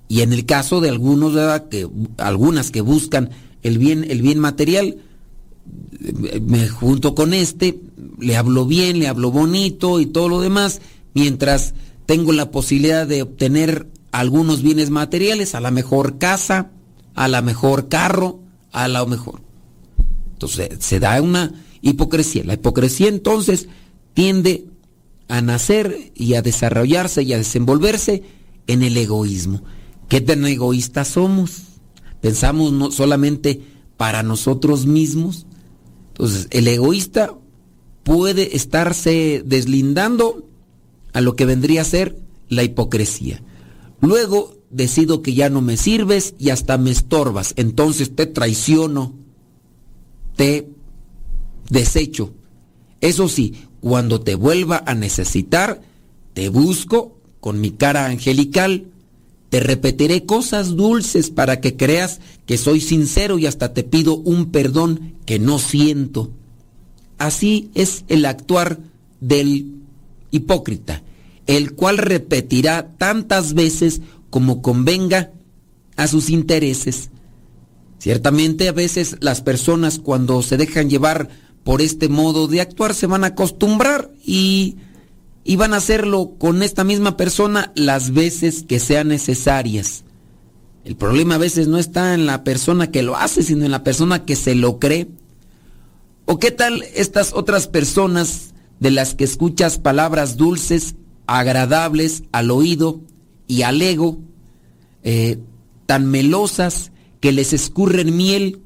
y 0.09 0.21
en 0.21 0.33
el 0.33 0.45
caso 0.45 0.81
de 0.81 0.91
algunos, 0.91 1.35
¿verdad? 1.35 1.69
que 1.69 1.89
algunas 2.19 2.71
que 2.71 2.83
buscan 2.83 3.31
el 3.63 3.79
bien, 3.79 4.05
el 4.09 4.23
bien 4.23 4.39
material, 4.39 4.99
me 6.47 6.69
junto 6.69 7.15
con 7.15 7.33
este, 7.33 7.81
le 8.19 8.37
hablo 8.37 8.67
bien, 8.67 8.99
le 8.99 9.09
hablo 9.09 9.31
bonito 9.31 10.01
y 10.01 10.07
todo 10.07 10.29
lo 10.29 10.41
demás, 10.41 10.81
mientras 11.15 11.75
tengo 12.07 12.33
la 12.33 12.51
posibilidad 12.51 13.07
de 13.07 13.23
obtener 13.23 13.87
algunos 14.11 14.63
bienes 14.63 14.91
materiales, 14.91 15.55
a 15.55 15.61
la 15.61 15.71
mejor 15.71 16.19
casa, 16.19 16.71
a 17.15 17.29
la 17.29 17.41
mejor 17.43 17.89
carro, 17.89 18.42
a 18.73 18.89
la 18.89 19.05
mejor. 19.07 19.43
Entonces 20.33 20.71
se 20.81 20.99
da 20.99 21.21
una 21.21 21.53
hipocresía. 21.81 22.45
La 22.45 22.55
hipocresía 22.55 23.09
entonces 23.09 23.69
tiende 24.15 24.67
a 25.29 25.41
nacer 25.41 26.13
y 26.15 26.35
a 26.35 26.43
desarrollarse 26.43 27.23
y 27.23 27.33
a 27.33 27.39
desenvolverse 27.39 28.25
en 28.67 28.83
el 28.83 28.97
egoísmo. 28.97 29.63
¿Qué 30.09 30.21
tan 30.21 30.45
egoístas 30.47 31.09
somos? 31.09 31.63
Pensamos 32.21 32.73
no 32.73 32.91
solamente 32.91 33.63
para 33.97 34.23
nosotros 34.23 34.87
mismos, 34.87 35.47
entonces, 36.13 36.47
el 36.51 36.69
egoísta 36.69 37.35
puede 38.05 38.55
estarse 38.55 39.43
deslindando 39.45 40.47
a 41.13 41.21
lo 41.21 41.37
que 41.37 41.47
vendría 41.47 41.81
a 41.81 41.85
ser 41.85 42.19
la 42.49 42.63
hipocresía. 42.63 43.43
Luego 44.01 44.62
decido 44.73 45.23
que 45.23 45.35
ya 45.35 45.51
no 45.51 45.61
me 45.61 45.77
sirves 45.77 46.35
y 46.39 46.51
hasta 46.51 46.79
me 46.79 46.91
estorbas. 46.91 47.55
Entonces 47.57 48.17
te 48.17 48.27
traiciono, 48.27 49.15
te 50.37 50.69
desecho. 51.69 52.33
Eso 53.01 53.29
sí, 53.29 53.55
cuando 53.81 54.21
te 54.21 54.35
vuelva 54.35 54.83
a 54.87 54.95
necesitar, 54.95 55.83
te 56.35 56.49
busco 56.49 57.17
con 57.41 57.61
mi 57.61 57.73
cara 57.73 58.07
angelical, 58.07 58.87
te 59.51 59.61
repetiré 59.61 60.25
cosas 60.25 60.77
dulces 60.77 61.31
para 61.31 61.61
que 61.61 61.77
creas 61.77 62.21
que 62.47 62.57
soy 62.57 62.81
sincero 62.81 63.39
y 63.39 63.47
hasta 63.47 63.75
te 63.75 63.83
pido 63.83 64.17
un 64.17 64.51
perdón 64.51 65.15
que 65.27 65.39
no 65.39 65.59
siento. 65.59 66.31
Así 67.19 67.71
es 67.75 68.05
el 68.09 68.25
actuar 68.25 68.79
del 69.21 69.83
hipócrita, 70.31 71.03
el 71.47 71.75
cual 71.75 71.99
repetirá 71.99 72.95
tantas 72.97 73.55
veces 73.55 74.01
como 74.33 74.63
convenga 74.63 75.31
a 75.97 76.07
sus 76.09 76.31
intereses. 76.31 77.11
Ciertamente 77.99 78.67
a 78.67 78.73
veces 78.73 79.19
las 79.21 79.43
personas 79.43 79.99
cuando 79.99 80.43
se 80.43 80.57
dejan 80.57 80.89
llevar 80.89 81.29
por 81.65 81.83
este 81.83 82.09
modo 82.09 82.49
de 82.49 82.63
actuar 82.63 82.95
se 82.95 83.07
van 83.07 83.25
a 83.25 83.29
acostumbrar 83.29 84.11
y, 84.25 84.77
y 85.45 85.57
van 85.57 85.75
a 85.75 85.77
hacerlo 85.77 86.33
con 86.39 86.63
esta 86.63 86.83
misma 86.83 87.19
persona 87.19 87.73
las 87.75 88.15
veces 88.15 88.65
que 88.67 88.81
sean 88.81 89.09
necesarias. 89.09 90.03
El 90.83 90.97
problema 90.97 91.35
a 91.35 91.39
veces 91.39 91.69
no 91.69 91.77
está 91.77 92.15
en 92.15 92.25
la 92.25 92.43
persona 92.43 92.91
que 92.91 93.03
lo 93.03 93.17
hace, 93.17 93.43
sino 93.43 93.67
en 93.67 93.71
la 93.71 93.85
persona 93.85 94.25
que 94.25 94.35
se 94.35 94.55
lo 94.55 94.79
cree. 94.79 95.09
¿O 96.25 96.39
qué 96.39 96.53
tal 96.53 96.85
estas 96.95 97.35
otras 97.35 97.69
personas 97.69 98.55
de 98.81 98.93
las 98.93 99.15
que 99.15 99.25
escuchas 99.25 99.79
palabras 99.79 100.39
dulces, 100.39 100.95
agradables 101.27 102.23
al 102.33 102.51
oído 102.51 103.03
y 103.53 103.63
al 103.63 103.83
ego, 103.83 104.19
eh, 105.03 105.39
tan 105.87 106.07
melosas 106.07 106.93
que 107.21 107.33
les 107.33 107.53
escurren 107.53 108.17
miel, 108.17 108.61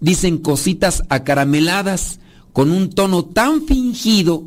dicen 0.00 0.38
cositas 0.38 1.02
acarameladas 1.08 2.20
con 2.52 2.70
un 2.70 2.90
tono 2.90 3.24
tan 3.24 3.62
fingido, 3.66 4.44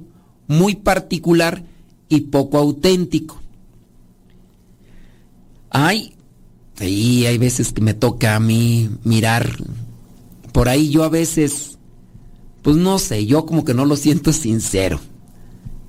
muy 0.48 0.76
particular 0.76 1.64
y 2.10 2.22
poco 2.22 2.58
auténtico? 2.58 3.42
Ay, 5.70 6.14
Sí, 6.82 7.28
hay 7.28 7.38
veces 7.38 7.74
que 7.74 7.82
me 7.82 7.94
toca 7.94 8.36
a 8.36 8.40
mí 8.40 8.90
mirar. 9.04 9.56
Por 10.52 10.68
ahí 10.68 10.90
yo 10.90 11.04
a 11.04 11.10
veces, 11.10 11.78
pues 12.64 12.76
no 12.76 12.98
sé, 12.98 13.28
yo 13.28 13.46
como 13.46 13.64
que 13.64 13.76
no 13.76 13.86
lo 13.86 13.96
siento 13.96 14.34
sincero. 14.34 15.00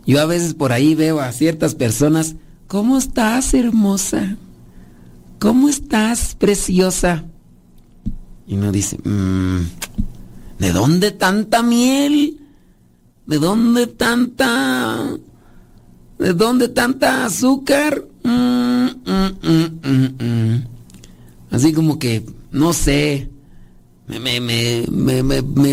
Yo 0.05 0.21
a 0.21 0.27
veces 0.27 0.53
por 0.53 0.71
ahí 0.71 0.95
veo 0.95 1.21
a 1.21 1.33
ciertas 1.33 1.75
personas, 1.75 2.35
¿cómo 2.73 2.97
estás, 2.97 3.53
hermosa? 3.53 4.39
¿Cómo 5.39 5.69
estás, 5.69 6.35
preciosa? 6.35 7.27
Y 8.47 8.55
uno 8.55 8.73
dice, 8.73 8.97
mm, 8.97 9.59
¿de 10.59 10.73
dónde 10.73 11.11
tanta 11.11 11.63
miel? 11.63 12.41
¿De 13.27 13.39
dónde 13.39 13.89
tanta... 13.89 15.07
¿De 16.19 16.33
dónde 16.33 16.71
tanta 16.71 17.27
azúcar? 17.27 18.07
Mm, 18.25 18.87
mm, 19.05 20.63
Así 21.51 21.75
como 21.75 21.99
que, 21.99 22.25
no 22.53 22.73
sé, 22.73 23.29
me, 24.09 24.37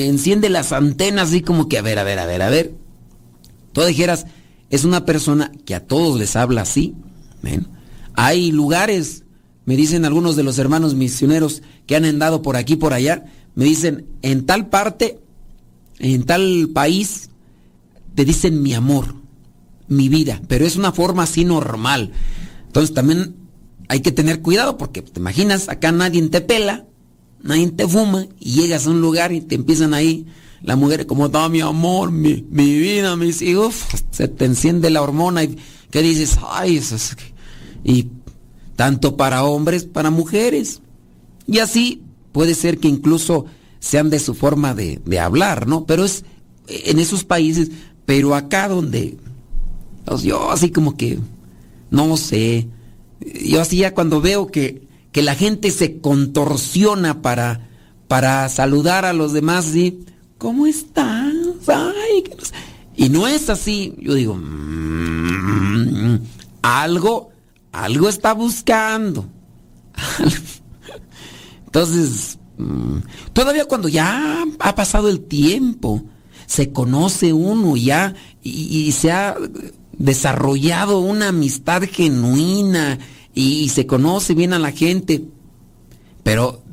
enciende 0.06 0.50
las 0.50 0.74
antenas 0.74 1.30
así 1.30 1.40
como 1.40 1.70
que, 1.70 1.78
a 1.78 1.82
ver, 1.82 1.98
a 1.98 2.04
ver, 2.04 2.20
a 2.20 2.26
ver, 2.26 2.42
a 2.42 2.50
ver. 2.50 2.74
Tú 3.72 3.86
dijeras, 3.86 4.26
es 4.70 4.84
una 4.84 5.06
persona 5.06 5.52
que 5.66 5.76
a 5.76 5.86
todos 5.86 6.20
les 6.20 6.36
habla 6.36 6.62
así. 6.62 6.96
Hay 8.14 8.52
lugares, 8.52 9.24
me 9.66 9.76
dicen 9.76 10.06
algunos 10.06 10.36
de 10.36 10.44
los 10.44 10.60
hermanos 10.60 10.96
misioneros 10.96 11.62
que 11.88 11.96
han 11.96 12.06
andado 12.06 12.42
por 12.42 12.56
aquí, 12.56 12.76
por 12.76 12.94
allá, 12.94 13.26
me 13.56 13.66
dicen, 13.66 14.06
en 14.22 14.46
tal 14.46 14.70
parte, 14.70 15.20
en 16.00 16.24
tal 16.24 16.70
país, 16.74 17.30
te 18.16 18.26
dicen 18.26 18.62
mi 18.62 18.74
amor, 18.74 19.16
mi 19.88 20.10
vida, 20.10 20.42
pero 20.48 20.66
es 20.66 20.76
una 20.76 20.92
forma 20.92 21.24
así 21.24 21.46
normal. 21.46 22.12
Entonces 22.68 22.94
también 22.94 23.36
hay 23.88 24.02
que 24.02 24.12
tener 24.12 24.42
cuidado 24.42 24.78
porque 24.78 25.02
te 25.02 25.20
imaginas, 25.20 25.68
acá 25.68 25.92
nadie 25.92 26.22
te 26.30 26.42
pela, 26.42 26.86
nadie 27.42 27.72
te 27.72 27.88
fuma 27.88 28.28
y 28.40 28.62
llegas 28.62 28.86
a 28.86 28.92
un 28.92 29.02
lugar 29.02 29.32
y 29.32 29.42
te 29.42 29.56
empiezan 29.56 29.94
ahí 29.94 30.28
la 30.62 30.76
mujer 30.76 31.06
como 31.06 31.28
está 31.28 31.48
mi 31.50 31.62
amor, 31.62 32.12
mi, 32.12 32.42
vida, 32.52 33.16
mis 33.16 33.42
hijos, 33.42 33.76
se 34.12 34.28
te 34.28 34.46
enciende 34.46 34.90
la 34.90 35.02
hormona 35.02 35.44
y 35.44 35.58
que 35.92 36.02
dices, 36.02 36.38
ay, 36.50 36.78
eso 36.78 36.96
es... 36.96 37.16
y 37.84 38.08
tanto 38.76 39.18
para 39.18 39.44
hombres, 39.44 39.86
para 39.86 40.10
mujeres. 40.10 40.82
Y 41.48 41.60
así 41.60 42.04
puede 42.32 42.56
ser 42.56 42.78
que 42.78 42.88
incluso 42.88 43.46
sean 43.80 44.10
de 44.10 44.20
su 44.20 44.34
forma 44.36 44.74
de, 44.74 45.02
de 45.06 45.20
hablar, 45.20 45.68
¿no? 45.68 45.86
Pero 45.86 46.06
es 46.06 46.24
en 46.68 47.00
esos 47.00 47.24
países, 47.24 47.72
pero 48.06 48.36
acá 48.36 48.68
donde 48.68 49.18
pues 50.06 50.24
yo 50.24 50.52
así 50.52 50.72
como 50.72 50.98
que 50.98 51.20
no 51.92 52.18
sé, 52.18 52.68
yo 53.44 53.62
así 53.62 53.78
ya 53.78 53.94
cuando 53.94 54.22
veo 54.22 54.48
que, 54.48 54.88
que 55.12 55.22
la 55.22 55.36
gente 55.36 55.72
se 55.72 56.00
contorsiona 56.00 57.22
para, 57.22 57.70
para 58.08 58.48
saludar 58.50 59.06
a 59.06 59.14
los 59.14 59.34
demás, 59.34 59.66
¿sí? 59.66 60.00
¿Cómo 60.40 60.66
estás? 60.66 61.36
Ay, 61.68 62.24
Y 62.96 63.10
no 63.10 63.28
es 63.28 63.48
así, 63.52 63.94
yo 64.00 64.16
digo, 64.16 64.34
mm, 64.34 66.18
algo, 66.64 67.30
algo 67.72 68.10
está 68.10 68.34
buscando. 68.34 69.28
Entonces, 71.68 72.40
mm, 72.58 72.98
todavía 73.34 73.66
cuando 73.66 73.88
ya 73.88 74.44
ha 74.60 74.74
pasado 74.74 75.10
el 75.10 75.20
tiempo, 75.20 76.04
se 76.48 76.72
conoce 76.72 77.32
uno 77.32 77.78
ya 77.78 78.16
y 78.42 78.92
se 78.94 79.12
ha 79.12 79.38
desarrollado 80.00 81.00
una 81.00 81.28
amistad 81.28 81.84
genuina 81.84 82.98
y, 83.36 83.70
se 83.70 83.86
conoce 83.86 84.34
bien 84.34 84.54
a 84.54 84.60
la 84.60 84.72
gente. 84.72 85.24
Pero 86.24 86.64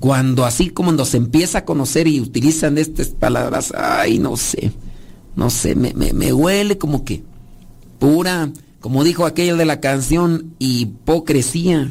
cuando 0.00 0.44
así 0.44 0.70
como 0.70 1.04
se 1.04 1.16
empieza 1.16 1.58
a 1.58 1.64
conocer 1.64 2.06
y 2.08 2.20
utilizan 2.20 2.78
estas 2.78 3.08
palabras, 3.08 3.72
ay, 3.76 4.18
no 4.18 4.36
sé, 4.36 4.72
no 5.34 5.50
sé, 5.50 5.74
me, 5.74 5.92
me, 5.94 6.32
huele 6.32 6.78
como 6.78 7.04
que 7.04 7.22
pura, 7.98 8.50
como 8.80 9.04
dijo 9.04 9.26
aquella 9.26 9.54
de 9.54 9.64
la 9.64 9.80
canción, 9.80 10.54
hipocresía. 10.58 11.90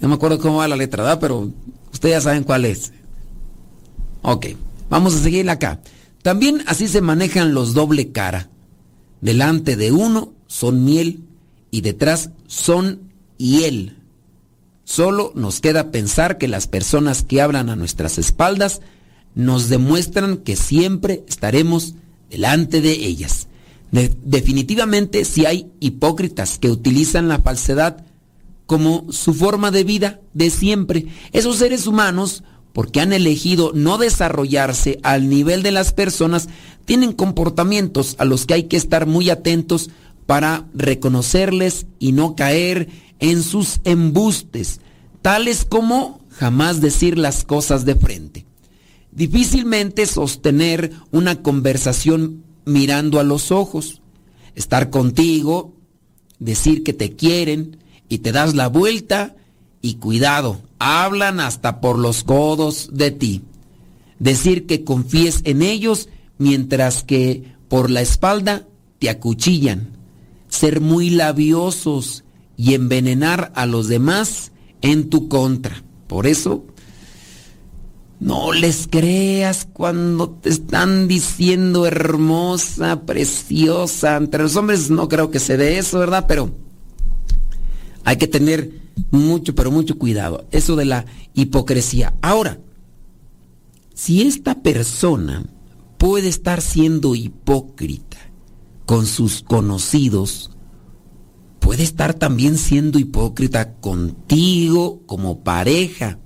No 0.00 0.08
me 0.08 0.14
acuerdo 0.14 0.38
cómo 0.38 0.56
va 0.56 0.68
la 0.68 0.76
letra, 0.76 1.04
¿verdad? 1.04 1.20
Pero 1.20 1.50
ustedes 1.92 2.16
ya 2.16 2.20
saben 2.20 2.44
cuál 2.44 2.64
es. 2.64 2.92
Ok, 4.22 4.46
vamos 4.90 5.14
a 5.14 5.22
seguir 5.22 5.48
acá. 5.48 5.80
También 6.22 6.64
así 6.66 6.88
se 6.88 7.00
manejan 7.00 7.54
los 7.54 7.72
doble 7.72 8.10
cara. 8.10 8.50
Delante 9.20 9.76
de 9.76 9.92
uno 9.92 10.32
son 10.48 10.84
miel 10.84 11.20
y 11.70 11.82
detrás 11.82 12.30
son 12.46 13.12
hiel. 13.38 13.96
Solo 14.86 15.32
nos 15.34 15.60
queda 15.60 15.90
pensar 15.90 16.38
que 16.38 16.46
las 16.46 16.68
personas 16.68 17.24
que 17.24 17.42
hablan 17.42 17.70
a 17.70 17.76
nuestras 17.76 18.18
espaldas 18.18 18.80
nos 19.34 19.68
demuestran 19.68 20.36
que 20.36 20.54
siempre 20.54 21.24
estaremos 21.28 21.94
delante 22.30 22.80
de 22.80 22.92
ellas. 22.92 23.48
definitivamente 23.90 25.24
si 25.24 25.44
hay 25.44 25.72
hipócritas 25.80 26.58
que 26.58 26.70
utilizan 26.70 27.26
la 27.26 27.40
falsedad 27.40 28.04
como 28.66 29.10
su 29.10 29.34
forma 29.34 29.72
de 29.72 29.82
vida 29.82 30.20
de 30.34 30.50
siempre. 30.50 31.06
Esos 31.32 31.56
seres 31.56 31.88
humanos 31.88 32.44
porque 32.72 33.00
han 33.00 33.12
elegido 33.12 33.72
no 33.74 33.98
desarrollarse 33.98 35.00
al 35.02 35.28
nivel 35.28 35.64
de 35.64 35.72
las 35.72 35.92
personas, 35.92 36.48
tienen 36.84 37.12
comportamientos 37.12 38.14
a 38.18 38.24
los 38.24 38.46
que 38.46 38.54
hay 38.54 38.62
que 38.64 38.76
estar 38.76 39.06
muy 39.06 39.30
atentos 39.30 39.90
para 40.26 40.66
reconocerles 40.74 41.86
y 41.98 42.12
no 42.12 42.36
caer 42.36 42.88
en 43.20 43.42
sus 43.42 43.80
embustes, 43.84 44.80
tales 45.22 45.64
como 45.64 46.20
jamás 46.30 46.80
decir 46.80 47.18
las 47.18 47.44
cosas 47.44 47.84
de 47.84 47.94
frente. 47.94 48.46
Difícilmente 49.10 50.06
sostener 50.06 50.92
una 51.10 51.42
conversación 51.42 52.44
mirando 52.66 53.18
a 53.18 53.24
los 53.24 53.50
ojos, 53.50 54.02
estar 54.54 54.90
contigo, 54.90 55.72
decir 56.38 56.82
que 56.82 56.92
te 56.92 57.16
quieren 57.16 57.78
y 58.08 58.18
te 58.18 58.32
das 58.32 58.54
la 58.54 58.68
vuelta 58.68 59.36
y 59.80 59.94
cuidado, 59.94 60.60
hablan 60.78 61.40
hasta 61.40 61.80
por 61.80 61.98
los 61.98 62.24
codos 62.24 62.90
de 62.92 63.10
ti. 63.10 63.42
Decir 64.18 64.66
que 64.66 64.84
confíes 64.84 65.40
en 65.44 65.62
ellos 65.62 66.08
mientras 66.38 67.02
que 67.02 67.54
por 67.68 67.90
la 67.90 68.00
espalda 68.00 68.66
te 68.98 69.10
acuchillan. 69.10 69.90
Ser 70.48 70.80
muy 70.80 71.10
labiosos 71.10 72.24
y 72.56 72.74
envenenar 72.74 73.52
a 73.54 73.66
los 73.66 73.88
demás 73.88 74.52
en 74.82 75.10
tu 75.10 75.28
contra. 75.28 75.82
Por 76.06 76.26
eso, 76.26 76.64
no 78.18 78.52
les 78.52 78.88
creas 78.90 79.68
cuando 79.70 80.30
te 80.30 80.48
están 80.48 81.06
diciendo 81.06 81.86
hermosa, 81.86 83.02
preciosa. 83.02 84.16
Entre 84.16 84.42
los 84.42 84.56
hombres 84.56 84.90
no 84.90 85.08
creo 85.08 85.30
que 85.30 85.38
se 85.38 85.56
dé 85.56 85.78
eso, 85.78 85.98
¿verdad? 85.98 86.24
Pero 86.26 86.54
hay 88.04 88.16
que 88.16 88.26
tener 88.26 88.80
mucho, 89.10 89.54
pero 89.54 89.70
mucho 89.70 89.98
cuidado. 89.98 90.46
Eso 90.50 90.76
de 90.76 90.86
la 90.86 91.04
hipocresía. 91.34 92.14
Ahora, 92.22 92.58
si 93.94 94.22
esta 94.22 94.62
persona 94.62 95.44
puede 95.98 96.28
estar 96.28 96.62
siendo 96.62 97.14
hipócrita 97.14 98.18
con 98.86 99.06
sus 99.06 99.42
conocidos, 99.42 100.55
puede 101.66 101.82
estar 101.82 102.14
también 102.14 102.58
siendo 102.58 103.00
hipócrita 103.00 103.74
contigo 103.74 105.02
como 105.06 105.40
pareja, 105.40 106.20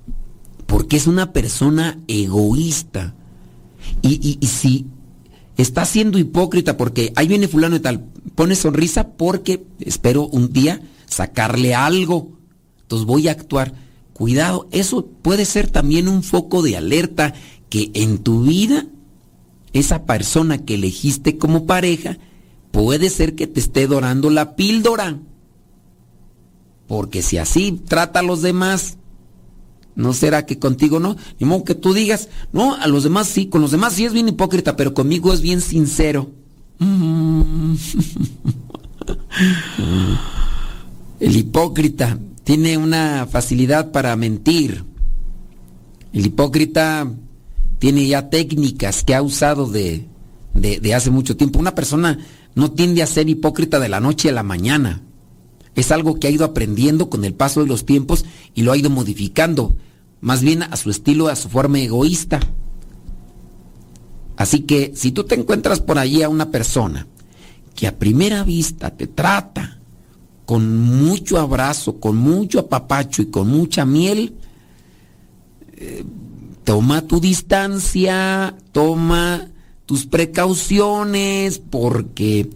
porque 0.67 0.99
es 0.99 1.07
una 1.07 1.33
persona 1.33 1.99
egoísta. 2.09 3.15
Y, 4.03 4.39
y, 4.39 4.47
si 4.47 4.85
está 5.57 5.87
siendo 5.87 6.19
hipócrita 6.19 6.77
porque 6.77 7.15
ahí 7.17 7.27
viene 7.27 7.49
fulano 7.49 7.77
y 7.77 7.81
tal, 7.81 8.05
pone 8.35 8.55
sonrisa 8.55 9.13
porque 9.13 9.65
espero 9.81 10.27
un 10.27 10.53
día 10.53 10.83
sacarle 11.07 11.75
algo 11.75 12.33
entonces 12.83 13.07
voy 13.07 13.29
a 13.29 13.33
actuar. 13.33 13.73
Cuidado, 14.13 14.69
eso 14.73 15.07
puede 15.07 15.47
ser 15.47 15.71
también 15.71 16.07
un 16.07 16.23
foco 16.23 16.61
de 16.61 16.77
alerta 16.77 17.33
que 17.71 17.91
en 17.95 18.19
tu 18.19 18.43
vida 18.43 18.85
esa 19.73 20.05
persona 20.05 20.59
que 20.59 20.75
elegiste 20.75 21.39
como 21.39 21.65
pareja 21.65 22.19
puede 22.73 23.09
ser 23.09 23.37
que 23.37 23.47
te 23.47 23.61
esté 23.61 23.87
dorando 23.87 24.29
la 24.29 24.55
píldora. 24.55 25.19
Porque 26.91 27.23
si 27.23 27.39
así 27.39 27.81
trata 27.87 28.19
a 28.19 28.25
los 28.25 28.43
demás, 28.43 28.97
¿no 29.95 30.13
será 30.13 30.45
que 30.45 30.59
contigo 30.59 30.99
no? 30.99 31.17
Ni 31.39 31.47
modo 31.47 31.63
que 31.63 31.77
tú 31.77 31.95
digas, 31.95 32.29
no, 32.53 32.75
a 32.75 32.89
los 32.89 33.05
demás 33.05 33.29
sí, 33.29 33.47
con 33.47 33.61
los 33.61 33.71
demás 33.71 33.93
sí 33.93 34.07
es 34.07 34.13
bien 34.13 34.29
hipócrita, 34.29 34.75
pero 34.75 34.93
conmigo 34.93 35.33
es 35.33 35.41
bien 35.41 35.61
sincero. 35.61 36.33
El 41.21 41.37
hipócrita 41.37 42.19
tiene 42.43 42.77
una 42.77 43.29
facilidad 43.31 43.93
para 43.93 44.17
mentir. 44.17 44.85
El 46.13 46.27
hipócrita 46.27 47.09
tiene 47.79 48.09
ya 48.09 48.31
técnicas 48.31 49.05
que 49.05 49.15
ha 49.15 49.23
usado 49.23 49.69
de, 49.69 50.09
de, 50.55 50.93
hace 50.93 51.13
mucho 51.13 51.37
tiempo. 51.37 51.61
Una 51.61 51.77
persona 51.77 52.19
no 52.57 52.73
tiende 52.73 53.01
a 53.05 53.07
ser 53.07 53.29
hipócrita 53.29 53.79
de 53.79 53.89
la 53.89 54.01
noche 54.01 54.29
a 54.31 54.33
la 54.33 54.43
mañana. 54.43 55.05
Es 55.75 55.93
algo 55.93 56.19
que 56.19 56.27
ha 56.27 56.31
ido 56.31 56.45
aprendiendo 56.45 57.11
con 57.11 57.25
el 57.25 57.35
paso 57.35 57.61
de 57.61 57.67
los 57.67 57.87
tiempos 57.87 58.25
y 58.55 58.63
lo 58.63 58.73
ha 58.73 58.77
ido 58.77 58.91
modificando, 58.91 59.77
más 60.21 60.43
bien 60.43 60.63
a 60.63 60.77
su 60.77 60.91
estilo, 60.91 61.29
a 61.29 61.37
su 61.37 61.49
forma 61.49 61.79
egoísta. 61.79 62.41
Así 64.37 64.61
que 64.61 64.93
si 64.95 65.13
tú 65.13 65.25
te 65.25 65.35
encuentras 65.35 65.81
por 65.81 65.99
allí 65.99 66.23
a 66.23 66.29
una 66.29 66.51
persona 66.51 67.07
que 67.75 67.87
a 67.87 67.99
primera 67.99 68.43
vista 68.43 68.91
te 68.91 69.07
trata 69.07 69.79
con 70.47 70.79
mucho 70.79 71.39
abrazo, 71.39 72.01
con 72.01 72.17
mucho 72.17 72.59
apapacho 72.59 73.23
y 73.23 73.27
con 73.27 73.49
mucha 73.49 73.85
miel, 73.85 74.35
eh, 75.77 76.05
toma 76.65 77.03
tu 77.03 77.21
distancia, 77.21 78.57
toma 78.73 79.49
tus 79.87 80.07
precauciones, 80.07 81.59
porque 81.59 82.51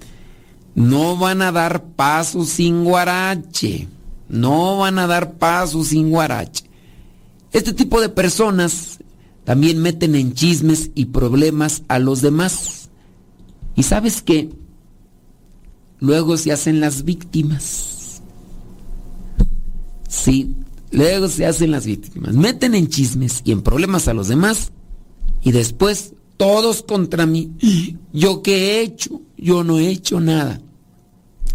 no 0.75 1.17
van 1.17 1.43
a 1.43 1.53
dar 1.53 1.85
paso 1.85 2.45
sin 2.45 2.85
guarache. 2.85 3.89
No 4.29 4.79
van 4.79 4.99
a 4.99 5.07
dar 5.07 5.35
paso 5.35 5.85
sin 5.85 6.11
guarache. 6.11 6.65
Este 7.53 7.73
tipo 7.73 8.01
de 8.01 8.09
personas 8.09 8.99
también 9.45 9.81
meten 9.81 10.15
en 10.15 10.35
chismes 10.35 10.91
y 10.95 11.07
problemas 11.07 11.83
a 11.89 11.99
los 11.99 12.21
demás. 12.23 12.89
¿Y 13.77 13.83
sabes 13.83 14.23
qué? 14.23 14.51
luego 16.05 16.37
se 16.37 16.53
hacen 16.53 16.81
las 16.81 17.05
víctimas. 17.05 18.21
Sí, 20.09 20.55
luego 20.91 21.29
se 21.29 21.47
hacen 21.47 21.71
las 21.71 21.87
víctimas. 21.87 22.35
Meten 22.35 22.75
en 22.75 22.89
chismes 22.89 23.41
y 23.45 23.53
en 23.53 23.63
problemas 23.63 24.07
a 24.07 24.15
los 24.15 24.29
demás 24.29 24.71
y 25.43 25.53
después 25.53 26.15
todos 26.37 26.83
contra 26.83 27.27
mí. 27.27 27.53
¿Yo 28.13 28.43
qué 28.43 28.57
he 28.57 28.81
hecho? 28.83 29.21
Yo 29.37 29.65
no 29.65 29.79
he 29.79 29.89
hecho 29.89 30.21
nada. 30.21 30.61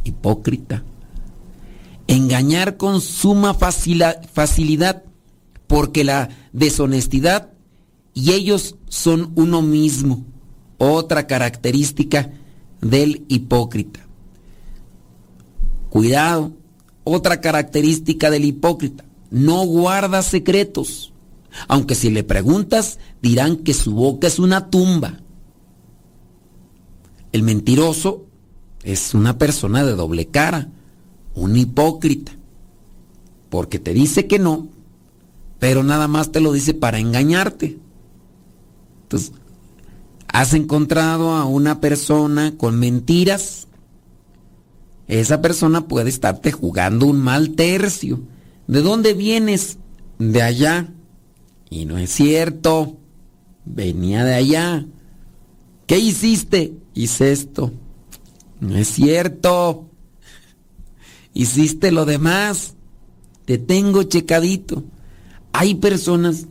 Hipócrita. 0.04 0.84
Engañar 2.08 2.78
con 2.78 3.02
suma 3.02 3.54
facilidad 3.54 5.04
porque 5.68 6.04
la 6.04 6.30
deshonestidad 6.54 7.52
y 8.14 8.32
ellos 8.32 8.76
son 8.88 9.32
uno 9.36 9.62
mismo. 9.62 10.26
Otra 10.78 11.28
característica 11.28 12.32
del 12.82 13.26
hipócrita. 13.28 14.00
Cuidado, 15.90 16.54
otra 17.04 17.42
característica 17.42 18.30
del 18.30 18.46
hipócrita, 18.46 19.04
no 19.32 19.66
guarda 19.66 20.22
secretos. 20.22 21.12
Aunque 21.68 21.96
si 21.96 22.10
le 22.10 22.24
preguntas, 22.24 23.00
dirán 23.22 23.58
que 23.58 23.74
su 23.74 23.94
boca 23.94 24.28
es 24.28 24.40
una 24.40 24.70
tumba. 24.70 25.20
El 27.32 27.44
mentiroso 27.44 28.26
es 28.84 29.14
una 29.14 29.38
persona 29.38 29.84
de 29.84 29.94
doble 29.94 30.28
cara, 30.28 30.70
un 31.36 31.56
hipócrita, 31.56 32.32
porque 33.50 33.80
te 33.80 33.94
dice 33.94 34.28
que 34.28 34.40
no, 34.40 34.68
pero 35.60 35.84
nada 35.84 36.08
más 36.08 36.32
te 36.32 36.40
lo 36.40 36.52
dice 36.52 36.74
para 36.74 37.00
engañarte. 37.00 37.78
Entonces, 39.04 39.34
has 40.28 40.54
encontrado 40.54 41.32
a 41.32 41.46
una 41.46 41.82
persona 41.82 42.56
con 42.58 42.80
mentiras 42.80 43.68
esa 45.10 45.42
persona 45.42 45.88
puede 45.88 46.10
estarte 46.10 46.52
jugando 46.52 47.08
un 47.08 47.20
mal 47.20 47.56
tercio. 47.56 48.22
¿De 48.68 48.84
dónde 48.84 49.16
vienes? 49.16 49.80
De 50.20 50.44
allá. 50.44 50.94
Y 51.70 51.86
no 51.86 51.98
es 51.98 52.12
cierto. 52.12 52.98
Venía 53.66 54.24
de 54.24 54.34
allá. 54.34 54.86
¿Qué 55.86 56.00
hiciste? 56.00 56.74
Hice 56.94 57.32
esto. 57.32 57.72
No 58.60 58.76
es 58.76 58.88
cierto. 58.88 59.90
Hiciste 61.34 61.92
lo 61.92 62.06
demás. 62.06 62.76
Te 63.46 63.58
tengo 63.58 64.04
checadito. 64.04 64.84
Hay 65.54 65.76
personas 65.76 66.48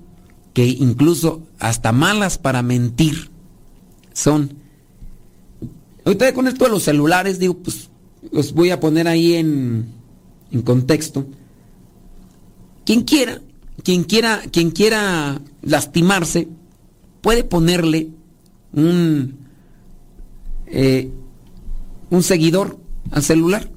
que 0.54 0.66
incluso 0.66 1.42
hasta 1.58 1.92
malas 1.92 2.38
para 2.38 2.62
mentir 2.62 3.30
son. 4.12 4.54
Ahorita 6.04 6.32
con 6.34 6.48
esto 6.48 6.64
de 6.64 6.70
los 6.70 6.82
celulares, 6.82 7.38
digo, 7.38 7.54
pues 7.58 7.90
los 8.32 8.52
voy 8.52 8.70
a 8.70 8.80
poner 8.80 9.06
ahí 9.06 9.34
en, 9.34 9.92
en 10.50 10.62
contexto. 10.62 11.26
Quien 12.84 13.02
quiera, 13.02 13.40
quien 13.88 14.04
quiera, 14.04 14.42
quien 14.52 14.70
quiera 14.70 15.40
lastimarse, 15.62 16.46
puede 17.22 17.42
ponerle 17.42 18.10
un, 18.74 19.38
eh, 20.66 21.10
un 22.10 22.22
seguidor 22.22 22.78
al 23.10 23.22
celular. 23.22 23.70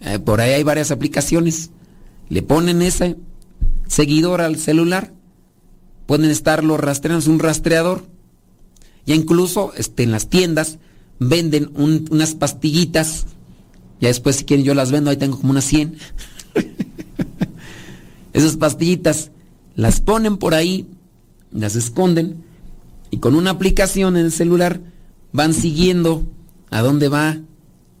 Eh, 0.00 0.20
por 0.20 0.40
ahí 0.40 0.52
hay 0.52 0.62
varias 0.62 0.90
aplicaciones. 0.90 1.68
Le 2.30 2.40
ponen 2.40 2.80
ese 2.80 3.18
seguidor 3.88 4.40
al 4.40 4.56
celular. 4.56 5.12
Pueden 6.06 6.30
estarlo 6.30 6.78
rastreando, 6.78 7.18
es 7.18 7.28
un 7.28 7.40
rastreador. 7.40 8.06
Ya 9.04 9.14
incluso 9.14 9.74
este, 9.76 10.02
en 10.02 10.12
las 10.12 10.30
tiendas 10.30 10.78
venden 11.18 11.72
unas 11.74 12.34
pastillitas. 12.34 13.26
Ya 14.00 14.08
después, 14.08 14.36
si 14.36 14.46
quieren, 14.46 14.64
yo 14.64 14.72
las 14.72 14.92
vendo. 14.92 15.10
Ahí 15.10 15.18
tengo 15.18 15.36
como 15.36 15.50
unas 15.50 15.66
100. 15.66 15.98
Esas 18.36 18.58
pastillitas 18.58 19.30
las 19.76 20.02
ponen 20.02 20.36
por 20.36 20.52
ahí, 20.52 20.86
las 21.50 21.74
esconden 21.74 22.44
y 23.10 23.16
con 23.16 23.34
una 23.34 23.48
aplicación 23.48 24.18
en 24.18 24.26
el 24.26 24.30
celular 24.32 24.82
van 25.32 25.54
siguiendo 25.54 26.26
a 26.68 26.82
dónde 26.82 27.08
va. 27.08 27.38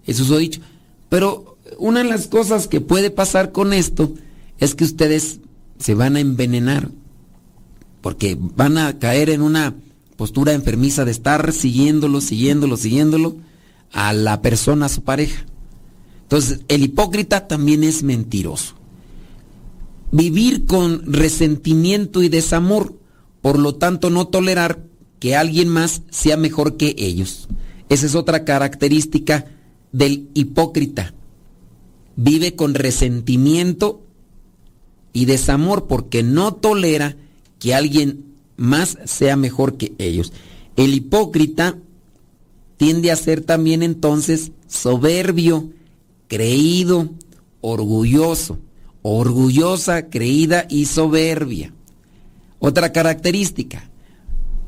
Eso 0.04 0.24
es 0.24 0.28
lo 0.28 0.36
dicho. 0.36 0.60
Pero 1.08 1.56
una 1.78 2.02
de 2.02 2.10
las 2.10 2.26
cosas 2.26 2.68
que 2.68 2.82
puede 2.82 3.10
pasar 3.10 3.50
con 3.50 3.72
esto 3.72 4.12
es 4.58 4.74
que 4.74 4.84
ustedes 4.84 5.40
se 5.78 5.94
van 5.94 6.16
a 6.16 6.20
envenenar 6.20 6.90
porque 8.02 8.36
van 8.38 8.76
a 8.76 8.98
caer 8.98 9.30
en 9.30 9.40
una 9.40 9.74
postura 10.18 10.52
enfermiza 10.52 11.06
de 11.06 11.12
estar 11.12 11.50
siguiéndolo, 11.50 12.20
siguiéndolo, 12.20 12.76
siguiéndolo 12.76 13.36
a 13.90 14.12
la 14.12 14.42
persona, 14.42 14.84
a 14.84 14.90
su 14.90 15.02
pareja. 15.02 15.46
Entonces, 16.24 16.60
el 16.68 16.82
hipócrita 16.82 17.48
también 17.48 17.84
es 17.84 18.02
mentiroso. 18.02 18.74
Vivir 20.12 20.66
con 20.66 21.12
resentimiento 21.12 22.22
y 22.22 22.28
desamor, 22.28 22.98
por 23.42 23.58
lo 23.58 23.74
tanto 23.74 24.10
no 24.10 24.28
tolerar 24.28 24.84
que 25.18 25.36
alguien 25.36 25.68
más 25.68 26.02
sea 26.10 26.36
mejor 26.36 26.76
que 26.76 26.94
ellos. 26.98 27.48
Esa 27.88 28.06
es 28.06 28.14
otra 28.14 28.44
característica 28.44 29.46
del 29.92 30.28
hipócrita. 30.34 31.14
Vive 32.16 32.54
con 32.54 32.74
resentimiento 32.74 34.02
y 35.12 35.24
desamor 35.24 35.86
porque 35.86 36.22
no 36.22 36.54
tolera 36.54 37.16
que 37.58 37.74
alguien 37.74 38.24
más 38.56 38.98
sea 39.04 39.36
mejor 39.36 39.76
que 39.76 39.94
ellos. 39.98 40.32
El 40.76 40.94
hipócrita 40.94 41.78
tiende 42.76 43.10
a 43.10 43.16
ser 43.16 43.40
también 43.42 43.82
entonces 43.82 44.52
soberbio, 44.66 45.70
creído, 46.28 47.10
orgulloso, 47.60 48.58
orgullosa, 49.08 50.08
creída 50.08 50.66
y 50.68 50.86
soberbia. 50.86 51.72
Otra 52.58 52.92
característica, 52.92 53.88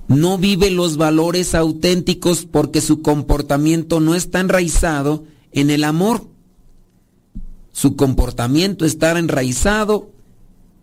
no 0.07 0.39
vive 0.39 0.71
los 0.71 0.97
valores 0.97 1.55
auténticos 1.55 2.47
porque 2.47 2.81
su 2.81 3.03
comportamiento 3.03 4.01
no 4.01 4.15
está 4.15 4.41
enraizado 4.41 5.25
en 5.53 5.71
el 5.71 5.83
amor. 5.85 6.29
Su 7.73 7.97
comportamiento 7.97 8.85
está 8.85 9.19
enraizado 9.19 10.11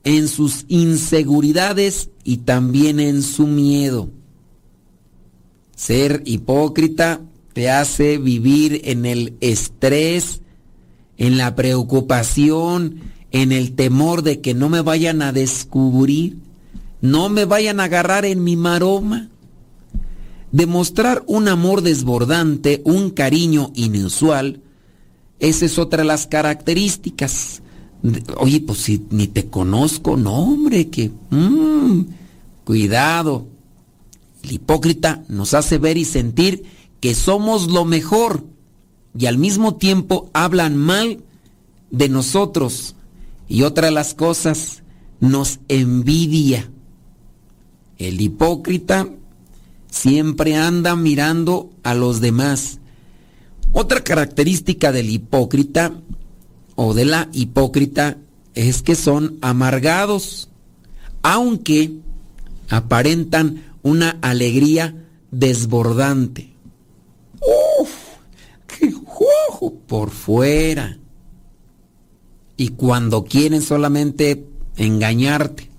en 0.03 0.27
sus 0.27 0.65
inseguridades 0.67 2.09
y 2.23 2.37
también 2.37 2.99
en 2.99 3.23
su 3.23 3.47
miedo. 3.47 4.09
Ser 5.75 6.21
hipócrita 6.25 7.21
te 7.53 7.69
hace 7.69 8.17
vivir 8.17 8.81
en 8.83 9.05
el 9.05 9.35
estrés, 9.39 10.41
en 11.17 11.37
la 11.37 11.55
preocupación, 11.55 13.15
en 13.35 13.51
el 13.51 13.75
temor 13.75 14.21
de 14.21 14.39
que 14.39 14.53
no 14.53 14.69
me 14.69 14.79
vayan 14.79 15.21
a 15.21 15.33
descubrir, 15.33 16.37
no 17.01 17.27
me 17.27 17.43
vayan 17.43 17.81
a 17.81 17.83
agarrar 17.83 18.23
en 18.23 18.45
mi 18.45 18.55
maroma. 18.55 19.27
Demostrar 20.53 21.21
un 21.27 21.49
amor 21.49 21.81
desbordante, 21.81 22.81
un 22.85 23.09
cariño 23.09 23.73
inusual, 23.75 24.61
esa 25.39 25.65
es 25.65 25.77
otra 25.77 26.03
de 26.03 26.07
las 26.07 26.27
características. 26.27 27.61
Oye, 28.37 28.61
pues 28.61 28.79
si 28.79 29.05
ni 29.09 29.27
te 29.27 29.49
conozco, 29.49 30.15
no, 30.15 30.33
hombre, 30.37 30.87
que... 30.87 31.11
Mm, 31.29 32.03
cuidado. 32.63 33.47
El 34.43 34.53
hipócrita 34.53 35.25
nos 35.27 35.53
hace 35.53 35.77
ver 35.77 35.97
y 35.97 36.05
sentir 36.05 36.63
que 37.01 37.13
somos 37.13 37.69
lo 37.69 37.83
mejor 37.83 38.45
y 39.17 39.25
al 39.25 39.37
mismo 39.37 39.75
tiempo 39.75 40.29
hablan 40.31 40.77
mal 40.77 41.19
de 41.91 42.07
nosotros. 42.07 42.95
Y 43.47 43.63
otra 43.63 43.87
de 43.87 43.93
las 43.93 44.13
cosas, 44.13 44.83
nos 45.19 45.59
envidia. 45.67 46.69
El 47.97 48.19
hipócrita 48.21 49.09
siempre 49.89 50.55
anda 50.55 50.95
mirando 50.95 51.69
a 51.83 51.93
los 51.93 52.21
demás. 52.21 52.79
Otra 53.71 54.03
característica 54.03 54.91
del 54.91 55.09
hipócrita 55.09 55.93
o 56.75 56.93
de 56.93 57.05
la 57.05 57.29
hipócrita 57.33 58.17
es 58.53 58.81
que 58.81 58.95
son 58.95 59.37
amargados, 59.41 60.49
aunque 61.21 61.99
aparentan 62.69 63.63
una 63.83 64.17
alegría 64.21 64.95
desbordante. 65.31 66.53
¡Uf! 67.79 67.91
¡Qué 68.67 68.91
juego 68.91 69.73
por 69.87 70.09
fuera! 70.09 70.97
Y 72.57 72.69
cuando 72.69 73.23
quieren 73.25 73.61
solamente 73.61 74.45
engañarte. 74.77 75.69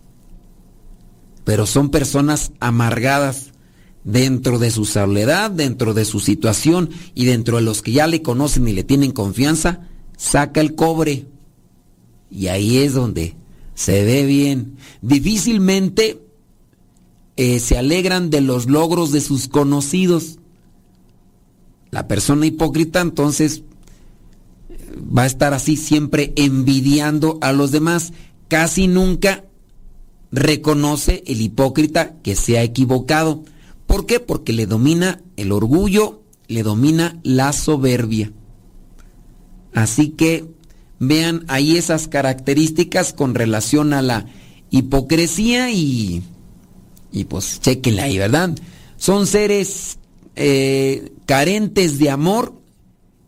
Pero 1.45 1.67
son 1.67 1.91
personas 1.91 2.53
amargadas 2.61 3.53
dentro 4.05 4.59
de 4.59 4.71
su 4.71 4.85
soledad, 4.85 5.51
dentro 5.51 5.93
de 5.93 6.05
su 6.05 6.21
situación 6.21 6.91
y 7.15 7.25
dentro 7.25 7.57
de 7.57 7.63
los 7.63 7.83
que 7.83 7.93
ya 7.93 8.07
le 8.07 8.23
conocen 8.23 8.69
y 8.69 8.73
le 8.73 8.85
tienen 8.85 9.13
confianza, 9.13 9.89
saca 10.17 10.61
el 10.61 10.75
cobre. 10.75 11.27
Y 12.31 12.49
ahí 12.49 12.79
es 12.79 12.95
donde 12.95 13.37
se 13.75 14.05
ve 14.05 14.25
bien. 14.25 14.77
Difícilmente 15.03 16.21
eh, 17.37 17.59
se 17.61 17.77
alegran 17.77 18.31
de 18.31 18.41
los 18.41 18.67
logros 18.67 19.13
de 19.13 19.21
sus 19.21 19.49
conocidos. 19.49 20.39
La 21.91 22.09
persona 22.09 22.47
hipócrita 22.47 23.01
entonces 23.01 23.63
va 24.97 25.23
a 25.23 25.27
estar 25.27 25.55
así 25.55 25.77
siempre 25.77 26.33
envidiando 26.37 27.39
a 27.41 27.53
los 27.53 27.71
demás. 27.71 28.13
Casi 28.49 28.89
nunca 28.89 29.45
reconoce 30.33 31.23
el 31.27 31.41
hipócrita 31.41 32.15
que 32.23 32.37
se 32.37 32.59
ha 32.59 32.63
equivocado. 32.63 33.45
¿Por 33.87 34.07
qué? 34.07 34.21
Porque 34.21 34.53
le 34.53 34.67
domina 34.67 35.23
el 35.37 35.53
orgullo, 35.53 36.23
le 36.49 36.63
domina 36.63 37.19
la 37.23 37.53
soberbia. 37.53 38.33
Así 39.73 40.11
que 40.11 40.47
vean 40.99 41.45
ahí 41.49 41.77
esas 41.77 42.09
características 42.09 43.13
con 43.13 43.35
relación 43.35 43.93
a 43.93 44.03
la 44.03 44.27
hipocresía 44.71 45.71
y, 45.71 46.23
y 47.13 47.25
pues 47.25 47.61
chequenla 47.61 48.05
ahí, 48.05 48.19
¿verdad? 48.19 48.55
Son 48.97 49.27
seres 49.27 49.99
eh, 50.35 51.13
carentes 51.27 51.99
de 51.99 52.11
amor 52.11 52.61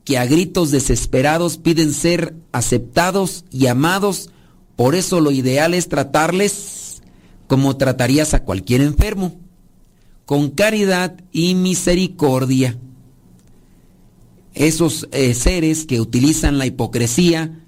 que 0.08 0.16
a 0.16 0.24
gritos 0.24 0.70
desesperados 0.70 1.58
piden 1.58 1.92
ser 1.92 2.34
aceptados 2.50 3.44
y 3.50 3.66
amados. 3.66 4.30
Por 4.74 4.94
eso 4.94 5.20
lo 5.20 5.32
ideal 5.32 5.74
es 5.74 5.90
tratarles 5.90 7.02
como 7.46 7.76
tratarías 7.76 8.32
a 8.32 8.42
cualquier 8.42 8.80
enfermo, 8.80 9.36
con 10.24 10.48
caridad 10.48 11.20
y 11.30 11.54
misericordia. 11.54 12.78
Esos 14.54 15.06
eh, 15.12 15.34
seres 15.34 15.84
que 15.84 16.00
utilizan 16.00 16.56
la 16.56 16.64
hipocresía 16.64 17.62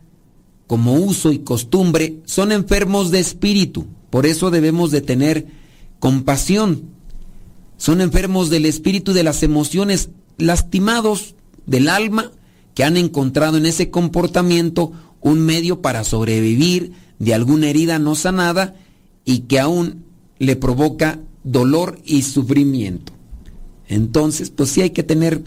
como 0.67 0.95
uso 0.95 1.33
y 1.33 1.41
costumbre 1.41 2.23
son 2.25 2.53
enfermos 2.53 3.11
de 3.11 3.21
espíritu. 3.21 3.87
Por 4.09 4.25
eso 4.25 4.51
debemos 4.51 4.91
de 4.91 5.03
tener 5.03 5.47
compasión. 5.99 6.85
Son 7.77 8.01
enfermos 8.01 8.49
del 8.49 8.65
espíritu 8.65 9.13
de 9.13 9.25
las 9.25 9.43
emociones, 9.43 10.09
lastimados 10.39 11.35
del 11.67 11.89
alma 11.89 12.33
que 12.75 12.85
han 12.85 12.97
encontrado 12.97 13.57
en 13.57 13.67
ese 13.67 13.91
comportamiento 13.91 14.93
un 15.21 15.41
medio 15.41 15.83
para 15.83 16.05
sobrevivir 16.05 16.93
de 17.19 17.35
alguna 17.35 17.69
herida 17.69 17.99
no 17.99 18.15
sanada 18.15 18.75
y 19.25 19.41
que 19.41 19.61
aún 19.61 20.05
le 20.39 20.57
provoca 20.57 21.21
dolor 21.45 22.01
y 22.05 22.23
sufrimiento. 22.23 23.13
Entonces, 23.89 24.51
pues 24.51 24.71
sí 24.71 24.83
hay 24.83 24.91
que 24.91 25.03
tener 25.03 25.43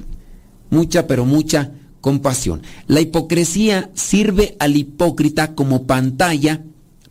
mucha, 0.69 1.07
pero 1.07 1.25
mucha 1.25 1.71
compasión. 2.01 2.61
La 2.87 3.01
hipocresía 3.01 3.89
sirve 3.93 4.55
al 4.59 4.75
hipócrita 4.75 5.55
como 5.55 5.87
pantalla 5.87 6.63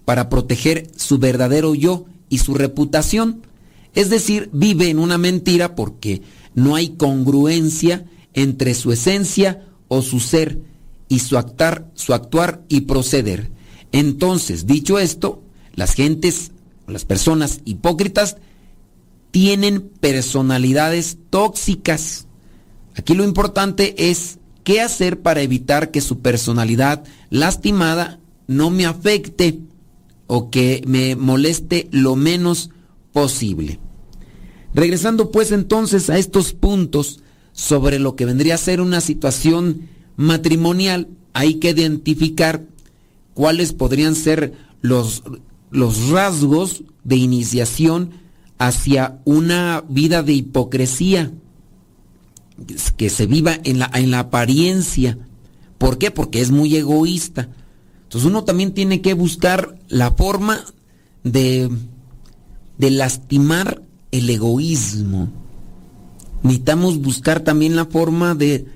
para 0.04 0.28
proteger 0.28 0.90
su 0.96 1.18
verdadero 1.18 1.74
yo 1.74 2.04
y 2.28 2.38
su 2.38 2.54
reputación. 2.54 3.42
Es 3.94 4.10
decir, 4.10 4.50
vive 4.52 4.90
en 4.90 4.98
una 4.98 5.18
mentira 5.18 5.74
porque 5.74 6.22
no 6.54 6.76
hay 6.76 6.90
congruencia 6.90 8.04
entre 8.34 8.74
su 8.74 8.92
esencia 8.92 9.66
o 9.88 10.02
su 10.02 10.20
ser 10.20 10.60
y 11.08 11.18
su 11.18 11.36
actuar, 11.36 11.90
su 11.94 12.14
actuar 12.14 12.62
y 12.68 12.82
proceder. 12.82 13.50
Entonces, 13.92 14.66
dicho 14.66 14.98
esto, 14.98 15.42
las 15.74 15.94
gentes, 15.94 16.52
las 16.86 17.04
personas 17.04 17.60
hipócritas 17.64 18.36
tienen 19.30 19.80
personalidades 20.00 21.18
tóxicas. 21.30 22.26
Aquí 22.94 23.14
lo 23.14 23.24
importante 23.24 24.10
es 24.10 24.38
qué 24.64 24.80
hacer 24.80 25.20
para 25.20 25.42
evitar 25.42 25.90
que 25.90 26.00
su 26.00 26.20
personalidad 26.20 27.04
lastimada 27.30 28.20
no 28.46 28.70
me 28.70 28.86
afecte 28.86 29.60
o 30.26 30.50
que 30.50 30.82
me 30.86 31.16
moleste 31.16 31.88
lo 31.90 32.16
menos 32.16 32.70
posible. 33.12 33.78
Regresando 34.74 35.30
pues 35.30 35.52
entonces 35.52 36.08
a 36.08 36.18
estos 36.18 36.52
puntos, 36.54 37.20
sobre 37.52 37.98
lo 37.98 38.16
que 38.16 38.24
vendría 38.24 38.54
a 38.54 38.58
ser 38.58 38.80
una 38.80 39.00
situación 39.00 39.88
matrimonial, 40.16 41.08
hay 41.32 41.54
que 41.54 41.70
identificar 41.70 42.62
cuáles 43.34 43.72
podrían 43.72 44.14
ser 44.14 44.54
los, 44.80 45.22
los 45.70 46.10
rasgos 46.10 46.84
de 47.04 47.16
iniciación 47.16 48.10
hacia 48.58 49.20
una 49.24 49.84
vida 49.88 50.22
de 50.22 50.34
hipocresía, 50.34 51.32
que 52.96 53.10
se 53.10 53.26
viva 53.26 53.58
en 53.64 53.80
la, 53.80 53.90
en 53.94 54.10
la 54.10 54.20
apariencia. 54.20 55.18
¿Por 55.78 55.98
qué? 55.98 56.10
Porque 56.10 56.40
es 56.40 56.50
muy 56.50 56.76
egoísta. 56.76 57.48
Entonces 58.04 58.28
uno 58.28 58.44
también 58.44 58.72
tiene 58.72 59.00
que 59.00 59.14
buscar 59.14 59.78
la 59.88 60.12
forma 60.12 60.64
de, 61.24 61.70
de 62.78 62.90
lastimar 62.90 63.82
el 64.12 64.30
egoísmo 64.30 65.41
necesitamos 66.42 67.00
buscar 67.00 67.40
también 67.40 67.76
la 67.76 67.86
forma 67.86 68.34
de, 68.34 68.66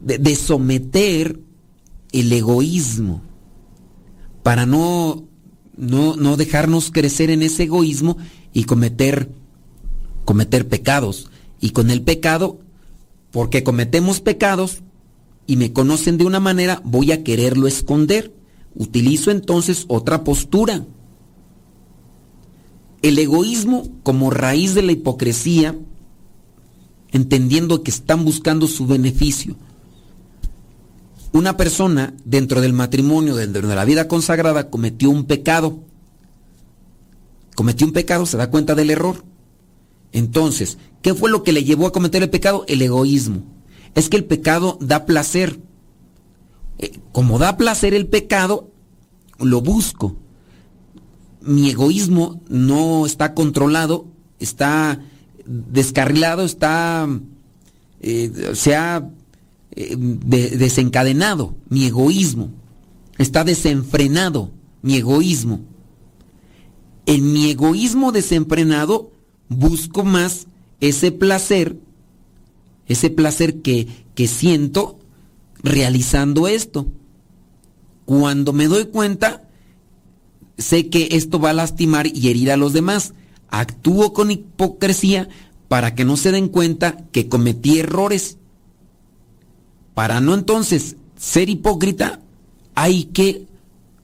de, 0.00 0.36
someter 0.36 1.40
el 2.12 2.32
egoísmo 2.32 3.22
para 4.42 4.66
no, 4.66 5.24
no, 5.76 6.16
no, 6.16 6.36
dejarnos 6.36 6.90
crecer 6.90 7.30
en 7.30 7.42
ese 7.42 7.64
egoísmo 7.64 8.16
y 8.52 8.64
cometer, 8.64 9.30
cometer 10.24 10.68
pecados. 10.68 11.30
Y 11.60 11.70
con 11.70 11.90
el 11.90 12.02
pecado, 12.02 12.60
porque 13.32 13.64
cometemos 13.64 14.20
pecados 14.20 14.82
y 15.46 15.56
me 15.56 15.72
conocen 15.72 16.18
de 16.18 16.26
una 16.26 16.38
manera, 16.38 16.80
voy 16.84 17.12
a 17.12 17.24
quererlo 17.24 17.66
esconder. 17.66 18.32
Utilizo 18.74 19.30
entonces 19.30 19.84
otra 19.88 20.22
postura. 20.22 20.84
El 23.02 23.18
egoísmo 23.18 23.88
como 24.02 24.30
raíz 24.30 24.74
de 24.74 24.82
la 24.82 24.92
hipocresía 24.92 25.74
entendiendo 27.16 27.82
que 27.82 27.90
están 27.90 28.24
buscando 28.24 28.68
su 28.68 28.86
beneficio. 28.86 29.56
Una 31.32 31.56
persona 31.56 32.14
dentro 32.24 32.60
del 32.60 32.72
matrimonio, 32.72 33.34
dentro 33.34 33.66
de 33.66 33.74
la 33.74 33.84
vida 33.84 34.08
consagrada, 34.08 34.70
cometió 34.70 35.10
un 35.10 35.24
pecado. 35.24 35.82
Cometió 37.54 37.86
un 37.86 37.92
pecado, 37.92 38.26
se 38.26 38.36
da 38.36 38.50
cuenta 38.50 38.74
del 38.74 38.90
error. 38.90 39.24
Entonces, 40.12 40.78
¿qué 41.02 41.14
fue 41.14 41.30
lo 41.30 41.42
que 41.42 41.52
le 41.52 41.64
llevó 41.64 41.86
a 41.86 41.92
cometer 41.92 42.22
el 42.22 42.30
pecado? 42.30 42.64
El 42.68 42.80
egoísmo. 42.80 43.42
Es 43.94 44.08
que 44.08 44.16
el 44.16 44.24
pecado 44.24 44.78
da 44.80 45.04
placer. 45.04 45.60
Eh, 46.78 46.98
como 47.12 47.38
da 47.38 47.56
placer 47.56 47.94
el 47.94 48.06
pecado, 48.06 48.70
lo 49.38 49.60
busco. 49.60 50.16
Mi 51.40 51.70
egoísmo 51.70 52.40
no 52.48 53.06
está 53.06 53.34
controlado, 53.34 54.06
está 54.38 55.00
descarrilado, 55.46 56.44
está, 56.44 57.08
eh, 58.00 58.52
se 58.54 58.76
ha 58.76 59.08
eh, 59.72 59.96
desencadenado 59.96 61.54
mi 61.68 61.86
egoísmo, 61.86 62.50
está 63.18 63.44
desenfrenado 63.44 64.50
mi 64.82 64.96
egoísmo. 64.96 65.60
En 67.06 67.32
mi 67.32 67.50
egoísmo 67.50 68.12
desenfrenado 68.12 69.12
busco 69.48 70.02
más 70.04 70.48
ese 70.80 71.12
placer 71.12 71.76
ese 72.86 73.10
placer 73.10 73.62
que, 73.62 73.88
que 74.14 74.28
siento 74.28 74.98
realizando 75.62 76.48
esto. 76.48 76.86
Cuando 78.04 78.52
me 78.52 78.68
doy 78.68 78.86
cuenta, 78.86 79.48
sé 80.56 80.88
que 80.88 81.08
esto 81.12 81.40
va 81.40 81.50
a 81.50 81.54
lastimar 81.54 82.06
y 82.06 82.28
herir 82.28 82.52
a 82.52 82.56
los 82.56 82.72
demás. 82.72 83.14
Actúo 83.48 84.12
con 84.12 84.30
hipocresía 84.30 85.28
para 85.68 85.94
que 85.94 86.04
no 86.04 86.16
se 86.16 86.32
den 86.32 86.48
cuenta 86.48 86.96
que 87.12 87.28
cometí 87.28 87.78
errores. 87.78 88.38
Para 89.94 90.20
no 90.20 90.34
entonces 90.34 90.96
ser 91.16 91.48
hipócrita, 91.48 92.20
hay 92.74 93.04
que 93.04 93.46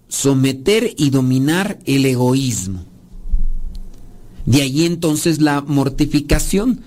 someter 0.09 0.95
y 0.97 1.11
dominar 1.11 1.79
el 1.87 2.05
egoísmo. 2.07 2.85
De 4.47 4.63
ahí 4.63 4.85
entonces 4.85 5.41
la 5.41 5.61
mortificación. 5.61 6.81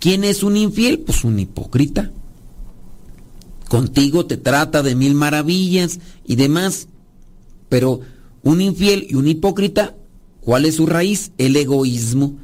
¿Quién 0.00 0.24
es 0.24 0.42
un 0.42 0.56
infiel? 0.56 1.00
Pues 1.00 1.24
un 1.24 1.38
hipócrita. 1.38 2.10
Contigo 3.68 4.26
te 4.26 4.36
trata 4.36 4.82
de 4.82 4.94
mil 4.94 5.14
maravillas 5.14 6.00
y 6.26 6.36
demás. 6.36 6.88
Pero 7.68 8.00
un 8.42 8.60
infiel 8.60 9.06
y 9.10 9.14
un 9.14 9.28
hipócrita, 9.28 9.94
¿cuál 10.48 10.64
es 10.64 10.76
su 10.76 10.86
raíz? 10.86 11.32
El 11.36 11.56
egoísmo. 11.56 12.38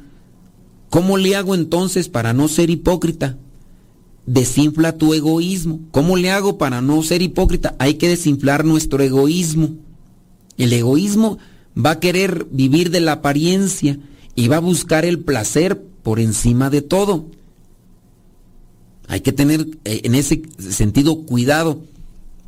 ¿Cómo 0.91 1.17
le 1.17 1.35
hago 1.35 1.55
entonces 1.55 2.07
para 2.07 2.33
no 2.33 2.47
ser 2.47 2.69
hipócrita? 2.69 3.35
Desinfla 4.27 4.95
tu 4.95 5.15
egoísmo. 5.15 5.79
¿Cómo 5.89 6.15
le 6.15 6.29
hago 6.29 6.59
para 6.59 6.83
no 6.83 7.01
ser 7.01 7.23
hipócrita? 7.23 7.75
Hay 7.79 7.95
que 7.95 8.07
desinflar 8.07 8.63
nuestro 8.63 9.01
egoísmo. 9.01 9.77
El 10.55 10.71
egoísmo 10.73 11.39
va 11.75 11.89
a 11.89 11.99
querer 11.99 12.45
vivir 12.51 12.91
de 12.91 12.99
la 12.99 13.13
apariencia 13.13 13.97
y 14.35 14.49
va 14.49 14.57
a 14.57 14.59
buscar 14.59 15.03
el 15.03 15.21
placer 15.21 15.81
por 16.03 16.19
encima 16.19 16.69
de 16.69 16.83
todo. 16.83 17.25
Hay 19.07 19.21
que 19.21 19.31
tener 19.31 19.65
eh, 19.83 20.01
en 20.03 20.13
ese 20.13 20.43
sentido 20.59 21.23
cuidado. 21.23 21.81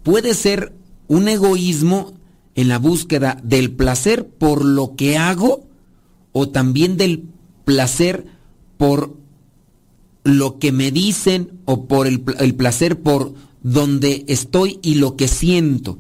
Puede 0.04 0.36
ser 0.36 0.72
un 1.08 1.28
egoísmo 1.28 2.14
en 2.58 2.68
la 2.68 2.78
búsqueda 2.78 3.40
del 3.42 3.72
placer 3.72 4.28
por 4.28 4.66
lo 4.66 4.96
que 4.98 5.18
hago 5.18 5.66
o 6.34 6.50
también 6.50 6.98
del 6.98 7.24
placer 7.64 8.26
por 8.78 9.16
lo 10.26 10.60
que 10.60 10.74
me 10.74 10.92
dicen 10.92 11.60
o 11.64 11.86
por 11.86 12.06
el, 12.06 12.20
placer 12.20 13.00
por 13.00 13.34
donde 13.64 14.26
estoy 14.28 14.80
y 14.82 14.96
lo 14.96 15.16
que 15.16 15.30
siento. 15.30 16.00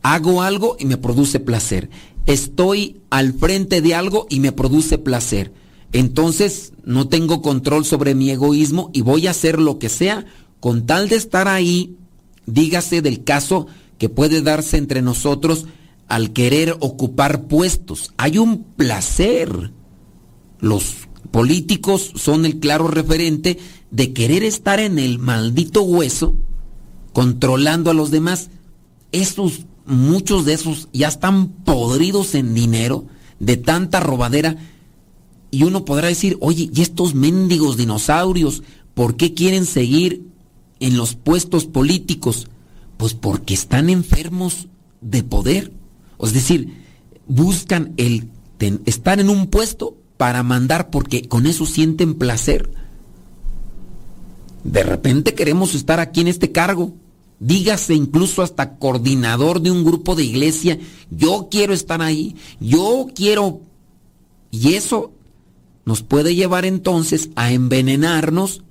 Hago 0.00 0.40
algo 0.40 0.76
y 0.80 0.86
me 0.86 0.96
produce 0.96 1.40
placer. 1.40 1.90
Estoy 2.24 3.02
al 3.10 3.34
frente 3.34 3.82
de 3.82 3.94
algo 3.94 4.26
y 4.30 4.40
me 4.40 4.52
produce 4.52 4.96
placer 4.96 5.52
entonces 5.92 6.72
no 6.84 7.08
tengo 7.08 7.42
control 7.42 7.84
sobre 7.84 8.14
mi 8.14 8.30
egoísmo 8.30 8.90
y 8.92 9.00
voy 9.00 9.26
a 9.26 9.30
hacer 9.30 9.58
lo 9.58 9.78
que 9.78 9.88
sea 9.88 10.26
con 10.60 10.84
tal 10.84 11.08
de 11.08 11.16
estar 11.16 11.48
ahí, 11.48 11.96
dígase 12.46 13.02
del 13.02 13.24
caso 13.24 13.66
que 13.98 14.08
puede 14.08 14.42
darse 14.42 14.76
entre 14.76 15.02
nosotros 15.02 15.66
al 16.08 16.32
querer 16.32 16.76
ocupar 16.80 17.48
puestos. 17.48 18.12
Hay 18.16 18.38
un 18.38 18.62
placer. 18.62 19.72
Los 20.60 20.94
políticos 21.30 22.12
son 22.14 22.46
el 22.46 22.58
claro 22.58 22.88
referente 22.88 23.58
de 23.90 24.12
querer 24.12 24.42
estar 24.42 24.80
en 24.80 24.98
el 24.98 25.18
maldito 25.18 25.82
hueso, 25.82 26.36
controlando 27.12 27.90
a 27.90 27.94
los 27.94 28.10
demás. 28.10 28.50
Esos, 29.12 29.66
muchos 29.86 30.44
de 30.44 30.54
esos 30.54 30.88
ya 30.92 31.08
están 31.08 31.48
podridos 31.48 32.34
en 32.34 32.54
dinero 32.54 33.06
de 33.38 33.56
tanta 33.56 34.00
robadera 34.00 34.56
y 35.50 35.62
uno 35.62 35.84
podrá 35.84 36.08
decir, 36.08 36.36
oye, 36.40 36.70
¿y 36.72 36.82
estos 36.82 37.14
mendigos 37.14 37.76
dinosaurios 37.76 38.62
por 38.94 39.16
qué 39.16 39.34
quieren 39.34 39.64
seguir 39.64 40.26
en 40.80 40.96
los 40.96 41.14
puestos 41.14 41.66
políticos? 41.66 42.48
Pues 42.96 43.14
porque 43.14 43.54
están 43.54 43.90
enfermos 43.90 44.68
de 45.00 45.22
poder. 45.22 45.72
Es 46.20 46.32
decir, 46.32 46.84
buscan 47.26 47.92
el 47.96 48.28
estar 48.86 49.20
en 49.20 49.28
un 49.28 49.48
puesto 49.48 49.96
para 50.16 50.42
mandar 50.42 50.90
porque 50.90 51.28
con 51.28 51.46
eso 51.46 51.66
sienten 51.66 52.14
placer. 52.14 52.70
De 54.64 54.82
repente 54.82 55.34
queremos 55.34 55.74
estar 55.74 56.00
aquí 56.00 56.22
en 56.22 56.28
este 56.28 56.52
cargo. 56.52 56.94
Dígase 57.38 57.94
incluso 57.94 58.42
hasta 58.42 58.76
coordinador 58.78 59.60
de 59.60 59.70
un 59.70 59.84
grupo 59.84 60.14
de 60.14 60.24
iglesia. 60.24 60.78
Yo 61.10 61.48
quiero 61.50 61.74
estar 61.74 62.00
ahí. 62.02 62.36
Yo 62.60 63.08
quiero... 63.14 63.60
Y 64.50 64.74
eso 64.74 65.12
nos 65.84 66.02
puede 66.02 66.34
llevar 66.34 66.64
entonces 66.64 67.28
a 67.36 67.52
envenenarnos 67.52 68.62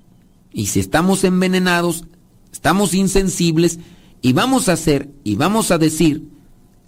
y 0.55 0.67
si 0.67 0.79
estamos 0.79 1.25
envenenados, 1.25 2.05
estamos 2.51 2.93
insensibles 2.93 3.79
y 4.21 4.33
vamos 4.33 4.69
a 4.69 4.73
hacer 4.73 5.09
y 5.23 5.35
vamos 5.35 5.71
a 5.71 5.77
decir 5.77 6.23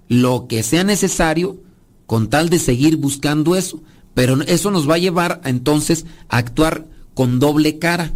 lo 0.08 0.48
que 0.48 0.64
sea 0.64 0.84
necesario 0.84 1.58
con 2.06 2.30
tal 2.30 2.50
de 2.50 2.60
seguir 2.60 2.98
buscando 2.98 3.56
eso, 3.56 3.82
pero 4.14 4.42
eso 4.44 4.72
nos 4.72 4.90
va 4.90 4.96
a 4.96 5.00
llevar 5.00 5.42
entonces 5.44 6.06
a 6.30 6.38
actuar 6.38 6.88
con 7.14 7.40
doble 7.40 7.80
cara. 7.80 8.14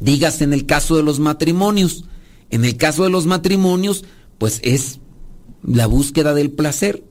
Dígase 0.00 0.44
en 0.44 0.52
el 0.52 0.66
caso 0.66 0.96
de 0.96 1.02
los 1.02 1.20
matrimonios, 1.20 2.04
en 2.50 2.64
el 2.64 2.76
caso 2.76 3.04
de 3.04 3.10
los 3.10 3.26
matrimonios, 3.26 4.04
pues 4.38 4.60
es 4.64 4.98
la 5.62 5.86
búsqueda 5.86 6.34
del 6.34 6.50
placer. 6.50 7.04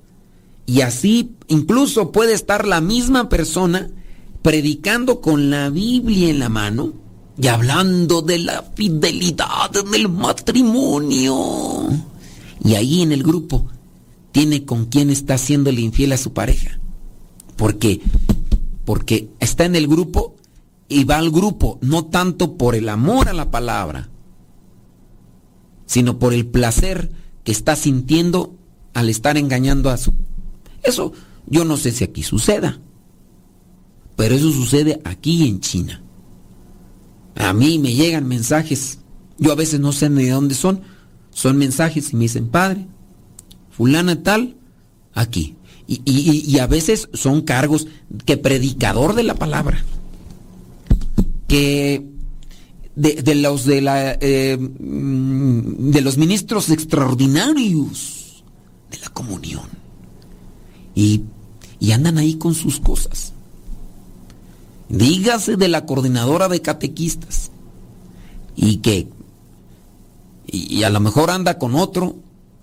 Y 0.65 0.81
así 0.81 1.31
incluso 1.47 2.11
puede 2.11 2.33
estar 2.33 2.67
la 2.67 2.81
misma 2.81 3.29
persona 3.29 3.89
predicando 4.41 5.21
con 5.21 5.49
la 5.49 5.69
Biblia 5.69 6.29
en 6.29 6.39
la 6.39 6.49
mano 6.49 6.93
y 7.41 7.47
hablando 7.47 8.21
de 8.21 8.37
la 8.37 8.61
fidelidad 8.75 9.75
en 9.75 9.95
el 9.95 10.09
matrimonio. 10.09 11.87
Y 12.63 12.75
ahí 12.75 13.01
en 13.01 13.11
el 13.11 13.23
grupo 13.23 13.67
tiene 14.31 14.63
con 14.63 14.85
quien 14.85 15.09
está 15.09 15.37
el 15.49 15.79
infiel 15.79 16.11
a 16.11 16.17
su 16.17 16.33
pareja. 16.33 16.79
Porque 17.55 17.99
porque 18.85 19.29
está 19.39 19.65
en 19.65 19.75
el 19.75 19.87
grupo 19.87 20.35
y 20.87 21.03
va 21.03 21.17
al 21.17 21.31
grupo 21.31 21.79
no 21.81 22.05
tanto 22.05 22.57
por 22.57 22.75
el 22.75 22.89
amor 22.89 23.27
a 23.27 23.33
la 23.33 23.49
palabra, 23.49 24.09
sino 25.87 26.19
por 26.19 26.33
el 26.33 26.45
placer 26.45 27.11
que 27.43 27.51
está 27.51 27.75
sintiendo 27.75 28.55
al 28.93 29.09
estar 29.09 29.37
engañando 29.37 29.89
a 29.89 29.97
su 29.97 30.13
eso 30.83 31.13
yo 31.47 31.65
no 31.65 31.77
sé 31.77 31.91
si 31.91 32.03
aquí 32.03 32.21
suceda, 32.21 32.79
pero 34.15 34.35
eso 34.35 34.51
sucede 34.51 35.01
aquí 35.03 35.47
en 35.47 35.59
China. 35.59 36.00
A 37.35 37.53
mí 37.53 37.79
me 37.79 37.93
llegan 37.93 38.27
mensajes, 38.27 38.99
yo 39.37 39.51
a 39.51 39.55
veces 39.55 39.79
no 39.79 39.91
sé 39.91 40.09
ni 40.09 40.25
de 40.25 40.31
dónde 40.31 40.55
son, 40.55 40.81
son 41.31 41.57
mensajes 41.57 42.11
y 42.11 42.15
me 42.15 42.23
dicen, 42.23 42.47
padre, 42.47 42.87
fulana 43.71 44.21
tal, 44.23 44.57
aquí. 45.13 45.55
Y, 45.87 46.57
a 46.59 46.67
veces 46.67 47.09
son 47.13 47.41
cargos 47.41 47.87
que 48.25 48.37
predicador 48.37 49.13
de 49.13 49.23
la 49.23 49.35
palabra, 49.35 49.83
que 51.49 52.07
de, 52.95 53.35
los 53.35 53.65
de 53.65 53.81
la 53.81 54.17
eh, 54.21 54.57
de 54.59 56.01
los 56.01 56.17
ministros 56.17 56.69
extraordinarios 56.69 58.43
de 58.89 58.99
la 58.99 59.09
comunión 59.09 59.65
y, 60.95 61.23
andan 61.91 62.17
ahí 62.17 62.35
con 62.35 62.53
sus 62.53 62.79
cosas. 62.79 63.33
Dígase 64.91 65.55
de 65.55 65.69
la 65.69 65.85
coordinadora 65.85 66.49
de 66.49 66.61
catequistas 66.61 67.51
y 68.57 68.77
que 68.77 69.07
y, 70.47 70.83
a 70.83 70.89
lo 70.89 70.99
mejor 70.99 71.29
anda 71.29 71.57
con 71.57 71.75
otro 71.75 72.17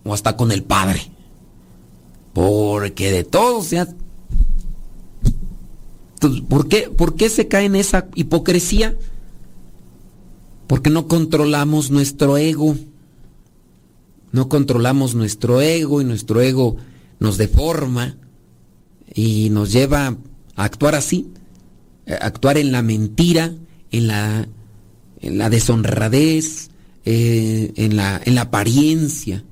o 0.05 0.13
hasta 0.13 0.37
con 0.37 0.53
el 0.53 0.63
padre. 0.63 1.01
Porque 2.35 3.11
de 3.11 3.25
todo 3.25 3.63
se 3.63 3.87
¿por 6.49 6.69
qué, 6.69 6.91
¿por 6.95 7.15
qué 7.15 7.31
se 7.31 7.49
cae 7.49 7.65
en 7.65 7.77
esa 7.77 8.09
hipocresía? 8.15 8.97
Porque 10.67 10.91
no 10.91 11.09
controlamos 11.09 11.91
nuestro 11.91 12.37
ego. 12.37 12.77
No 14.33 14.51
controlamos 14.51 15.15
nuestro 15.15 15.63
ego 15.63 16.03
y 16.03 16.05
nuestro 16.05 16.43
ego 16.43 16.77
nos 17.21 17.39
deforma 17.39 18.17
y 19.15 19.49
nos 19.49 19.73
lleva 19.73 20.09
a 20.57 20.65
actuar 20.65 20.95
así, 20.95 21.33
actuar 22.21 22.59
en 22.59 22.73
la 22.73 22.83
mentira, 22.83 23.53
en 23.91 24.07
la, 24.07 24.49
en 25.21 25.39
la 25.39 25.51
deshonradez, 25.51 26.71
eh, 27.05 27.73
en, 27.77 27.97
la, 27.97 28.21
en 28.25 28.35
la 28.35 28.43
apariencia. 28.43 29.45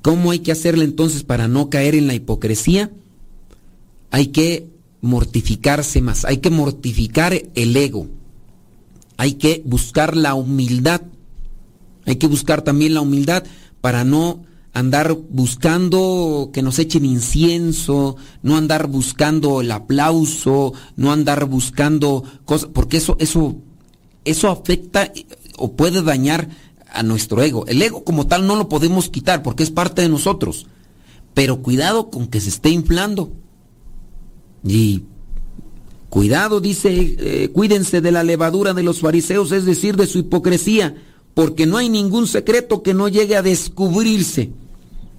¿Cómo 0.00 0.30
hay 0.30 0.40
que 0.40 0.52
hacerle 0.52 0.84
entonces 0.84 1.22
para 1.22 1.48
no 1.48 1.70
caer 1.70 1.94
en 1.94 2.06
la 2.06 2.14
hipocresía? 2.14 2.90
Hay 4.10 4.28
que 4.28 4.66
mortificarse 5.00 6.00
más, 6.00 6.24
hay 6.24 6.38
que 6.38 6.50
mortificar 6.50 7.40
el 7.54 7.76
ego, 7.76 8.08
hay 9.16 9.34
que 9.34 9.62
buscar 9.64 10.16
la 10.16 10.34
humildad, 10.34 11.02
hay 12.04 12.16
que 12.16 12.26
buscar 12.26 12.62
también 12.62 12.94
la 12.94 13.00
humildad 13.00 13.44
para 13.80 14.04
no 14.04 14.44
andar 14.72 15.14
buscando 15.30 16.50
que 16.52 16.62
nos 16.62 16.78
echen 16.78 17.04
incienso, 17.04 18.16
no 18.42 18.56
andar 18.56 18.86
buscando 18.86 19.60
el 19.60 19.70
aplauso, 19.70 20.72
no 20.96 21.12
andar 21.12 21.44
buscando 21.46 22.24
cosas, 22.44 22.70
porque 22.72 22.96
eso, 22.96 23.16
eso 23.18 23.56
eso 24.24 24.48
afecta 24.48 25.12
o 25.56 25.72
puede 25.72 26.02
dañar 26.02 26.48
a 26.90 27.02
nuestro 27.02 27.42
ego. 27.42 27.66
El 27.66 27.82
ego 27.82 28.04
como 28.04 28.26
tal 28.26 28.46
no 28.46 28.56
lo 28.56 28.68
podemos 28.68 29.08
quitar 29.08 29.42
porque 29.42 29.62
es 29.62 29.70
parte 29.70 30.02
de 30.02 30.08
nosotros. 30.08 30.66
Pero 31.34 31.62
cuidado 31.62 32.10
con 32.10 32.26
que 32.26 32.40
se 32.40 32.50
esté 32.50 32.70
inflando. 32.70 33.32
Y 34.64 35.04
cuidado, 36.10 36.60
dice, 36.60 37.16
eh, 37.18 37.48
cuídense 37.52 38.00
de 38.00 38.12
la 38.12 38.22
levadura 38.22 38.74
de 38.74 38.82
los 38.82 39.00
fariseos, 39.00 39.50
es 39.52 39.64
decir, 39.64 39.96
de 39.96 40.06
su 40.06 40.18
hipocresía, 40.18 40.94
porque 41.34 41.66
no 41.66 41.78
hay 41.78 41.88
ningún 41.88 42.26
secreto 42.26 42.82
que 42.82 42.92
no 42.94 43.08
llegue 43.08 43.36
a 43.36 43.42
descubrirse, 43.42 44.52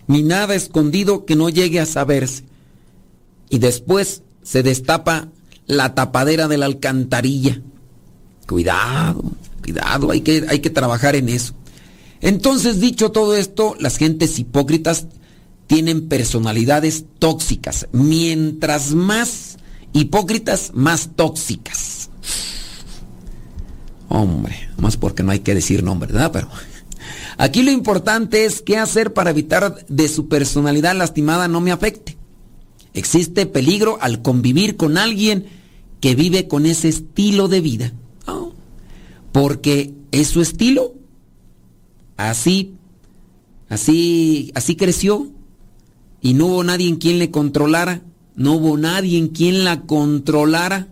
ni 0.07 0.23
nada 0.23 0.55
escondido 0.55 1.25
que 1.25 1.35
no 1.35 1.49
llegue 1.49 1.79
a 1.79 1.85
saberse. 1.85 2.43
Y 3.49 3.59
después 3.59 4.23
se 4.41 4.63
destapa 4.63 5.29
la 5.65 5.95
tapadera 5.95 6.47
de 6.47 6.57
la 6.57 6.65
alcantarilla. 6.65 7.61
Cuidado, 8.47 9.23
cuidado, 9.61 10.11
hay 10.11 10.21
que, 10.21 10.45
hay 10.49 10.59
que 10.59 10.69
trabajar 10.69 11.15
en 11.15 11.29
eso. 11.29 11.53
Entonces, 12.21 12.79
dicho 12.79 13.11
todo 13.11 13.35
esto, 13.35 13.75
las 13.79 13.97
gentes 13.97 14.39
hipócritas 14.39 15.07
tienen 15.67 16.07
personalidades 16.07 17.05
tóxicas. 17.19 17.87
Mientras 17.91 18.93
más 18.93 19.57
hipócritas, 19.93 20.71
más 20.73 21.09
tóxicas. 21.15 22.09
Hombre, 24.09 24.69
más 24.77 24.97
porque 24.97 25.23
no 25.23 25.31
hay 25.31 25.39
que 25.39 25.55
decir 25.55 25.83
nombre, 25.83 26.11
¿verdad? 26.11 26.31
Pero 26.31 26.49
aquí 27.37 27.63
lo 27.63 27.71
importante 27.71 28.45
es 28.45 28.61
qué 28.61 28.77
hacer 28.77 29.13
para 29.13 29.31
evitar 29.31 29.85
de 29.87 30.07
su 30.07 30.27
personalidad 30.27 30.95
lastimada 30.95 31.47
no 31.47 31.61
me 31.61 31.71
afecte. 31.71 32.17
Existe 32.93 33.45
peligro 33.45 33.97
al 34.01 34.21
convivir 34.21 34.77
con 34.77 34.97
alguien 34.97 35.47
que 35.99 36.15
vive 36.15 36.47
con 36.47 36.65
ese 36.65 36.89
estilo 36.89 37.47
de 37.47 37.61
vida. 37.61 37.93
Porque 39.31 39.93
es 40.11 40.27
su 40.27 40.41
estilo. 40.41 40.93
Así, 42.17 42.75
así, 43.67 44.51
así 44.53 44.75
creció. 44.75 45.31
Y 46.21 46.35
no 46.35 46.47
hubo 46.47 46.63
nadie 46.63 46.87
en 46.87 46.97
quien 46.97 47.17
le 47.17 47.31
controlara. 47.31 48.01
No 48.35 48.53
hubo 48.53 48.77
nadie 48.77 49.17
en 49.17 49.29
quien 49.29 49.63
la 49.63 49.81
controlara. 49.81 50.87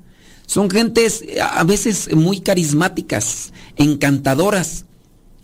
Son 0.47 0.69
gentes 0.69 1.23
a 1.41 1.63
veces 1.63 2.13
muy 2.15 2.41
carismáticas, 2.41 3.53
encantadoras 3.77 4.85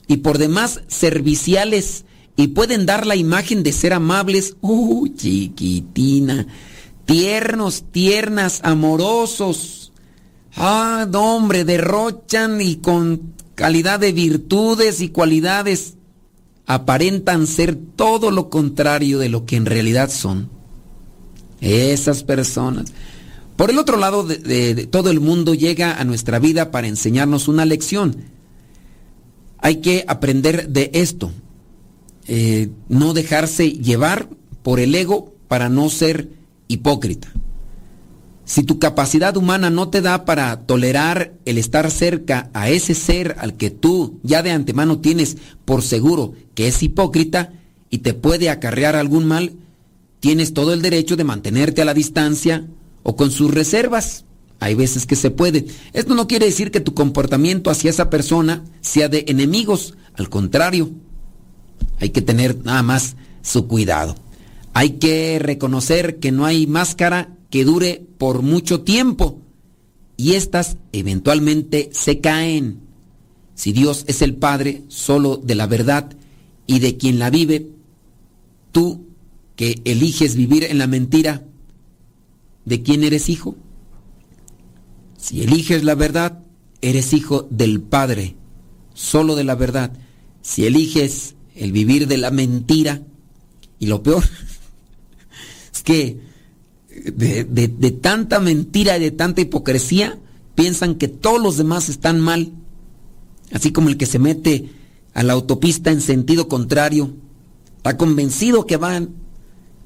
y 0.07 0.17
por 0.17 0.37
demás 0.37 0.81
serviciales 0.87 2.05
y 2.35 2.49
pueden 2.49 2.85
dar 2.85 3.05
la 3.05 3.15
imagen 3.15 3.63
de 3.63 3.73
ser 3.73 3.93
amables. 3.93 4.55
¡Uh, 4.61 5.07
chiquitina! 5.07 6.47
Tiernos, 7.05 7.85
tiernas, 7.91 8.59
amorosos. 8.63 9.91
Ah, 10.55 11.07
hombre, 11.13 11.65
derrochan 11.65 12.61
y 12.61 12.77
con 12.77 13.33
calidad 13.55 13.99
de 13.99 14.11
virtudes 14.11 15.01
y 15.01 15.09
cualidades 15.09 15.95
aparentan 16.67 17.47
ser 17.47 17.75
todo 17.75 18.29
lo 18.29 18.49
contrario 18.49 19.19
de 19.19 19.29
lo 19.29 19.45
que 19.45 19.55
en 19.55 19.65
realidad 19.65 20.11
son. 20.11 20.49
Esas 21.61 22.23
personas. 22.23 22.93
Por 23.55 23.71
el 23.71 23.79
otro 23.79 23.97
lado, 23.97 24.23
de, 24.23 24.87
todo 24.91 25.09
el 25.09 25.19
mundo 25.19 25.55
llega 25.55 25.99
a 25.99 26.03
nuestra 26.03 26.37
vida 26.37 26.69
para 26.69 26.87
enseñarnos 26.87 27.47
una 27.47 27.65
lección. 27.65 28.36
Hay 29.59 29.77
que 29.77 30.05
aprender 30.07 30.69
de 30.69 30.91
esto. 30.93 31.31
Eh, 32.27 32.69
no 32.89 33.13
dejarse 33.13 33.71
llevar 33.71 34.29
por 34.63 34.79
el 34.79 34.93
ego 34.95 35.33
para 35.47 35.69
no 35.69 35.89
ser 35.89 36.29
hipócrita. 36.67 37.31
Si 38.47 38.63
tu 38.63 38.79
capacidad 38.79 39.35
humana 39.35 39.69
no 39.69 39.89
te 39.89 40.01
da 40.01 40.23
para 40.23 40.65
tolerar 40.65 41.33
el 41.43 41.57
estar 41.57 41.91
cerca 41.91 42.49
a 42.53 42.69
ese 42.69 42.95
ser 42.95 43.35
al 43.39 43.57
que 43.57 43.71
tú 43.71 44.19
ya 44.23 44.41
de 44.41 44.51
antemano 44.51 44.99
tienes 44.99 45.37
por 45.65 45.81
seguro 45.81 46.33
que 46.55 46.69
es 46.69 46.81
hipócrita 46.81 47.51
y 47.89 47.99
te 47.99 48.13
puede 48.13 48.49
acarrear 48.49 48.95
algún 48.95 49.25
mal, 49.25 49.57
tienes 50.21 50.53
todo 50.53 50.73
el 50.73 50.81
derecho 50.81 51.17
de 51.17 51.25
mantenerte 51.25 51.81
a 51.81 51.85
la 51.85 51.93
distancia 51.93 52.65
o 53.03 53.17
con 53.17 53.31
sus 53.31 53.53
reservas. 53.53 54.23
Hay 54.59 54.75
veces 54.75 55.05
que 55.05 55.15
se 55.15 55.29
puede. 55.29 55.67
Esto 55.93 56.15
no 56.15 56.27
quiere 56.27 56.47
decir 56.47 56.71
que 56.71 56.79
tu 56.79 56.93
comportamiento 56.93 57.69
hacia 57.69 57.89
esa 57.89 58.09
persona 58.09 58.63
sea 58.81 59.07
de 59.07 59.25
enemigos. 59.27 59.95
Al 60.15 60.29
contrario, 60.29 60.89
hay 61.99 62.09
que 62.09 62.21
tener 62.21 62.63
nada 62.65 62.83
más 62.83 63.15
su 63.41 63.67
cuidado. 63.67 64.15
Hay 64.73 64.91
que 64.91 65.39
reconocer 65.39 66.17
que 66.19 66.31
no 66.31 66.45
hay 66.45 66.67
máscara 66.67 67.35
que 67.49 67.65
dure 67.65 68.05
por 68.17 68.41
mucho 68.41 68.81
tiempo 68.81 69.41
y 70.17 70.33
éstas 70.33 70.77
eventualmente 70.91 71.89
se 71.93 72.19
caen. 72.19 72.79
Si 73.53 73.71
Dios 73.71 74.03
es 74.07 74.21
el 74.21 74.35
Padre 74.35 74.83
solo 74.87 75.37
de 75.37 75.55
la 75.55 75.67
verdad 75.67 76.11
y 76.65 76.79
de 76.79 76.97
quien 76.97 77.19
la 77.19 77.29
vive, 77.29 77.69
tú 78.71 79.05
que 79.55 79.81
eliges 79.85 80.35
vivir 80.35 80.63
en 80.63 80.77
la 80.77 80.87
mentira, 80.87 81.43
¿de 82.65 82.83
quién 82.83 83.03
eres 83.03 83.29
hijo? 83.29 83.55
Si 85.27 85.41
eliges 85.41 85.83
la 85.83 85.93
verdad, 85.93 86.39
eres 86.79 87.11
hijo 87.11 87.49
del 87.49 87.81
Padre, 87.81 88.37
solo 88.93 89.35
de 89.35 89.43
la 89.43 89.55
verdad. 89.55 89.91
Si 90.41 90.65
eliges 90.65 91.35
el 91.53 91.73
vivir 91.73 92.07
de 92.07 92.17
la 92.17 92.31
mentira, 92.31 93.01
y 93.77 93.87
lo 93.87 94.01
peor 94.03 94.23
es 95.73 95.83
que 95.83 96.21
de, 97.11 97.97
tanta 98.01 98.39
mentira 98.39 98.95
y 98.97 99.01
de 99.01 99.11
tanta 99.11 99.41
hipocresía, 99.41 100.17
piensan 100.55 100.95
que 100.95 101.09
todos 101.09 101.43
los 101.43 101.57
demás 101.57 101.89
están 101.89 102.21
mal. 102.21 102.53
Así 103.51 103.73
como 103.73 103.89
el 103.89 103.97
que 103.97 104.05
se 104.05 104.19
mete 104.19 104.69
a 105.13 105.23
la 105.23 105.33
autopista 105.33 105.91
en 105.91 105.99
sentido 105.99 106.47
contrario, 106.47 107.13
está 107.75 107.97
convencido 107.97 108.65
que 108.65 108.77
van, 108.77 109.09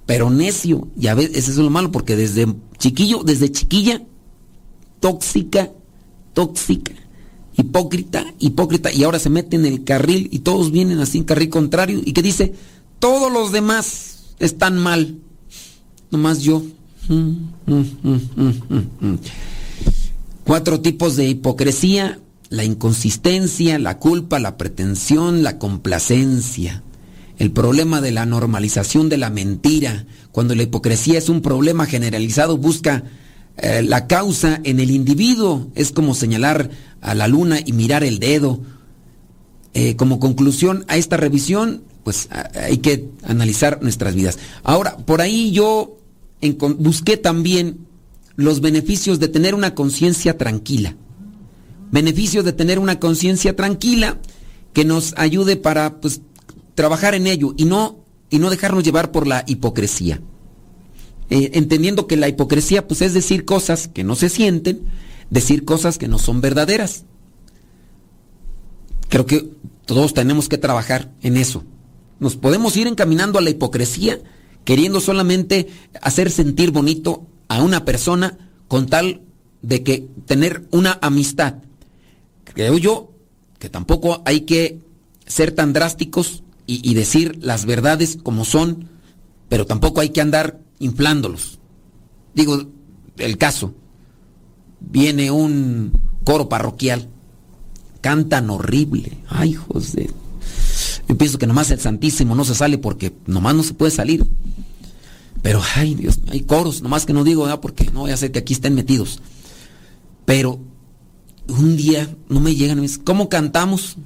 pero 0.06 0.30
necio. 0.30 0.88
Y 0.96 1.08
a 1.08 1.16
veces 1.16 1.36
eso 1.36 1.52
es 1.52 1.58
lo 1.58 1.72
malo, 1.72 1.92
porque 1.92 2.16
desde 2.16 2.46
chiquillo, 2.78 3.24
desde 3.24 3.52
chiquilla, 3.52 4.04
tóxica, 5.02 5.70
tóxica, 6.34 6.94
hipócrita, 7.58 8.26
hipócrita, 8.40 8.94
y 8.94 9.04
ahora 9.04 9.20
se 9.20 9.30
mete 9.30 9.58
en 9.58 9.66
el 9.66 9.84
carril 9.84 10.30
y 10.32 10.40
todos 10.40 10.72
vienen 10.72 11.00
así 11.00 11.18
en 11.18 11.26
carril 11.26 11.50
contrario 11.50 12.00
y 12.06 12.14
que 12.14 12.22
dice, 12.22 12.54
todos 13.00 13.30
los 13.30 13.52
demás 13.52 14.36
están 14.40 14.78
mal, 14.78 15.18
nomás 16.10 16.40
yo 16.40 16.64
Cuatro 20.44 20.82
tipos 20.82 21.16
de 21.16 21.28
hipocresía, 21.28 22.20
la 22.50 22.64
inconsistencia, 22.64 23.80
la 23.80 23.98
culpa, 23.98 24.40
la 24.40 24.58
pretensión, 24.58 25.44
la 25.44 25.58
complacencia. 25.58 26.84
El 27.38 27.52
problema 27.52 28.02
de 28.02 28.12
la 28.12 28.26
normalización 28.26 29.10
de 29.10 29.18
la 29.18 29.30
mentira. 29.30 30.06
Cuando 30.32 30.54
la 30.54 30.64
hipocresía 30.64 31.18
es 31.18 31.30
un 31.30 31.42
problema 31.42 31.86
generalizado, 31.86 32.58
busca 32.58 33.04
eh, 33.62 33.84
la 33.84 34.08
causa 34.08 34.60
en 34.64 34.80
el 34.80 34.92
individuo. 34.92 35.68
Es 35.76 35.92
como 35.92 36.16
señalar 36.16 36.70
a 37.00 37.14
la 37.16 37.28
luna 37.28 37.60
y 37.64 37.74
mirar 37.74 38.04
el 38.04 38.20
dedo. 38.20 38.60
Eh, 39.74 39.96
como 39.96 40.20
conclusión 40.20 40.84
a 40.88 40.98
esta 40.98 41.16
revisión, 41.16 41.84
pues 42.04 42.28
hay 42.56 42.80
que 42.80 43.10
analizar 43.24 43.82
nuestras 43.82 44.16
vidas. 44.16 44.40
Ahora, 44.64 44.98
por 44.98 45.22
ahí 45.22 45.52
yo 45.52 45.98
busqué 46.78 47.18
también 47.18 47.86
los 48.36 48.62
beneficios 48.62 49.20
de 49.20 49.28
tener 49.28 49.56
una 49.56 49.76
conciencia 49.76 50.38
tranquila. 50.38 50.96
Beneficios 51.92 52.44
de 52.44 52.54
tener 52.54 52.80
una 52.80 53.00
conciencia 53.00 53.56
tranquila 53.56 54.18
que 54.74 54.86
nos 54.86 55.14
ayude 55.18 55.58
para 55.58 56.00
pues, 56.02 56.22
trabajar 56.76 57.14
en 57.16 57.28
ello 57.28 57.54
y 57.58 57.66
no, 57.66 58.00
y 58.30 58.40
no 58.40 58.50
dejarnos 58.50 58.84
llevar 58.84 59.12
por 59.12 59.28
la 59.28 59.44
hipocresía. 59.46 60.22
Eh, 61.32 61.58
entendiendo 61.58 62.08
que 62.08 62.18
la 62.18 62.28
hipocresía 62.28 62.90
pues, 62.90 63.02
es 63.02 63.14
decir 63.14 63.46
cosas 63.46 63.88
que 63.88 64.04
no 64.04 64.16
se 64.18 64.28
sienten, 64.28 64.82
decir 65.30 65.64
cosas 65.64 65.98
que 65.98 66.10
no 66.10 66.20
son 66.20 66.42
verdaderas. 66.42 67.06
Creo 69.08 69.26
que 69.26 69.50
todos 69.86 70.14
tenemos 70.14 70.50
que 70.50 70.58
trabajar 70.58 71.10
en 71.22 71.38
eso. 71.38 71.64
Nos 72.20 72.36
podemos 72.36 72.76
ir 72.76 72.86
encaminando 72.88 73.40
a 73.40 73.42
la 73.42 73.50
hipocresía 73.50 74.20
queriendo 74.66 75.00
solamente 75.00 75.70
hacer 76.02 76.32
sentir 76.32 76.72
bonito 76.72 77.26
a 77.48 77.64
una 77.64 77.86
persona 77.86 78.38
con 78.68 78.88
tal 78.88 79.22
de 79.62 79.84
que 79.84 80.10
tener 80.26 80.68
una 80.72 81.00
amistad. 81.02 81.60
Creo 82.44 82.78
yo 82.78 83.14
que 83.58 83.70
tampoco 83.70 84.22
hay 84.26 84.42
que 84.42 84.80
ser 85.26 85.54
tan 85.54 85.72
drásticos 85.72 86.44
y, 86.68 86.82
y 86.90 86.94
decir 86.94 87.38
las 87.42 87.66
verdades 87.66 88.18
como 88.22 88.44
son, 88.44 88.90
pero 89.48 89.66
tampoco 89.66 90.02
hay 90.02 90.10
que 90.10 90.20
andar 90.20 90.60
inflándolos. 90.82 91.60
Digo, 92.34 92.62
el 93.18 93.38
caso, 93.38 93.74
viene 94.80 95.32
un 95.32 95.94
coro 96.24 96.50
parroquial, 96.50 97.10
cantan 98.02 98.50
horrible, 98.50 99.18
ay 99.30 99.54
José, 99.54 100.10
yo 101.08 101.18
pienso 101.18 101.38
que 101.38 101.48
nomás 101.48 101.72
el 101.72 101.80
Santísimo 101.80 102.36
no 102.36 102.46
se 102.46 102.56
sale 102.56 102.78
porque 102.78 103.14
nomás 103.28 103.56
no 103.56 103.64
se 103.64 103.74
puede 103.74 103.92
salir. 103.92 104.26
Pero, 105.42 105.62
ay 105.76 105.96
Dios, 105.96 106.20
hay 106.30 106.42
coros, 106.42 106.82
nomás 106.82 107.06
que 107.06 107.14
no 107.14 107.24
digo, 107.24 107.48
porque 107.62 107.90
no 107.92 108.02
voy 108.02 108.12
a 108.12 108.14
hacer 108.14 108.32
que 108.32 108.40
aquí 108.40 108.54
estén 108.54 108.76
metidos. 108.76 109.20
Pero 110.26 110.60
un 111.48 111.76
día 111.76 112.16
no 112.30 112.40
me 112.40 112.56
llegan 112.56 112.78
y 112.78 112.82
me 112.82 112.88
dicen, 112.88 113.04
¿cómo 113.04 113.28
cantamos? 113.28 113.98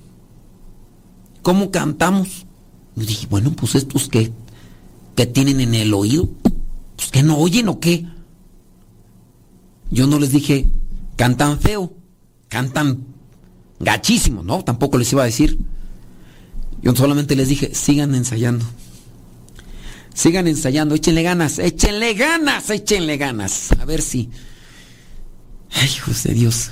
¿Cómo 1.42 1.72
cantamos? 1.72 2.46
Y 2.96 3.06
dije, 3.06 3.28
bueno, 3.30 3.52
pues 3.52 3.76
estos 3.76 4.08
que, 4.08 4.32
que 5.16 5.26
tienen 5.26 5.60
en 5.60 5.76
el 5.76 5.94
oído, 5.94 6.30
pues 6.96 7.10
que 7.12 7.24
no 7.24 7.38
oyen 7.38 7.70
o 7.70 7.80
qué. 7.80 8.06
Yo 9.92 10.08
no 10.08 10.20
les 10.20 10.32
dije, 10.32 10.68
cantan 11.16 11.60
feo, 11.60 11.94
cantan 12.48 13.06
gachísimo, 13.80 14.44
no, 14.44 14.64
tampoco 14.64 14.98
les 14.98 15.12
iba 15.12 15.24
a 15.24 15.26
decir. 15.26 15.58
Yo 16.82 16.96
solamente 16.96 17.36
les 17.36 17.50
dije, 17.50 17.74
sigan 17.74 18.16
ensayando. 18.16 18.66
Sigan 20.14 20.48
ensayando, 20.48 20.96
échenle 20.96 21.24
ganas, 21.24 21.60
échenle 21.60 22.14
ganas, 22.14 22.70
échenle 22.70 23.18
ganas. 23.18 23.72
A 23.80 23.86
ver 23.86 24.02
si. 24.02 24.30
Ay, 25.72 25.90
hijos 25.90 26.24
de 26.24 26.34
Dios. 26.34 26.72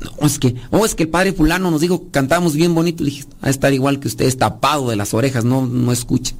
No, 0.00 0.26
es 0.26 0.38
que, 0.38 0.54
oh, 0.70 0.84
es 0.84 0.94
que 0.94 1.04
el 1.04 1.08
padre 1.08 1.32
fulano 1.32 1.70
nos 1.70 1.80
dijo 1.80 2.10
cantamos 2.10 2.54
bien 2.54 2.74
bonito. 2.74 3.02
Le 3.02 3.10
dije, 3.10 3.24
a 3.40 3.50
estar 3.50 3.72
igual 3.72 4.00
que 4.00 4.08
ustedes, 4.08 4.36
tapado 4.36 4.90
de 4.90 4.96
las 4.96 5.14
orejas, 5.14 5.44
no, 5.44 5.66
no 5.66 5.92
escucha. 5.92 6.34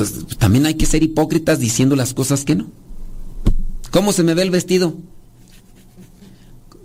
Entonces, 0.00 0.38
también 0.38 0.64
hay 0.64 0.74
que 0.74 0.86
ser 0.86 1.02
hipócritas 1.02 1.58
diciendo 1.58 1.94
las 1.94 2.14
cosas 2.14 2.44
que 2.44 2.54
no. 2.54 2.68
¿Cómo 3.90 4.12
se 4.12 4.22
me 4.22 4.32
ve 4.32 4.42
el 4.42 4.50
vestido? 4.50 4.96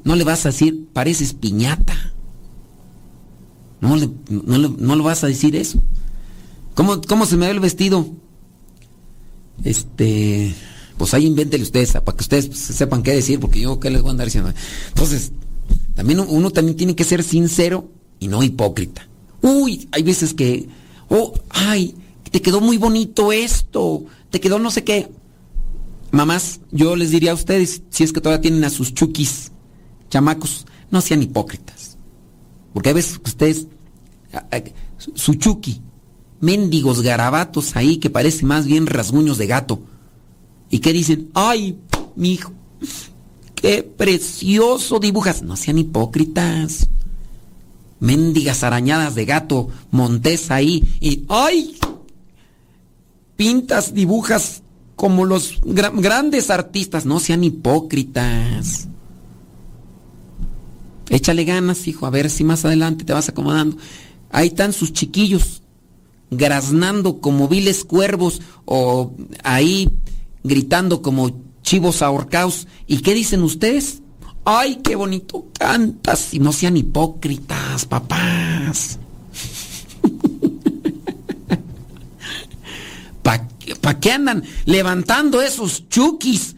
No 0.03 0.17
le 0.17 0.25
vas 0.25 0.45
a 0.45 0.49
decir, 0.49 0.87
pareces 0.91 1.33
piñata. 1.33 2.13
No 3.79 3.95
le, 3.95 4.09
no 4.29 4.57
le, 4.57 4.69
no 4.69 4.95
le 4.97 5.01
vas 5.01 5.23
a 5.23 5.27
decir 5.27 5.55
eso. 5.55 5.81
¿Cómo, 6.73 6.99
¿Cómo 7.01 7.25
se 7.25 7.37
me 7.37 7.45
ve 7.45 7.53
el 7.53 7.61
vestido? 7.61 8.05
Este, 9.63 10.53
pues 10.97 11.13
ahí 11.13 11.25
invéntele 11.25 11.63
ustedes, 11.63 11.93
para 11.93 12.17
que 12.17 12.23
ustedes 12.23 12.57
sepan 12.57 13.01
qué 13.01 13.13
decir, 13.13 13.39
porque 13.39 13.61
yo 13.61 13.79
qué 13.79 13.89
les 13.91 14.01
voy 14.01 14.09
a 14.09 14.11
andar 14.11 14.27
diciendo. 14.27 14.51
Entonces, 14.89 15.31
también 15.93 16.19
uno 16.19 16.51
también 16.51 16.75
tiene 16.75 16.95
que 16.95 17.05
ser 17.05 17.23
sincero 17.23 17.89
y 18.19 18.27
no 18.27 18.43
hipócrita. 18.43 19.07
Uy, 19.41 19.87
hay 19.93 20.03
veces 20.03 20.33
que, 20.33 20.67
oh, 21.07 21.33
ay, 21.49 21.95
te 22.35 22.41
quedó 22.41 22.59
muy 22.59 22.75
bonito 22.75 23.31
esto, 23.31 24.03
te 24.29 24.41
quedó 24.41 24.59
no 24.59 24.69
sé 24.69 24.83
qué. 24.83 25.09
Mamás, 26.11 26.59
yo 26.69 26.97
les 26.97 27.11
diría 27.11 27.31
a 27.31 27.33
ustedes, 27.33 27.83
si 27.89 28.03
es 28.03 28.11
que 28.11 28.19
todavía 28.19 28.41
tienen 28.41 28.65
a 28.65 28.69
sus 28.69 28.93
chukis, 28.93 29.53
chamacos, 30.09 30.65
no 30.91 30.99
sean 30.99 31.23
hipócritas. 31.23 31.97
Porque 32.73 32.89
a 32.89 32.93
veces 32.93 33.21
ustedes, 33.23 33.67
su 35.13 35.35
chuki, 35.35 35.79
mendigos 36.41 37.03
garabatos 37.03 37.77
ahí 37.77 37.99
que 37.99 38.09
parecen 38.09 38.49
más 38.49 38.65
bien 38.65 38.85
rasguños 38.85 39.37
de 39.37 39.47
gato. 39.47 39.79
¿Y 40.69 40.79
qué 40.79 40.91
dicen? 40.91 41.29
¡Ay, 41.35 41.77
mi 42.17 42.33
hijo! 42.33 42.51
¡Qué 43.55 43.81
precioso 43.81 44.99
dibujas! 44.99 45.41
No 45.41 45.55
sean 45.55 45.77
hipócritas. 45.77 46.89
Mendigas 48.01 48.65
arañadas 48.65 49.15
de 49.15 49.23
gato, 49.23 49.69
montés 49.89 50.51
ahí 50.51 50.83
y 50.99 51.23
¡ay! 51.29 51.77
Pintas, 53.35 53.93
dibujas 53.93 54.63
como 54.95 55.25
los 55.25 55.59
gra 55.63 55.89
grandes 55.89 56.49
artistas. 56.49 57.05
No 57.05 57.19
sean 57.19 57.43
hipócritas. 57.43 58.87
Échale 61.09 61.43
ganas, 61.43 61.87
hijo, 61.87 62.05
a 62.05 62.09
ver 62.09 62.29
si 62.29 62.43
más 62.43 62.65
adelante 62.65 63.05
te 63.05 63.13
vas 63.13 63.29
acomodando. 63.29 63.77
Ahí 64.31 64.47
están 64.47 64.73
sus 64.73 64.91
chiquillos, 64.91 65.61
graznando 66.31 67.19
como 67.19 67.47
viles 67.47 67.85
cuervos 67.85 68.41
o 68.65 69.13
ahí 69.43 69.89
gritando 70.43 71.01
como 71.01 71.41
chivos 71.61 72.01
ahorcados. 72.01 72.67
¿Y 72.87 72.97
qué 72.99 73.13
dicen 73.13 73.43
ustedes? 73.43 74.01
¡Ay, 74.45 74.79
qué 74.83 74.95
bonito 74.95 75.47
cantas! 75.57 76.33
Y 76.33 76.39
no 76.39 76.51
sean 76.51 76.77
hipócritas, 76.77 77.85
papás. 77.85 78.99
¿Para 83.85 83.97
pa 83.97 83.99
qué 83.99 84.11
andan 84.13 84.43
levantando 84.65 85.43
esos 85.43 85.87
chukis? 85.89 86.55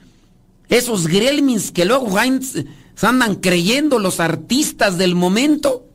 Esos 0.69 1.07
gremlins 1.07 1.73
que 1.73 1.83
luego 1.83 2.17
andan 2.17 3.35
creyendo 3.35 3.99
los 3.99 4.21
artistas 4.21 4.97
del 4.97 5.13
momento. 5.13 5.89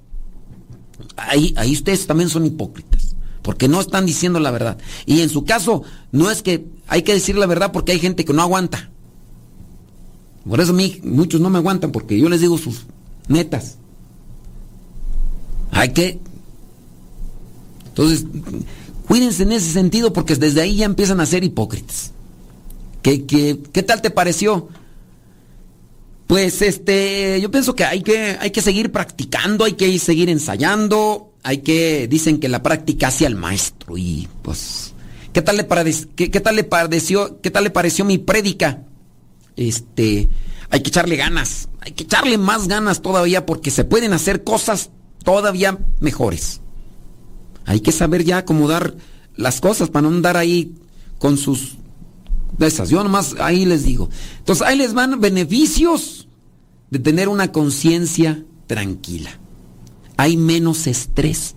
Ahí, 1.17 1.55
ahí 1.57 1.73
ustedes 1.73 2.07
también 2.07 2.29
son 2.29 2.45
hipócritas 2.45 3.17
porque 3.41 3.67
no 3.67 3.81
están 3.81 4.05
diciendo 4.05 4.41
la 4.41 4.51
verdad. 4.51 4.77
Y 5.07 5.23
en 5.23 5.31
su 5.31 5.47
caso, 5.47 5.85
no 6.11 6.31
es 6.31 6.43
que 6.43 6.67
hay 6.87 7.01
que 7.01 7.15
decir 7.15 7.37
la 7.37 7.47
verdad 7.47 7.73
porque 7.73 7.93
hay 7.93 7.99
gente 7.99 8.27
que 8.27 8.35
no 8.35 8.43
aguanta. 8.43 8.91
Por 10.47 10.61
eso 10.61 10.73
a 10.73 10.77
mí 10.77 11.01
muchos 11.03 11.41
no 11.41 11.49
me 11.49 11.57
aguantan 11.57 11.93
porque 11.93 12.19
yo 12.19 12.29
les 12.29 12.43
digo 12.43 12.59
sus 12.59 12.83
netas. 13.29 13.79
Hay 15.71 15.95
que... 15.95 16.21
Entonces, 17.87 18.27
cuídense 19.07 19.43
en 19.43 19.53
ese 19.53 19.73
sentido 19.73 20.13
porque 20.13 20.37
desde 20.37 20.61
ahí 20.61 20.77
ya 20.77 20.87
empiezan 20.87 21.21
a 21.21 21.27
ser 21.27 21.45
hipócritas. 21.45 22.13
¿Qué, 23.03 23.25
qué, 23.25 23.59
qué 23.73 23.83
tal 23.83 24.01
te 24.01 24.11
pareció? 24.11 24.69
Pues 26.33 26.63
este, 26.63 27.41
yo 27.43 27.51
pienso 27.51 27.75
que 27.75 27.85
hay 27.85 28.03
que, 28.03 28.39
hay 28.41 28.51
que 28.51 28.63
seguir 28.63 28.91
practicando, 28.91 29.67
hay 29.67 29.75
que 29.75 29.99
seguir 29.99 30.31
ensayando, 30.31 31.35
hay 31.43 31.59
que, 31.59 32.09
dicen 32.09 32.41
que 32.41 32.49
la 32.49 32.63
práctica 32.63 33.09
hace 33.09 33.27
al 33.27 33.35
maestro 33.35 33.99
y 33.99 34.29
pues, 34.41 34.95
¿qué 35.35 35.43
tal 35.43 35.59
le, 35.59 35.67
qué, 36.17 36.31
qué 36.31 36.41
tal 36.41 36.57
le 36.57 36.65
pareció, 36.65 37.39
qué 37.43 37.51
tal 37.51 37.65
le 37.65 37.71
pareció 37.71 38.07
mi 38.07 38.17
prédica? 38.17 38.83
Este, 39.57 40.31
hay 40.71 40.81
que 40.81 40.89
echarle 40.89 41.17
ganas, 41.17 41.69
hay 41.81 41.93
que 41.93 42.05
echarle 42.05 42.39
más 42.39 42.67
ganas 42.67 43.03
todavía 43.03 43.45
porque 43.45 43.71
se 43.71 43.85
pueden 43.85 44.15
hacer 44.15 44.43
cosas 44.43 44.89
todavía 45.23 45.79
mejores. 46.01 46.62
Hay 47.65 47.81
que 47.81 47.93
saber 47.93 48.25
ya 48.25 48.39
acomodar 48.39 48.95
las 49.37 49.61
cosas 49.61 49.91
para 49.91 50.09
no 50.09 50.15
andar 50.15 50.37
ahí 50.37 50.75
con 51.19 51.37
sus 51.37 51.77
de. 52.59 52.91
Yo 52.91 53.03
nomás 53.03 53.37
ahí 53.41 53.65
les 53.65 53.85
digo. 53.85 54.09
Entonces 54.39 54.67
ahí 54.67 54.77
les 54.77 54.95
van 54.95 55.21
beneficios 55.21 56.29
de 56.91 56.99
tener 56.99 57.29
una 57.29 57.53
conciencia 57.53 58.45
tranquila 58.67 59.39
hay 60.23 60.37
menos 60.37 60.87
estrés. 60.87 61.57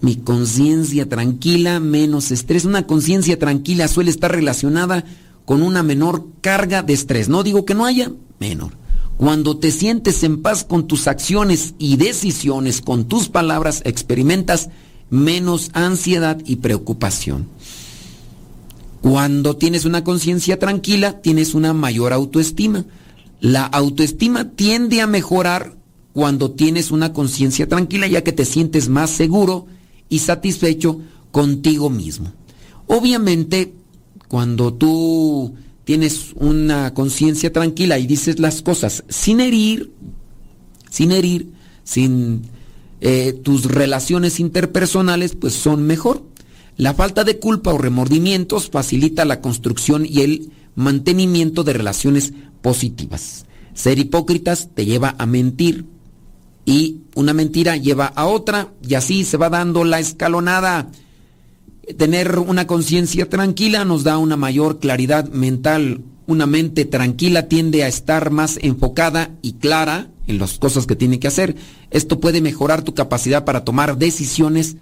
Mi 0.00 0.16
conciencia 0.16 1.08
tranquila, 1.08 1.80
menos 1.80 2.30
estrés. 2.30 2.64
Una 2.64 2.86
conciencia 2.86 3.40
tranquila 3.40 3.88
suele 3.88 4.10
estar 4.10 4.30
relacionada 4.30 5.04
con 5.44 5.62
una 5.62 5.82
menor 5.82 6.26
carga 6.40 6.82
de 6.82 6.92
estrés. 6.92 7.28
No 7.28 7.42
digo 7.42 7.64
que 7.64 7.74
no 7.74 7.84
haya, 7.84 8.12
menor. 8.38 8.72
Cuando 9.20 9.58
te 9.58 9.70
sientes 9.70 10.22
en 10.22 10.40
paz 10.40 10.64
con 10.64 10.86
tus 10.86 11.06
acciones 11.06 11.74
y 11.78 11.98
decisiones, 11.98 12.80
con 12.80 13.04
tus 13.04 13.28
palabras, 13.28 13.82
experimentas 13.84 14.70
menos 15.10 15.68
ansiedad 15.74 16.38
y 16.46 16.56
preocupación. 16.56 17.46
Cuando 19.02 19.56
tienes 19.56 19.84
una 19.84 20.04
conciencia 20.04 20.58
tranquila, 20.58 21.20
tienes 21.20 21.52
una 21.52 21.74
mayor 21.74 22.14
autoestima. 22.14 22.86
La 23.42 23.66
autoestima 23.66 24.52
tiende 24.52 25.02
a 25.02 25.06
mejorar 25.06 25.76
cuando 26.14 26.52
tienes 26.52 26.90
una 26.90 27.12
conciencia 27.12 27.68
tranquila 27.68 28.06
ya 28.06 28.24
que 28.24 28.32
te 28.32 28.46
sientes 28.46 28.88
más 28.88 29.10
seguro 29.10 29.66
y 30.08 30.20
satisfecho 30.20 30.98
contigo 31.30 31.90
mismo. 31.90 32.32
Obviamente, 32.86 33.74
cuando 34.28 34.72
tú 34.72 35.56
tienes 35.90 36.34
una 36.36 36.94
conciencia 36.94 37.52
tranquila 37.52 37.98
y 37.98 38.06
dices 38.06 38.38
las 38.38 38.62
cosas 38.62 39.02
sin 39.08 39.40
herir, 39.40 39.90
sin 40.88 41.10
herir, 41.10 41.48
sin 41.82 42.42
eh, 43.00 43.32
tus 43.42 43.64
relaciones 43.64 44.38
interpersonales, 44.38 45.34
pues 45.34 45.54
son 45.54 45.82
mejor. 45.82 46.22
La 46.76 46.94
falta 46.94 47.24
de 47.24 47.40
culpa 47.40 47.74
o 47.74 47.78
remordimientos 47.78 48.70
facilita 48.70 49.24
la 49.24 49.40
construcción 49.40 50.06
y 50.06 50.20
el 50.20 50.52
mantenimiento 50.76 51.64
de 51.64 51.72
relaciones 51.72 52.34
positivas. 52.62 53.46
Ser 53.74 53.98
hipócritas 53.98 54.68
te 54.72 54.86
lleva 54.86 55.16
a 55.18 55.26
mentir, 55.26 55.86
y 56.64 57.00
una 57.16 57.32
mentira 57.32 57.76
lleva 57.76 58.06
a 58.06 58.26
otra 58.26 58.68
y 58.80 58.94
así 58.94 59.24
se 59.24 59.38
va 59.38 59.50
dando 59.50 59.82
la 59.82 59.98
escalonada. 59.98 60.88
Tener 61.96 62.38
una 62.38 62.66
conciencia 62.66 63.28
tranquila 63.28 63.84
nos 63.84 64.04
da 64.04 64.18
una 64.18 64.36
mayor 64.36 64.78
claridad 64.78 65.28
mental. 65.28 66.02
Una 66.26 66.46
mente 66.46 66.84
tranquila 66.84 67.48
tiende 67.48 67.82
a 67.84 67.88
estar 67.88 68.30
más 68.30 68.58
enfocada 68.62 69.30
y 69.42 69.54
clara 69.54 70.08
en 70.26 70.38
las 70.38 70.58
cosas 70.58 70.86
que 70.86 70.96
tiene 70.96 71.18
que 71.18 71.28
hacer. 71.28 71.56
Esto 71.90 72.20
puede 72.20 72.40
mejorar 72.40 72.82
tu 72.82 72.94
capacidad 72.94 73.44
para 73.44 73.64
tomar 73.64 73.98
decisiones 73.98 74.76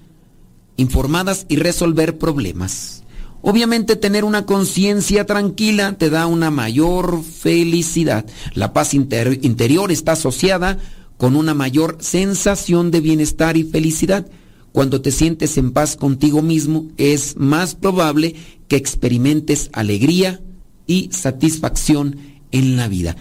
informadas 0.76 1.46
y 1.48 1.56
resolver 1.56 2.18
problemas. 2.18 3.02
Obviamente 3.40 3.96
tener 3.96 4.24
una 4.24 4.46
conciencia 4.46 5.24
tranquila 5.24 5.94
te 5.96 6.11
da 6.11 6.26
una 6.26 6.50
mayor 6.50 7.22
felicidad. 7.22 8.26
La 8.54 8.72
paz 8.72 8.94
interior 8.94 9.92
está 9.92 10.12
asociada 10.12 10.78
con 11.16 11.36
una 11.36 11.54
mayor 11.54 11.98
sensación 12.00 12.90
de 12.90 13.00
bienestar 13.00 13.56
y 13.56 13.64
felicidad. 13.64 14.26
Cuando 14.79 15.01
te 15.01 15.11
sientes 15.11 15.59
en 15.59 15.72
paz 15.72 15.97
contigo 15.97 16.41
mismo, 16.41 16.87
es 16.99 17.37
más 17.37 17.74
probable 17.74 18.37
que 18.68 18.76
experimentes 18.76 19.70
alegría 19.72 20.41
y 20.87 21.11
satisfacción 21.11 22.16
en 22.53 22.76
la 22.76 22.87
vida. 22.87 23.16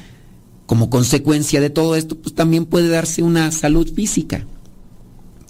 como 0.67 0.91
consecuencia 0.91 1.59
de 1.59 1.71
todo 1.71 1.95
esto, 1.95 2.15
pues 2.15 2.35
también 2.35 2.67
puede 2.67 2.89
darse 2.89 3.23
una 3.23 3.51
salud 3.51 3.91
física. 3.91 4.45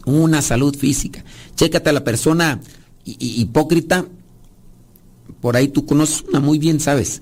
Una 0.06 0.42
salud 0.42 0.78
física. 0.78 1.26
Chécate 1.58 1.90
a 1.90 1.94
la 1.94 2.06
persona 2.06 2.62
hipócrita, 3.04 4.06
por 5.42 5.58
ahí 5.58 5.68
tú 5.68 5.86
conoces 5.86 6.24
una 6.30 6.40
muy 6.40 6.58
bien, 6.58 6.80
¿sabes? 6.80 7.22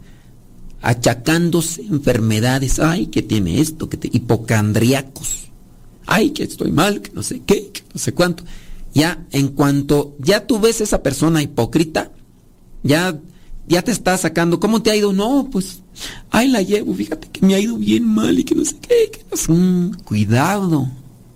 Achacándose 0.84 1.82
enfermedades. 1.82 2.78
Ay, 2.78 3.08
que 3.08 3.24
tiene 3.24 3.62
esto, 3.62 3.90
que 3.90 3.98
te... 3.98 4.12
hipocandriacos. 4.14 5.46
Ay, 6.06 6.30
que 6.30 6.44
estoy 6.44 6.72
mal, 6.72 7.02
que 7.02 7.12
no 7.14 7.24
sé 7.24 7.42
qué, 7.48 7.72
que 7.72 7.82
no 7.92 8.00
sé 8.00 8.14
cuánto. 8.14 8.44
Ya, 8.96 9.28
en 9.32 9.50
cuanto 9.50 10.16
ya 10.20 10.48
tú 10.48 10.58
ves 10.58 10.80
esa 10.80 11.04
persona 11.04 11.41
hipócrita, 11.41 12.14
ya, 12.82 13.20
ya 13.68 13.82
te 13.82 13.91
está 13.91 14.18
sacando. 14.18 14.62
¿Cómo 14.62 14.82
te 14.82 14.89
ha 14.89 14.96
ido? 14.96 15.12
No, 15.12 15.50
pues, 15.52 15.82
ay, 16.32 16.48
la 16.48 16.62
llevo, 16.62 16.93
fíjate 16.96 17.28
que 17.28 17.46
me 17.46 17.56
ha 17.56 17.60
ido 17.60 17.76
bien 17.76 18.06
mal 18.06 18.39
y 18.39 18.46
que 18.46 18.56
no 18.56 18.64
sé 18.64 18.78
qué. 18.80 19.12
Que 19.12 19.26
no 19.30 19.36
sé. 19.36 19.52
Mm, 19.52 19.96
cuidado, 20.06 20.89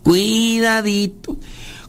cuidadito. 0.03 1.37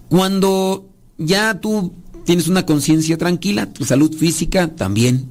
Cuando 0.09 0.89
ya 1.19 1.61
tú 1.61 1.93
tienes 2.25 2.49
una 2.49 2.67
conciencia 2.67 3.17
tranquila, 3.17 3.73
tu 3.73 3.85
salud 3.85 4.13
física 4.13 4.75
también 4.75 5.29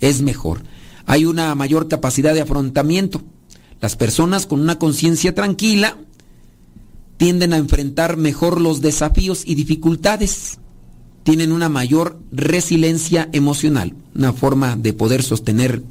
es 0.00 0.20
mejor. 0.20 0.62
Hay 1.06 1.26
una 1.26 1.54
mayor 1.54 1.86
capacidad 1.86 2.34
de 2.34 2.40
afrontamiento. 2.40 3.22
Las 3.80 3.94
personas 3.94 4.46
con 4.46 4.60
una 4.60 4.80
conciencia 4.80 5.32
tranquila 5.32 5.96
tienden 7.24 7.54
a 7.54 7.56
enfrentar 7.56 8.18
mejor 8.18 8.60
los 8.60 8.82
desafíos 8.82 9.44
y 9.46 9.54
dificultades. 9.54 10.58
Tienen 11.22 11.52
una 11.52 11.70
mayor 11.70 12.20
resiliencia 12.32 13.30
emocional, 13.32 13.94
una 14.14 14.34
forma 14.34 14.76
de 14.76 14.92
poder 14.92 15.22
sostener. 15.22 15.82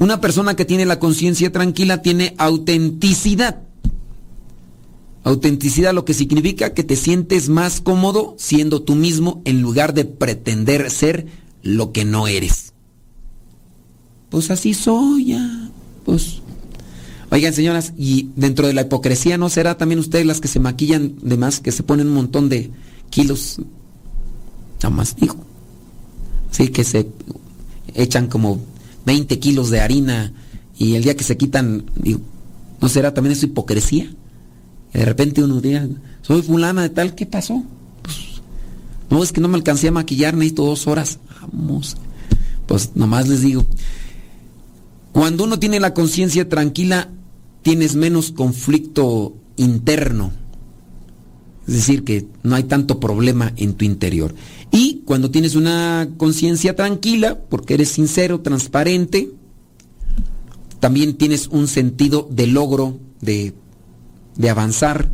Una 0.00 0.20
persona 0.20 0.56
que 0.56 0.64
tiene 0.64 0.86
la 0.86 0.98
conciencia 0.98 1.52
tranquila 1.52 2.02
tiene 2.02 2.34
autenticidad 2.36 3.62
Autenticidad 5.22 5.94
lo 5.94 6.04
que 6.04 6.14
significa 6.14 6.74
que 6.74 6.82
te 6.82 6.96
sientes 6.96 7.48
más 7.48 7.80
cómodo 7.80 8.34
siendo 8.36 8.82
tú 8.82 8.96
mismo 8.96 9.40
en 9.44 9.62
lugar 9.62 9.94
de 9.94 10.04
pretender 10.04 10.90
ser 10.90 11.28
lo 11.62 11.92
que 11.92 12.04
no 12.04 12.26
eres. 12.26 12.72
Pues 14.30 14.50
así 14.50 14.74
soy 14.74 15.26
ya. 15.26 15.70
Pues. 16.04 16.42
Oigan, 17.34 17.52
señoras, 17.52 17.92
y 17.98 18.30
dentro 18.36 18.68
de 18.68 18.74
la 18.74 18.82
hipocresía, 18.82 19.36
¿no 19.38 19.48
será 19.48 19.76
también 19.76 19.98
ustedes 19.98 20.24
las 20.24 20.40
que 20.40 20.46
se 20.46 20.60
maquillan 20.60 21.16
de 21.20 21.36
más, 21.36 21.58
que 21.58 21.72
se 21.72 21.82
ponen 21.82 22.06
un 22.06 22.14
montón 22.14 22.48
de 22.48 22.70
kilos? 23.10 23.56
Nada 24.80 24.94
más 24.94 25.16
digo. 25.16 25.34
Sí, 26.52 26.68
que 26.68 26.84
se 26.84 27.08
echan 27.92 28.28
como 28.28 28.60
20 29.06 29.40
kilos 29.40 29.70
de 29.70 29.80
harina 29.80 30.32
y 30.78 30.94
el 30.94 31.02
día 31.02 31.16
que 31.16 31.24
se 31.24 31.36
quitan, 31.36 31.86
¿no 32.80 32.88
será 32.88 33.12
también 33.12 33.32
eso 33.32 33.46
hipocresía? 33.46 34.08
de 34.92 35.04
repente 35.04 35.42
uno 35.42 35.60
diga, 35.60 35.88
soy 36.22 36.40
fulana 36.40 36.82
de 36.82 36.90
tal, 36.90 37.16
¿qué 37.16 37.26
pasó? 37.26 37.64
Pues, 38.02 38.16
no, 39.10 39.24
es 39.24 39.32
que 39.32 39.40
no 39.40 39.48
me 39.48 39.56
alcancé 39.56 39.88
a 39.88 39.90
maquillar, 39.90 40.34
necesito 40.34 40.66
dos 40.66 40.86
horas. 40.86 41.18
Vamos. 41.52 41.96
Pues 42.68 42.92
nomás 42.94 43.26
les 43.26 43.40
digo, 43.40 43.66
cuando 45.10 45.42
uno 45.42 45.58
tiene 45.58 45.80
la 45.80 45.94
conciencia 45.94 46.48
tranquila, 46.48 47.08
tienes 47.64 47.96
menos 47.96 48.30
conflicto 48.30 49.34
interno. 49.56 50.30
Es 51.66 51.74
decir, 51.74 52.04
que 52.04 52.28
no 52.44 52.54
hay 52.54 52.62
tanto 52.62 53.00
problema 53.00 53.52
en 53.56 53.74
tu 53.74 53.84
interior. 53.84 54.36
Y 54.70 55.02
cuando 55.04 55.32
tienes 55.32 55.56
una 55.56 56.10
conciencia 56.16 56.76
tranquila, 56.76 57.40
porque 57.48 57.74
eres 57.74 57.88
sincero, 57.88 58.40
transparente, 58.40 59.32
también 60.78 61.14
tienes 61.16 61.48
un 61.48 61.66
sentido 61.66 62.28
de 62.30 62.46
logro, 62.46 63.00
de 63.20 63.54
de 64.36 64.50
avanzar. 64.50 65.10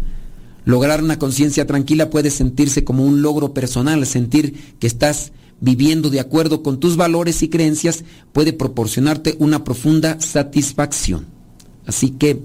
Lograr 0.64 1.02
una 1.02 1.18
conciencia 1.18 1.66
tranquila 1.66 2.10
puede 2.10 2.30
sentirse 2.30 2.84
como 2.84 3.04
un 3.04 3.22
logro 3.22 3.54
personal, 3.54 4.04
sentir 4.06 4.74
que 4.78 4.86
estás 4.86 5.32
viviendo 5.60 6.10
de 6.10 6.20
acuerdo 6.20 6.62
con 6.62 6.80
tus 6.80 6.96
valores 6.96 7.42
y 7.42 7.48
creencias 7.48 8.04
puede 8.32 8.52
proporcionarte 8.52 9.36
una 9.38 9.64
profunda 9.64 10.20
satisfacción. 10.20 11.26
Así 11.86 12.10
que 12.10 12.42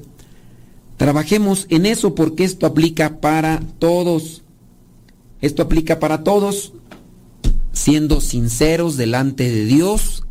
trabajemos 0.97 1.67
en 1.69 1.85
eso 1.85 2.15
porque 2.15 2.43
esto 2.43 2.65
aplica 2.65 3.19
para 3.19 3.61
todos. 3.79 4.43
Esto 5.41 5.63
aplica 5.63 5.99
para 5.99 6.23
todos, 6.23 6.73
siendo 7.71 8.21
sinceros 8.21 8.97
delante 8.97 9.49
de 9.51 9.65
Dios, 9.65 10.23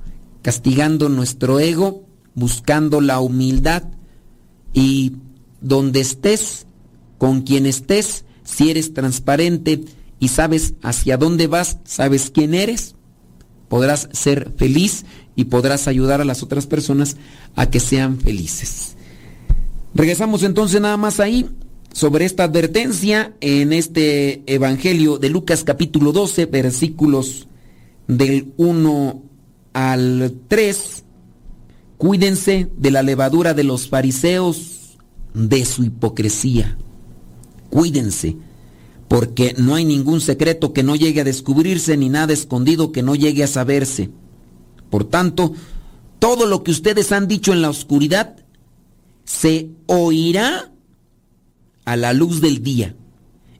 castigando 0.42 1.08
nuestro 1.08 1.60
ego, 1.60 2.04
buscando 2.34 3.00
la 3.00 3.20
humildad 3.20 3.84
y 4.72 5.12
donde 5.60 6.00
estés, 6.00 6.66
con 7.18 7.42
quien 7.42 7.66
estés, 7.66 8.24
si 8.42 8.70
eres 8.70 8.92
transparente 8.92 9.84
y 10.18 10.28
sabes 10.28 10.74
hacia 10.82 11.16
dónde 11.16 11.46
vas, 11.46 11.78
sabes 11.84 12.30
quién 12.30 12.54
eres, 12.54 12.94
podrás 13.68 14.08
ser 14.12 14.52
feliz 14.56 15.04
y 15.36 15.44
podrás 15.44 15.88
ayudar 15.88 16.20
a 16.20 16.24
las 16.24 16.42
otras 16.42 16.66
personas 16.66 17.16
a 17.54 17.70
que 17.70 17.80
sean 17.80 18.18
felices. 18.18 18.96
Regresamos 19.94 20.42
entonces 20.42 20.80
nada 20.80 20.96
más 20.96 21.20
ahí 21.20 21.48
sobre 21.92 22.24
esta 22.24 22.44
advertencia 22.44 23.34
en 23.40 23.72
este 23.72 24.42
Evangelio 24.52 25.18
de 25.18 25.30
Lucas 25.30 25.62
capítulo 25.62 26.12
12, 26.12 26.46
versículos 26.46 27.46
del 28.08 28.52
1 28.56 29.22
al 29.72 30.34
3. 30.48 31.04
Cuídense 31.96 32.68
de 32.76 32.90
la 32.90 33.02
levadura 33.02 33.54
de 33.54 33.64
los 33.64 33.88
fariseos 33.88 34.98
de 35.34 35.64
su 35.64 35.84
hipocresía. 35.84 36.76
Cuídense, 37.70 38.36
porque 39.08 39.54
no 39.56 39.74
hay 39.74 39.84
ningún 39.84 40.20
secreto 40.20 40.72
que 40.72 40.82
no 40.82 40.96
llegue 40.96 41.20
a 41.20 41.24
descubrirse 41.24 41.96
ni 41.96 42.08
nada 42.08 42.32
escondido 42.32 42.90
que 42.90 43.02
no 43.02 43.14
llegue 43.14 43.44
a 43.44 43.48
saberse. 43.48 44.10
Por 44.94 45.02
tanto, 45.02 45.52
todo 46.20 46.46
lo 46.46 46.62
que 46.62 46.70
ustedes 46.70 47.10
han 47.10 47.26
dicho 47.26 47.52
en 47.52 47.62
la 47.62 47.68
oscuridad 47.68 48.36
se 49.24 49.70
oirá 49.86 50.70
a 51.84 51.96
la 51.96 52.12
luz 52.12 52.40
del 52.40 52.62
día. 52.62 52.94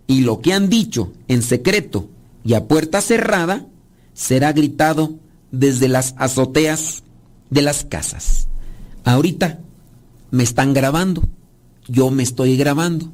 Y 0.07 0.21
lo 0.21 0.41
que 0.41 0.53
han 0.53 0.69
dicho 0.69 1.13
en 1.27 1.43
secreto 1.43 2.09
y 2.45 2.55
a 2.55 2.69
puerta 2.69 3.01
cerrada 3.01 3.67
será 4.13 4.53
gritado 4.53 5.19
desde 5.51 5.89
las 5.89 6.15
azoteas 6.19 7.03
de 7.51 7.63
las 7.63 7.85
casas. 7.85 8.47
Ahorita 9.03 9.59
me 10.31 10.45
están 10.45 10.73
grabando 10.73 11.25
yo 11.89 12.13
me 12.13 12.23
estoy 12.23 12.57
grabando. 12.57 13.11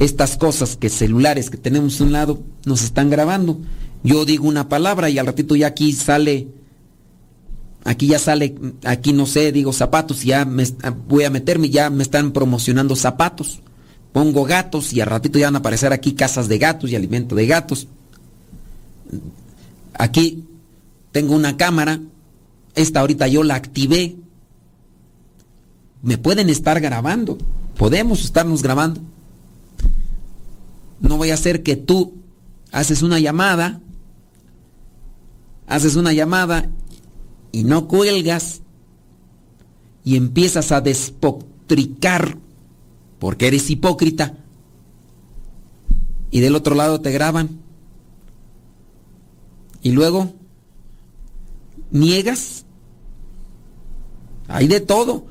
Estas 0.00 0.36
cosas 0.36 0.76
que 0.76 0.88
celulares 0.88 1.48
que 1.48 1.58
tenemos 1.58 2.00
a 2.00 2.04
un 2.04 2.10
lado 2.10 2.42
nos 2.64 2.82
están 2.82 3.08
grabando. 3.08 3.60
Yo 4.02 4.24
digo 4.24 4.46
una 4.46 4.68
palabra 4.68 5.10
y 5.10 5.18
al 5.18 5.26
ratito 5.26 5.56
ya 5.56 5.68
aquí 5.68 5.92
sale, 5.92 6.48
aquí 7.84 8.08
ya 8.08 8.18
sale, 8.18 8.54
aquí 8.84 9.12
no 9.12 9.26
sé, 9.26 9.52
digo 9.52 9.72
zapatos 9.72 10.22
ya 10.22 10.44
me, 10.44 10.64
voy 11.08 11.24
a 11.24 11.30
meterme, 11.30 11.70
ya 11.70 11.90
me 11.90 12.02
están 12.02 12.32
promocionando 12.32 12.96
zapatos. 12.96 13.60
Pongo 14.12 14.44
gatos 14.44 14.92
y 14.92 15.00
al 15.00 15.08
ratito 15.08 15.38
ya 15.38 15.48
van 15.48 15.56
a 15.56 15.58
aparecer 15.58 15.92
aquí 15.92 16.14
casas 16.14 16.48
de 16.48 16.58
gatos 16.58 16.90
y 16.90 16.96
alimento 16.96 17.34
de 17.34 17.46
gatos. 17.46 17.88
Aquí 19.92 20.44
tengo 21.12 21.34
una 21.34 21.56
cámara, 21.56 22.00
esta 22.74 23.00
ahorita 23.00 23.28
yo 23.28 23.42
la 23.42 23.54
activé, 23.54 24.16
me 26.02 26.18
pueden 26.18 26.50
estar 26.50 26.80
grabando, 26.80 27.38
podemos 27.76 28.24
estarnos 28.24 28.62
grabando. 28.62 29.00
No 31.00 31.16
voy 31.16 31.30
a 31.30 31.34
hacer 31.34 31.62
que 31.62 31.76
tú 31.76 32.14
haces 32.72 33.02
una 33.02 33.18
llamada, 33.18 33.80
haces 35.66 35.96
una 35.96 36.12
llamada 36.12 36.70
y 37.52 37.64
no 37.64 37.88
cuelgas 37.88 38.62
y 40.04 40.16
empiezas 40.16 40.72
a 40.72 40.80
despotricar 40.80 42.38
porque 43.18 43.48
eres 43.48 43.70
hipócrita 43.70 44.34
y 46.30 46.40
del 46.40 46.54
otro 46.54 46.74
lado 46.74 47.00
te 47.00 47.10
graban 47.12 47.60
y 49.82 49.92
luego 49.92 50.32
niegas. 51.90 52.64
Hay 54.48 54.68
de 54.68 54.80
todo. 54.80 55.26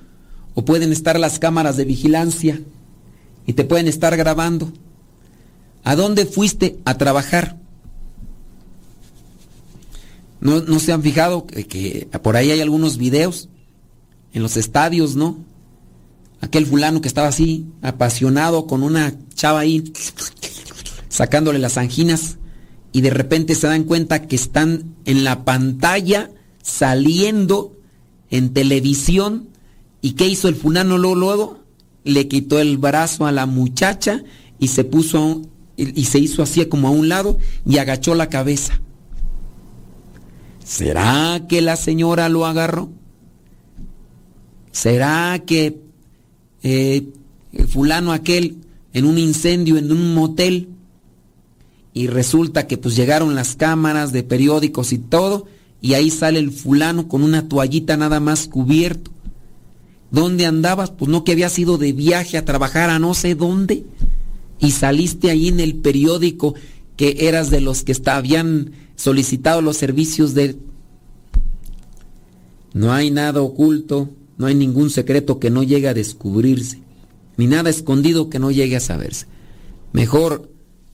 O 0.53 0.63
pueden 0.63 0.93
estar 0.93 1.19
las 1.19 1.39
cámaras 1.39 1.75
de 1.75 1.83
vigilancia 1.83 2.61
y 3.45 3.53
te 3.53 3.65
pueden 3.65 3.89
estar 3.89 4.15
grabando. 4.15 4.71
¿A 5.83 5.97
dónde 5.97 6.25
fuiste 6.25 6.79
a 6.85 6.97
trabajar? 6.97 7.57
¿No, 10.45 10.79
se 10.79 10.93
han 10.93 11.01
fijado 11.01 11.47
que, 11.47 12.07
por 12.21 12.37
ahí 12.37 12.51
hay 12.51 12.61
algunos 12.61 12.97
videos 12.97 13.49
en 14.33 14.43
los 14.43 14.57
estadios, 14.57 15.15
¿no? 15.15 15.39
Aquel 16.39 16.65
fulano 16.65 17.01
que 17.01 17.07
estaba 17.07 17.27
así, 17.27 17.65
apasionado 17.81 18.67
con 18.67 18.83
una 18.83 19.13
chava 19.33 19.59
ahí, 19.59 19.91
sacándole 21.09 21.59
las 21.59 21.77
anginas, 21.77 22.37
y 22.91 23.01
de 23.01 23.09
repente 23.09 23.55
se 23.55 23.67
dan 23.67 23.85
cuenta 23.85 24.27
que 24.27 24.35
están 24.35 24.95
en 25.05 25.23
la 25.23 25.43
pantalla 25.45 26.29
saliendo 26.61 27.75
en 28.29 28.53
televisión 28.53 29.49
¿Y 30.05 30.11
qué 30.11 30.27
hizo 30.27 30.47
el 30.49 30.55
fulano 30.55 30.99
luego? 30.99 31.15
luego? 31.15 31.59
Le 32.03 32.27
quitó 32.27 32.59
el 32.59 32.77
brazo 32.77 33.25
a 33.25 33.31
la 33.31 33.47
muchacha 33.47 34.23
y 34.59 34.67
se 34.67 34.83
puso 34.83 35.41
y 35.77 36.05
se 36.05 36.19
hizo 36.19 36.43
así 36.43 36.63
como 36.67 36.89
a 36.89 36.91
un 36.91 37.09
lado 37.09 37.39
y 37.65 37.79
agachó 37.79 38.13
la 38.13 38.29
cabeza. 38.29 38.79
¿Será 40.65 41.45
que 41.47 41.61
la 41.61 41.75
señora 41.75 42.27
lo 42.27 42.47
agarró? 42.47 42.89
¿Será 44.71 45.43
que 45.45 45.79
eh, 46.63 47.07
el 47.53 47.67
fulano 47.67 48.11
aquel 48.11 48.57
en 48.91 49.05
un 49.05 49.19
incendio 49.19 49.77
en 49.77 49.91
un 49.91 50.15
motel 50.15 50.69
y 51.93 52.07
resulta 52.07 52.65
que 52.65 52.79
pues 52.79 52.95
llegaron 52.95 53.35
las 53.35 53.55
cámaras 53.55 54.11
de 54.11 54.23
periódicos 54.23 54.91
y 54.91 54.97
todo 54.97 55.45
y 55.81 55.93
ahí 55.93 56.09
sale 56.09 56.39
el 56.39 56.51
fulano 56.51 57.07
con 57.07 57.21
una 57.21 57.47
toallita 57.47 57.95
nada 57.95 58.19
más 58.19 58.47
cubierto? 58.47 59.11
¿Dónde 60.09 60.47
andabas? 60.47 60.89
Pues 60.89 61.11
no 61.11 61.23
que 61.23 61.33
habías 61.33 61.59
ido 61.59 61.77
de 61.77 61.93
viaje 61.93 62.39
a 62.39 62.45
trabajar 62.45 62.89
a 62.89 62.97
no 62.97 63.13
sé 63.13 63.35
dónde 63.35 63.85
y 64.59 64.71
saliste 64.71 65.29
ahí 65.29 65.47
en 65.47 65.59
el 65.59 65.75
periódico 65.75 66.55
que 66.97 67.27
eras 67.27 67.51
de 67.51 67.61
los 67.61 67.83
que 67.83 67.95
habían 68.07 68.71
solicitado 68.95 69.61
los 69.61 69.77
servicios 69.77 70.33
de... 70.33 70.57
No 72.73 72.91
hay 72.91 73.11
nada 73.11 73.41
oculto, 73.41 74.09
no 74.37 74.47
hay 74.47 74.55
ningún 74.55 74.89
secreto 74.89 75.39
que 75.39 75.49
no 75.49 75.63
llegue 75.63 75.87
a 75.87 75.93
descubrirse, 75.93 76.81
ni 77.37 77.47
nada 77.47 77.69
escondido 77.69 78.29
que 78.29 78.39
no 78.39 78.51
llegue 78.51 78.75
a 78.75 78.81
saberse. 78.81 79.27
Mejor 79.93 80.51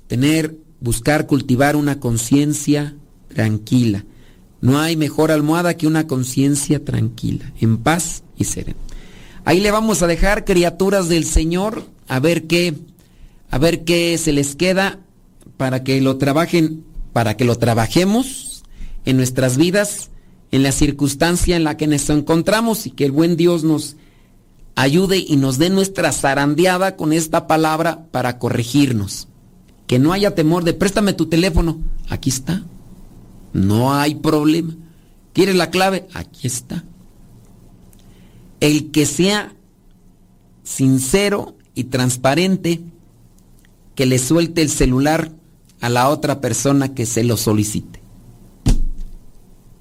tener, 0.08 0.58
buscar 0.80 1.26
cultivar 1.26 1.76
una 1.76 2.00
conciencia 2.00 2.96
tranquila. 3.34 4.06
No 4.62 4.80
hay 4.80 4.96
mejor 4.96 5.32
almohada 5.32 5.76
que 5.76 5.88
una 5.88 6.06
conciencia 6.06 6.86
tranquila, 6.86 7.52
en 7.60 7.78
paz 7.78 8.24
y 8.38 8.44
serena. 8.44 8.78
Ahí 9.44 9.60
le 9.60 9.72
vamos 9.72 10.04
a 10.04 10.08
dejar 10.08 10.46
criaturas 10.46 11.10
del 11.10 11.26
Señor 11.26 11.84
a 12.08 12.20
ver 12.20 12.46
qué 12.46 12.76
a 13.52 13.58
ver 13.58 13.84
qué 13.84 14.18
se 14.18 14.32
les 14.32 14.56
queda 14.56 15.00
para 15.58 15.84
que 15.84 16.00
lo 16.02 16.18
trabajen, 16.18 16.86
para 17.14 17.38
que 17.38 17.46
lo 17.46 17.56
trabajemos 17.58 18.64
en 19.06 19.18
nuestras 19.18 19.58
vidas, 19.58 20.10
en 20.52 20.64
la 20.64 20.72
circunstancia 20.72 21.56
en 21.56 21.64
la 21.64 21.78
que 21.78 21.88
nos 21.88 22.10
encontramos 22.10 22.86
y 22.86 22.92
que 22.92 23.06
el 23.06 23.12
buen 23.12 23.38
Dios 23.38 23.64
nos 23.64 23.96
ayude 24.76 25.18
y 25.18 25.38
nos 25.38 25.58
dé 25.58 25.70
nuestra 25.70 26.12
zarandeada 26.12 26.96
con 26.96 27.14
esta 27.14 27.48
palabra 27.48 28.06
para 28.12 28.40
corregirnos. 28.40 29.28
Que 29.88 30.00
no 30.00 30.14
haya 30.14 30.36
temor 30.36 30.64
de 30.64 30.74
préstame 30.74 31.14
tu 31.14 31.26
teléfono. 31.26 31.80
Aquí 32.10 32.30
está. 32.30 32.64
No 33.54 33.94
hay 33.94 34.16
problema. 34.16 34.76
¿Quieres 35.34 35.56
la 35.56 35.70
clave? 35.70 36.08
Aquí 36.14 36.48
está. 36.48 36.84
El 38.60 38.92
que 38.92 39.06
sea 39.06 39.54
sincero 40.64 41.56
y 41.76 41.86
transparente 41.86 42.82
que 43.96 44.06
le 44.06 44.20
suelte 44.20 44.62
el 44.62 44.70
celular 44.70 45.32
a 45.82 45.90
la 45.90 46.10
otra 46.10 46.40
persona 46.40 46.94
que 46.94 47.06
se 47.06 47.24
lo 47.24 47.36
solicite. 47.36 48.02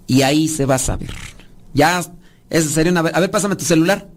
Y 0.06 0.22
ahí 0.22 0.48
se 0.48 0.66
va 0.66 0.74
a 0.74 0.78
saber. 0.78 1.14
Ya, 1.72 2.02
esa 2.48 2.68
sería 2.68 2.90
una... 2.90 3.00
A 3.00 3.20
ver, 3.20 3.30
pásame 3.30 3.54
tu 3.54 3.64
celular. 3.64 4.08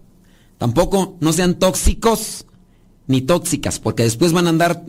Tampoco 0.58 1.18
no 1.20 1.34
sean 1.34 1.60
tóxicos 1.60 2.46
ni 3.06 3.22
tóxicas, 3.22 3.80
porque 3.80 4.04
después 4.04 4.32
van 4.32 4.48
a 4.48 4.50
andar 4.50 4.86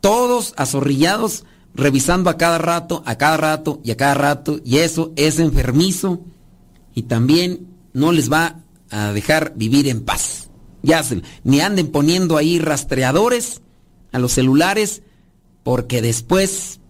todos 0.00 0.54
azorrillados 0.56 1.44
revisando 1.74 2.30
a 2.30 2.36
cada 2.36 2.58
rato, 2.58 3.02
a 3.04 3.16
cada 3.16 3.36
rato 3.36 3.80
y 3.84 3.90
a 3.90 3.96
cada 3.96 4.14
rato, 4.14 4.60
y 4.64 4.78
eso 4.78 5.12
es 5.16 5.38
enfermizo 5.38 6.22
y 6.94 7.02
también 7.02 7.66
no 7.92 8.12
les 8.12 8.32
va 8.32 8.60
a 8.90 9.12
dejar 9.12 9.52
vivir 9.56 9.88
en 9.88 10.04
paz. 10.04 10.50
Ya 10.82 11.02
se, 11.02 11.22
ni 11.44 11.60
anden 11.60 11.88
poniendo 11.88 12.36
ahí 12.36 12.58
rastreadores 12.58 13.60
a 14.12 14.18
los 14.18 14.32
celulares 14.32 15.02
porque 15.68 16.00
después 16.00 16.80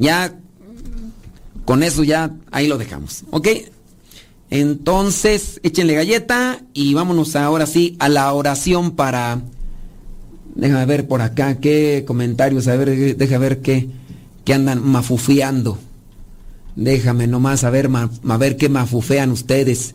ya 0.00 0.40
con 1.64 1.84
eso 1.84 2.02
ya 2.02 2.34
ahí 2.50 2.66
lo 2.66 2.78
dejamos. 2.78 3.22
¿Ok? 3.30 3.46
Entonces, 4.50 5.60
échenle 5.62 5.94
galleta 5.94 6.64
y 6.72 6.94
vámonos 6.94 7.36
ahora 7.36 7.66
sí 7.66 7.94
a 8.00 8.08
la 8.08 8.32
oración 8.32 8.96
para... 8.96 9.40
Déjame 10.56 10.84
ver 10.86 11.06
por 11.06 11.22
acá 11.22 11.60
qué 11.60 12.02
comentarios, 12.04 12.66
a 12.66 12.74
ver, 12.74 13.16
déjame 13.16 13.38
ver 13.38 13.62
qué, 13.62 13.88
qué 14.44 14.52
andan 14.52 14.84
mafufeando. 14.84 15.78
Déjame 16.74 17.28
nomás 17.28 17.62
a 17.62 17.70
ver, 17.70 17.88
a 17.88 18.36
ver 18.36 18.56
qué 18.56 18.68
mafufean 18.68 19.30
ustedes. 19.30 19.94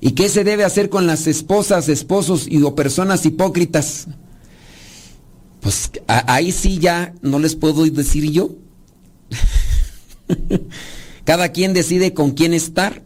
¿Y 0.00 0.12
qué 0.12 0.28
se 0.28 0.44
debe 0.44 0.62
hacer 0.62 0.88
con 0.88 1.08
las 1.08 1.26
esposas, 1.26 1.88
esposos 1.88 2.46
y 2.46 2.62
o 2.62 2.76
personas 2.76 3.26
hipócritas? 3.26 4.06
Pues 5.62 5.92
ahí 6.08 6.50
sí 6.50 6.78
ya 6.78 7.14
no 7.22 7.38
les 7.38 7.54
puedo 7.54 7.84
decir 7.84 8.28
yo. 8.32 8.50
Cada 11.24 11.52
quien 11.52 11.72
decide 11.72 12.12
con 12.12 12.32
quién 12.32 12.52
estar. 12.52 13.04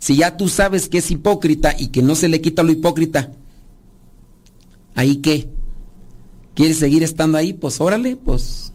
Si 0.00 0.16
ya 0.16 0.36
tú 0.36 0.48
sabes 0.48 0.88
que 0.88 0.98
es 0.98 1.10
hipócrita 1.12 1.76
y 1.78 1.88
que 1.88 2.02
no 2.02 2.16
se 2.16 2.28
le 2.28 2.40
quita 2.40 2.64
lo 2.64 2.72
hipócrita, 2.72 3.30
¿ahí 4.96 5.18
qué? 5.18 5.48
¿Quieres 6.54 6.78
seguir 6.78 7.04
estando 7.04 7.38
ahí? 7.38 7.52
Pues 7.52 7.80
órale, 7.80 8.16
pues. 8.16 8.72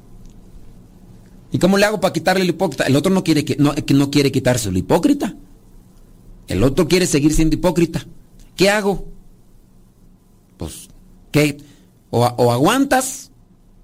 ¿Y 1.52 1.60
cómo 1.60 1.78
le 1.78 1.86
hago 1.86 2.00
para 2.00 2.14
quitarle 2.14 2.46
lo 2.46 2.52
hipócrita? 2.52 2.86
El 2.86 2.96
otro 2.96 3.12
no 3.12 3.26
quiere, 3.26 3.44
que, 3.44 3.58
no, 3.58 3.76
no 3.94 4.10
quiere 4.10 4.32
quitarse 4.32 4.72
lo 4.72 4.78
hipócrita. 4.78 5.36
El 6.48 6.64
otro 6.64 6.88
quiere 6.88 7.08
seguir 7.08 7.34
siendo 7.34 7.56
hipócrita. 7.56 8.06
¿Qué 8.56 8.70
hago? 8.70 9.06
Pues, 10.56 10.88
¿qué? 11.32 11.58
O, 12.16 12.52
aguantas 12.52 13.32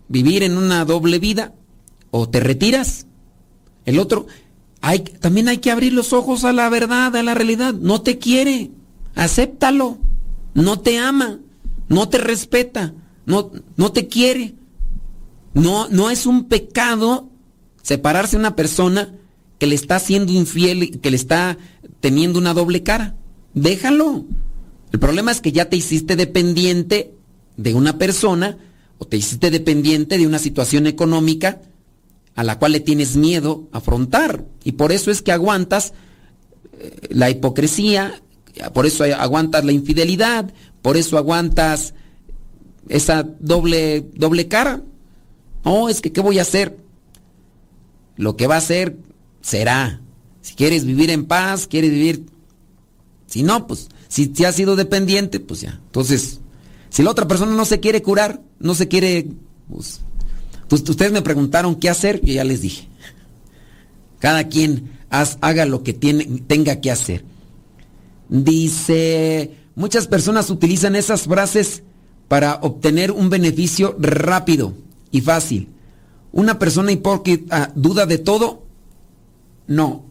vivir 0.08 0.44
en 0.44 0.56
una 0.56 0.86
doble 0.86 1.18
vida 1.18 1.56
o 2.12 2.30
te 2.30 2.40
retiras. 2.40 3.08
El 3.86 3.98
otro, 3.98 4.28
hay, 4.82 5.00
también 5.00 5.48
hay 5.48 5.58
que 5.58 5.72
abrir 5.72 5.94
los 5.94 6.14
ojos 6.14 6.44
a 6.44 6.54
la 6.54 6.70
verdad, 6.70 7.16
a 7.16 7.24
la 7.24 7.34
realidad. 7.34 7.74
No 7.74 8.04
te 8.04 8.20
quiere, 8.20 8.70
acéptalo. 9.16 9.98
No 10.54 10.80
te 10.80 11.00
ama, 11.00 11.40
no 11.88 12.08
te 12.10 12.20
respeta, 12.20 12.94
no, 13.26 13.52
no 13.78 13.92
te 13.92 14.08
quiere. 14.08 14.54
No, 15.56 15.90
no 15.90 16.12
es 16.12 16.28
un 16.28 16.44
pecado 16.44 17.30
separarse 17.82 18.36
de 18.36 18.42
una 18.42 18.56
persona 18.56 19.16
que 19.58 19.66
le 19.66 19.74
está 19.74 19.98
siendo 19.98 20.32
infiel, 20.32 21.00
que 21.02 21.10
le 21.10 21.18
está 21.18 21.58
teniendo 22.00 22.38
una 22.38 22.54
doble 22.54 22.84
cara. 22.84 23.16
Déjalo. 23.56 24.26
El 24.92 25.00
problema 25.00 25.32
es 25.32 25.42
que 25.42 25.52
ya 25.52 25.68
te 25.68 25.78
hiciste 25.78 26.16
dependiente 26.16 27.16
de 27.60 27.74
una 27.74 27.98
persona 27.98 28.58
o 29.00 29.06
te 29.06 29.18
hiciste 29.18 29.52
dependiente 29.52 30.18
de 30.18 30.26
una 30.26 30.40
situación 30.40 30.88
económica 30.88 31.62
a 32.36 32.44
la 32.44 32.58
cual 32.58 32.72
le 32.72 32.80
tienes 32.80 33.18
miedo 33.18 33.68
afrontar. 33.74 34.46
Y 34.64 34.74
por 34.74 34.94
eso 34.94 35.12
es 35.12 35.22
que 35.22 35.34
aguantas 35.34 35.94
eh, 36.80 37.10
la 37.10 37.30
hipocresía, 37.30 38.22
por 38.74 38.86
eso 38.86 39.04
aguantas 39.04 39.66
la 39.66 39.74
infidelidad, 39.74 40.54
por 40.82 40.96
eso 40.96 41.18
aguantas 41.18 41.94
esa 42.88 43.24
doble, 43.24 44.06
doble 44.14 44.48
cara. 44.48 44.82
No, 45.66 45.90
es 45.90 46.00
que 46.00 46.14
¿qué 46.14 46.22
voy 46.22 46.40
a 46.40 46.44
hacer? 46.44 46.78
Lo 48.16 48.38
que 48.38 48.48
va 48.48 48.56
a 48.56 48.60
hacer 48.60 48.96
será. 49.42 50.00
Si 50.42 50.56
quieres 50.56 50.86
vivir 50.86 51.10
en 51.10 51.26
paz, 51.26 51.68
quieres 51.68 51.92
vivir... 51.92 52.26
Si 53.28 53.44
no, 53.44 53.68
pues, 53.68 53.90
si 54.08 54.28
te 54.28 54.48
has 54.48 54.56
sido 54.56 54.76
dependiente, 54.76 55.40
pues 55.40 55.62
ya. 55.62 55.80
Entonces, 55.86 56.40
si 56.90 57.04
la 57.04 57.12
otra 57.12 57.28
persona 57.28 57.56
no 57.56 57.66
se 57.66 57.80
quiere 57.80 58.02
curar, 58.02 58.42
no 58.60 58.74
se 58.74 58.88
quiere... 58.88 59.28
Pues, 59.70 60.02
pues 60.68 60.88
ustedes 60.88 61.12
me 61.12 61.22
preguntaron 61.22 61.76
qué 61.76 61.90
hacer 61.90 62.22
y 62.24 62.34
ya 62.36 62.44
les 62.44 62.62
dije. 62.62 62.88
Cada 64.20 64.48
quien 64.48 64.92
haga 65.10 65.66
lo 65.66 65.84
que 65.84 65.94
tiene, 65.94 66.26
tenga 66.48 66.82
que 66.82 66.92
hacer. 66.92 67.24
Dice, 68.28 69.56
muchas 69.76 70.08
personas 70.08 70.50
utilizan 70.50 70.96
esas 70.96 71.24
frases 71.24 71.84
para 72.28 72.60
obtener 72.62 73.12
un 73.12 73.30
beneficio 73.30 73.96
rápido 73.98 74.74
y 75.12 75.22
fácil. 75.22 75.70
¿Una 76.32 76.60
persona 76.60 76.92
hipócrita 76.92 77.72
duda 77.76 78.06
de 78.06 78.20
todo? 78.20 78.64
No. 79.68 80.06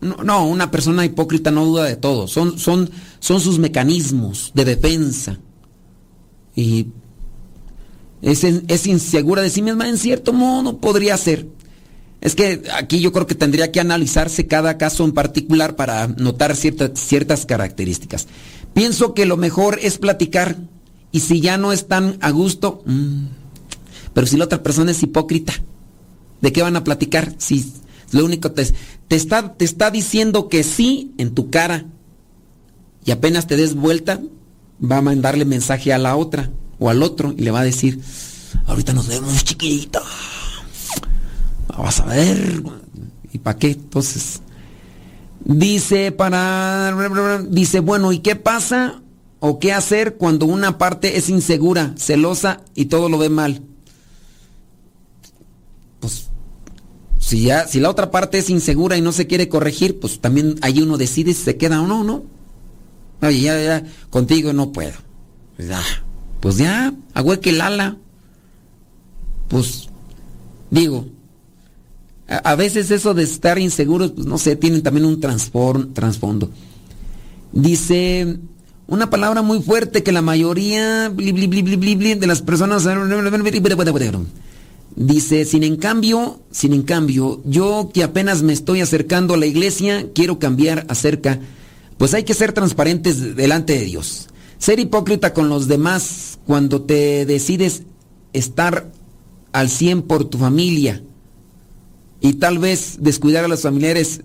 No, 0.00 0.16
no, 0.24 0.46
una 0.46 0.70
persona 0.70 1.04
hipócrita 1.04 1.50
no 1.50 1.64
duda 1.64 1.84
de 1.84 1.96
todo. 1.96 2.26
Son, 2.26 2.58
son, 2.58 2.90
son 3.20 3.40
sus 3.40 3.58
mecanismos 3.58 4.50
de 4.54 4.64
defensa 4.64 5.38
y 6.58 6.88
es, 8.20 8.86
insegura 8.88 9.42
de 9.42 9.50
sí 9.50 9.62
misma, 9.62 9.88
en 9.88 9.96
cierto 9.96 10.32
modo 10.32 10.78
podría 10.78 11.16
ser. 11.16 11.46
Es 12.20 12.34
que 12.34 12.64
aquí 12.74 12.98
yo 12.98 13.12
creo 13.12 13.28
que 13.28 13.36
tendría 13.36 13.70
que 13.70 13.78
analizarse 13.78 14.48
cada 14.48 14.76
caso 14.76 15.04
en 15.04 15.12
particular 15.12 15.76
para 15.76 16.08
notar 16.08 16.56
ciertas 16.56 17.46
características. 17.46 18.26
Pienso 18.74 19.14
que 19.14 19.24
lo 19.24 19.36
mejor 19.36 19.78
es 19.80 19.98
platicar 19.98 20.56
y 21.12 21.20
si 21.20 21.40
ya 21.40 21.58
no 21.58 21.72
están 21.72 22.18
a 22.22 22.30
gusto, 22.30 22.82
mm, 22.86 23.26
pero 24.12 24.26
si 24.26 24.36
la 24.36 24.46
otra 24.46 24.64
persona 24.64 24.90
es 24.90 25.00
hipócrita, 25.00 25.52
¿de 26.40 26.52
qué 26.52 26.62
van 26.62 26.74
a 26.74 26.82
platicar? 26.82 27.36
Si 27.38 27.72
lo 28.10 28.24
único 28.24 28.50
te, 28.50 28.66
te, 29.06 29.14
está, 29.14 29.54
te 29.54 29.64
está 29.64 29.92
diciendo 29.92 30.48
que 30.48 30.64
sí 30.64 31.12
en 31.18 31.36
tu 31.36 31.50
cara, 31.50 31.86
y 33.04 33.12
apenas 33.12 33.46
te 33.46 33.56
des 33.56 33.76
vuelta, 33.76 34.20
va 34.80 34.98
a 34.98 35.02
mandarle 35.02 35.44
mensaje 35.44 35.92
a 35.92 35.98
la 35.98 36.16
otra 36.16 36.50
o 36.78 36.90
al 36.90 37.02
otro 37.02 37.34
y 37.36 37.42
le 37.42 37.50
va 37.50 37.60
a 37.60 37.64
decir, 37.64 38.00
ahorita 38.66 38.92
nos 38.92 39.08
vemos 39.08 39.44
chiquita. 39.44 40.00
Vas 41.76 42.00
a 42.00 42.06
ver. 42.06 42.62
¿Y 43.32 43.38
para 43.38 43.58
qué? 43.58 43.70
Entonces, 43.72 44.40
dice 45.44 46.12
para... 46.12 47.42
Dice, 47.48 47.80
bueno, 47.80 48.12
¿y 48.12 48.20
qué 48.20 48.36
pasa 48.36 49.02
o 49.40 49.58
qué 49.58 49.72
hacer 49.72 50.16
cuando 50.16 50.46
una 50.46 50.78
parte 50.78 51.16
es 51.16 51.28
insegura, 51.28 51.94
celosa 51.96 52.62
y 52.74 52.86
todo 52.86 53.08
lo 53.08 53.18
ve 53.18 53.28
mal? 53.28 53.62
Pues, 56.00 56.28
si, 57.18 57.42
ya, 57.42 57.66
si 57.66 57.80
la 57.80 57.90
otra 57.90 58.10
parte 58.10 58.38
es 58.38 58.50
insegura 58.50 58.96
y 58.96 59.02
no 59.02 59.12
se 59.12 59.26
quiere 59.26 59.48
corregir, 59.48 60.00
pues 60.00 60.20
también 60.20 60.56
ahí 60.62 60.80
uno 60.80 60.96
decide 60.96 61.34
si 61.34 61.42
se 61.42 61.56
queda 61.56 61.80
o 61.80 61.86
no, 61.86 62.04
¿no? 62.04 62.37
Oye, 63.22 63.40
ya, 63.40 63.60
ya, 63.60 63.84
contigo 64.10 64.52
no 64.52 64.72
puedo. 64.72 64.94
Pues 65.56 65.68
ya, 65.68 65.82
pues 66.40 66.56
ya, 66.56 66.94
que 67.40 67.50
el 67.50 67.60
ala. 67.60 67.96
Pues, 69.48 69.88
digo, 70.70 71.06
a, 72.28 72.54
veces 72.54 72.90
eso 72.90 73.14
de 73.14 73.22
estar 73.22 73.58
inseguros, 73.58 74.12
pues 74.12 74.26
no 74.26 74.38
sé, 74.38 74.56
tienen 74.56 74.82
también 74.82 75.06
un 75.06 75.20
trasfondo. 75.20 76.50
Dice 77.52 78.38
una 78.86 79.10
palabra 79.10 79.42
muy 79.42 79.60
fuerte 79.62 80.02
que 80.02 80.12
la 80.12 80.22
mayoría 80.22 81.10
de 81.10 82.26
las 82.26 82.42
personas 82.42 82.84
dice, 84.96 85.44
sin 85.44 85.62
en 85.62 85.76
cambio, 85.76 86.40
sin 86.50 86.72
en 86.72 86.82
cambio, 86.82 87.40
yo 87.44 87.90
que 87.92 88.02
apenas 88.02 88.42
me 88.42 88.52
estoy 88.52 88.80
acercando 88.80 89.34
a 89.34 89.38
la 89.38 89.46
iglesia, 89.46 90.06
quiero 90.14 90.38
cambiar 90.38 90.86
acerca 90.88 91.40
pues 91.98 92.14
hay 92.14 92.22
que 92.22 92.34
ser 92.34 92.52
transparentes 92.52 93.36
delante 93.36 93.74
de 93.74 93.84
Dios. 93.84 94.28
Ser 94.56 94.80
hipócrita 94.80 95.34
con 95.34 95.48
los 95.48 95.68
demás 95.68 96.38
cuando 96.46 96.82
te 96.82 97.26
decides 97.26 97.82
estar 98.32 98.90
al 99.52 99.68
100 99.68 100.02
por 100.02 100.24
tu 100.24 100.38
familia 100.38 101.02
y 102.20 102.34
tal 102.34 102.58
vez 102.58 102.96
descuidar 103.00 103.44
a 103.44 103.48
los 103.48 103.62
familiares. 103.62 104.22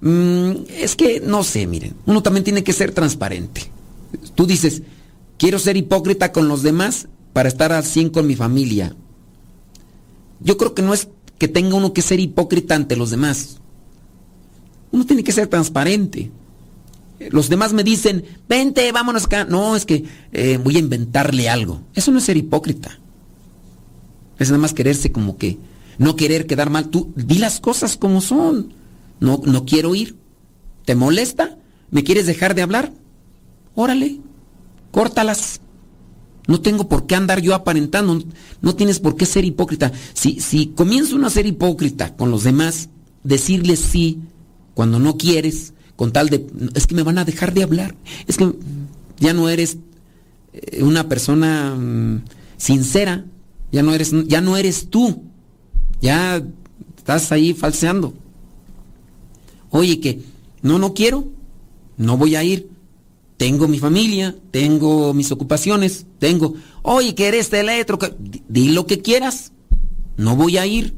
Mm, 0.00 0.52
es 0.68 0.96
que 0.96 1.20
no 1.20 1.44
sé, 1.44 1.66
miren, 1.66 1.94
uno 2.06 2.22
también 2.22 2.44
tiene 2.44 2.64
que 2.64 2.72
ser 2.72 2.92
transparente. 2.92 3.70
Tú 4.34 4.46
dices, 4.46 4.82
quiero 5.38 5.58
ser 5.58 5.76
hipócrita 5.76 6.32
con 6.32 6.48
los 6.48 6.62
demás 6.62 7.08
para 7.32 7.48
estar 7.48 7.72
al 7.72 7.84
100 7.84 8.10
con 8.10 8.26
mi 8.26 8.34
familia. 8.34 8.94
Yo 10.40 10.56
creo 10.56 10.74
que 10.74 10.82
no 10.82 10.92
es 10.92 11.08
que 11.38 11.46
tenga 11.48 11.76
uno 11.76 11.92
que 11.92 12.02
ser 12.02 12.18
hipócrita 12.18 12.74
ante 12.74 12.96
los 12.96 13.10
demás. 13.10 13.61
Uno 14.92 15.04
tiene 15.06 15.24
que 15.24 15.32
ser 15.32 15.48
transparente. 15.48 16.30
Los 17.30 17.48
demás 17.48 17.72
me 17.72 17.84
dicen, 17.84 18.24
vente, 18.48 18.90
vámonos 18.92 19.24
acá. 19.24 19.44
No, 19.44 19.76
es 19.76 19.86
que 19.86 20.04
eh, 20.32 20.58
voy 20.62 20.76
a 20.76 20.80
inventarle 20.80 21.48
algo. 21.48 21.82
Eso 21.94 22.10
no 22.10 22.18
es 22.18 22.24
ser 22.24 22.36
hipócrita. 22.36 22.98
Es 24.38 24.48
nada 24.48 24.60
más 24.60 24.74
quererse 24.74 25.12
como 25.12 25.36
que, 25.36 25.58
no 25.98 26.16
querer 26.16 26.46
quedar 26.46 26.70
mal. 26.70 26.88
Tú 26.88 27.12
di 27.16 27.38
las 27.38 27.60
cosas 27.60 27.96
como 27.96 28.20
son. 28.20 28.74
No, 29.20 29.40
no 29.44 29.64
quiero 29.64 29.94
ir. 29.94 30.16
¿Te 30.84 30.94
molesta? 30.94 31.58
¿Me 31.90 32.04
quieres 32.04 32.26
dejar 32.26 32.54
de 32.54 32.62
hablar? 32.62 32.92
Órale, 33.74 34.18
córtalas. 34.90 35.60
No 36.48 36.60
tengo 36.60 36.88
por 36.88 37.06
qué 37.06 37.14
andar 37.14 37.40
yo 37.40 37.54
aparentando. 37.54 38.22
No 38.60 38.74
tienes 38.74 38.98
por 38.98 39.16
qué 39.16 39.26
ser 39.26 39.44
hipócrita. 39.44 39.92
Si, 40.12 40.40
si 40.40 40.68
comienzo 40.68 41.24
a 41.24 41.30
ser 41.30 41.46
hipócrita 41.46 42.16
con 42.16 42.30
los 42.30 42.42
demás, 42.42 42.88
decirles 43.22 43.78
sí, 43.78 44.18
cuando 44.74 44.98
no 44.98 45.16
quieres, 45.16 45.74
con 45.96 46.12
tal 46.12 46.28
de, 46.28 46.46
es 46.74 46.86
que 46.86 46.94
me 46.94 47.02
van 47.02 47.18
a 47.18 47.24
dejar 47.24 47.52
de 47.54 47.62
hablar, 47.62 47.94
es 48.26 48.36
que 48.36 48.52
ya 49.18 49.32
no 49.32 49.48
eres 49.48 49.76
eh, 50.52 50.82
una 50.82 51.08
persona 51.08 51.74
mm, 51.74 52.24
sincera, 52.56 53.24
ya 53.70 53.82
no 53.82 53.94
eres, 53.94 54.12
ya 54.26 54.40
no 54.40 54.56
eres 54.56 54.88
tú, 54.88 55.22
ya 56.00 56.42
estás 56.96 57.32
ahí 57.32 57.54
falseando. 57.54 58.14
Oye, 59.70 60.00
que 60.00 60.20
no, 60.60 60.78
no 60.78 60.92
quiero, 60.92 61.28
no 61.96 62.16
voy 62.16 62.36
a 62.36 62.44
ir. 62.44 62.68
Tengo 63.38 63.66
mi 63.66 63.78
familia, 63.78 64.36
tengo 64.52 65.12
mis 65.14 65.32
ocupaciones, 65.32 66.06
tengo, 66.20 66.54
oye, 66.82 67.14
que 67.14 67.26
eres 67.26 67.52
electro, 67.52 67.98
di 68.48 68.68
lo 68.70 68.86
que 68.86 69.00
quieras, 69.00 69.52
no 70.16 70.36
voy 70.36 70.58
a 70.58 70.66
ir, 70.66 70.94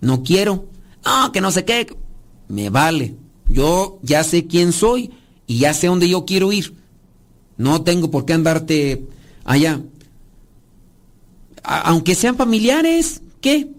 no 0.00 0.22
quiero, 0.22 0.68
ah, 1.02 1.30
que 1.32 1.40
no 1.40 1.50
sé 1.50 1.64
qué, 1.64 1.88
me 2.48 2.70
vale. 2.70 3.16
Yo 3.48 3.98
ya 4.02 4.24
sé 4.24 4.46
quién 4.46 4.72
soy 4.72 5.10
y 5.46 5.58
ya 5.58 5.74
sé 5.74 5.86
dónde 5.86 6.08
yo 6.08 6.24
quiero 6.24 6.52
ir. 6.52 6.74
No 7.56 7.82
tengo 7.82 8.10
por 8.10 8.24
qué 8.24 8.32
andarte 8.34 9.06
allá. 9.44 9.80
aunque 11.62 12.14
sean 12.14 12.36
familiares, 12.36 13.20
¿qué? 13.40 13.70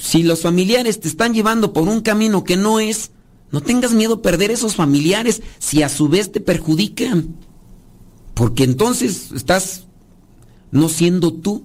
Si 0.00 0.22
los 0.22 0.42
familiares 0.42 0.98
te 1.00 1.08
están 1.08 1.34
llevando 1.34 1.72
por 1.72 1.88
un 1.88 2.00
camino 2.00 2.42
que 2.42 2.56
no 2.56 2.80
es, 2.80 3.12
no 3.50 3.60
tengas 3.60 3.92
miedo 3.92 4.14
a 4.14 4.22
perder 4.22 4.50
esos 4.50 4.74
familiares 4.74 5.42
si 5.58 5.82
a 5.82 5.88
su 5.88 6.08
vez 6.08 6.32
te 6.32 6.40
perjudican. 6.40 7.36
Porque 8.34 8.64
entonces 8.64 9.30
estás 9.32 9.86
no 10.70 10.88
siendo 10.88 11.32
tú, 11.32 11.64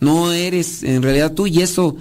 no 0.00 0.32
eres 0.32 0.82
en 0.82 1.02
realidad 1.02 1.34
tú 1.34 1.46
y 1.46 1.60
eso 1.60 1.96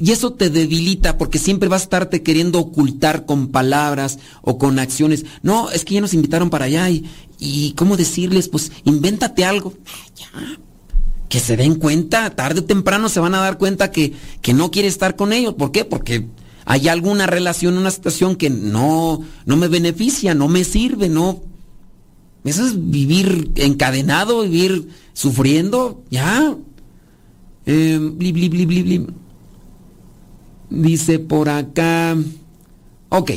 y 0.00 0.12
eso 0.12 0.32
te 0.32 0.48
debilita 0.48 1.18
porque 1.18 1.38
siempre 1.38 1.68
vas 1.68 1.82
a 1.82 1.84
estarte 1.84 2.22
queriendo 2.22 2.58
ocultar 2.58 3.26
con 3.26 3.48
palabras 3.48 4.18
o 4.40 4.56
con 4.56 4.78
acciones. 4.78 5.26
No, 5.42 5.70
es 5.70 5.84
que 5.84 5.94
ya 5.94 6.00
nos 6.00 6.14
invitaron 6.14 6.48
para 6.48 6.64
allá 6.64 6.88
y, 6.88 7.04
y 7.38 7.72
¿cómo 7.72 7.98
decirles? 7.98 8.48
Pues 8.48 8.72
invéntate 8.84 9.44
algo. 9.44 9.74
Ya. 10.16 10.58
Que 11.28 11.38
se 11.38 11.56
den 11.56 11.74
cuenta, 11.74 12.30
tarde 12.30 12.60
o 12.60 12.64
temprano 12.64 13.10
se 13.10 13.20
van 13.20 13.34
a 13.34 13.40
dar 13.40 13.58
cuenta 13.58 13.90
que, 13.90 14.14
que 14.40 14.54
no 14.54 14.70
quiere 14.70 14.88
estar 14.88 15.16
con 15.16 15.34
ellos. 15.34 15.54
¿Por 15.54 15.70
qué? 15.70 15.84
Porque 15.84 16.26
hay 16.64 16.88
alguna 16.88 17.26
relación, 17.26 17.76
una 17.76 17.90
situación 17.90 18.36
que 18.36 18.48
no, 18.48 19.20
no 19.44 19.56
me 19.56 19.68
beneficia, 19.68 20.34
no 20.34 20.48
me 20.48 20.64
sirve, 20.64 21.10
no. 21.10 21.42
Eso 22.42 22.66
es 22.66 22.90
vivir 22.90 23.50
encadenado, 23.56 24.42
vivir 24.42 24.88
sufriendo, 25.12 26.02
ya. 26.10 26.56
Eh, 27.66 28.00
Dice 30.70 31.18
por 31.18 31.48
acá. 31.48 32.16
Ok. 33.08 33.32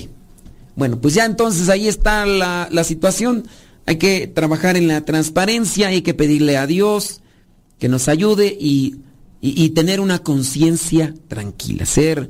Bueno, 0.75 1.01
pues 1.01 1.13
ya 1.13 1.25
entonces 1.25 1.69
ahí 1.69 1.87
está 1.87 2.25
la, 2.25 2.83
situación. 2.83 3.47
Hay 3.85 3.97
que 3.97 4.27
trabajar 4.27 4.77
en 4.77 4.87
la 4.87 5.03
transparencia, 5.03 5.89
hay 5.89 6.01
que 6.01 6.13
pedirle 6.13 6.57
a 6.57 6.67
Dios 6.67 7.21
que 7.79 7.89
nos 7.89 8.07
ayude 8.07 8.55
y, 8.57 8.99
tener 9.75 9.99
una 9.99 10.19
conciencia 10.19 11.13
tranquila. 11.27 11.85
Ser, 11.85 12.29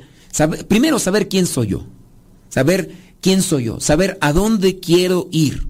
primero 0.67 0.97
saber 0.99 1.29
quién 1.29 1.45
soy 1.45 1.67
yo. 1.67 1.85
Saber 2.49 2.91
quién 3.21 3.41
soy 3.41 3.65
yo. 3.65 3.79
Saber 3.79 4.17
a 4.21 4.33
dónde 4.33 4.79
quiero 4.79 5.27
ir. 5.31 5.67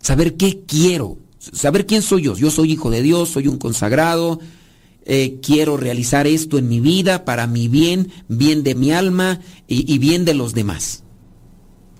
Saber 0.00 0.36
qué 0.36 0.64
quiero. 0.66 1.18
Saber 1.38 1.86
quién 1.86 2.02
soy 2.02 2.22
yo. 2.22 2.36
Yo 2.36 2.50
soy 2.50 2.72
hijo 2.72 2.90
de 2.90 3.02
Dios, 3.02 3.28
soy 3.28 3.46
un 3.46 3.58
consagrado 3.58 4.40
eh, 5.06 5.38
quiero 5.42 5.76
realizar 5.76 6.26
esto 6.26 6.56
en 6.56 6.68
mi 6.68 6.80
vida 6.80 7.26
para 7.26 7.46
mi 7.46 7.68
bien, 7.68 8.10
bien 8.28 8.62
de 8.62 8.74
mi 8.74 8.90
alma 8.90 9.40
y, 9.68 9.98
bien 9.98 10.24
de 10.24 10.32
los 10.32 10.54
demás. 10.54 11.04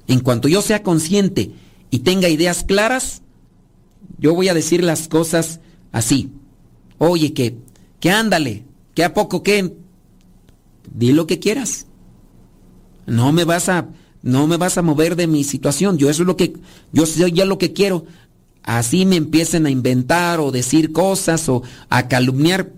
En 0.07 0.21
cuanto 0.21 0.49
yo 0.49 0.63
sea 0.63 0.83
consciente 0.83 1.53
y 1.91 1.99
tenga 2.01 2.29
ideas 2.29 2.65
claras, 2.65 3.23
yo 4.19 4.35
voy 4.35 4.49
a 4.49 4.55
decir 4.55 4.83
las 4.83 5.09
cosas 5.09 5.61
así. 5.93 6.31
Oye, 6.97 7.35
que, 7.35 7.59
que 8.01 8.11
ándale, 8.11 8.65
que 8.95 9.05
a 9.05 9.13
poco 9.13 9.43
que, 9.43 9.75
di 10.93 11.13
lo 11.13 11.27
que 11.27 11.39
quieras. 11.39 11.87
No 13.07 13.33
me 13.33 13.45
vas 13.45 13.69
a, 13.69 13.89
no 14.23 14.47
me 14.47 14.57
vas 14.57 14.79
a 14.79 14.83
mover 14.83 15.15
de 15.17 15.27
mi 15.27 15.45
situación. 15.45 15.99
Yo 15.99 16.09
eso 16.09 16.23
es 16.23 16.27
lo 16.27 16.39
que, 16.39 16.55
yo 16.93 17.05
sé 17.05 17.31
ya 17.33 17.45
lo 17.45 17.59
que 17.59 17.75
quiero. 17.75 18.07
Así 18.63 19.05
me 19.05 19.17
empiecen 19.17 19.67
a 19.67 19.71
inventar 19.71 20.41
o 20.41 20.51
decir 20.51 20.93
cosas 20.93 21.51
o 21.51 21.63
a 21.91 22.09
calumniar. 22.09 22.73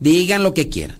Digan 0.00 0.42
lo 0.42 0.54
que 0.54 0.68
quieran. 0.68 0.98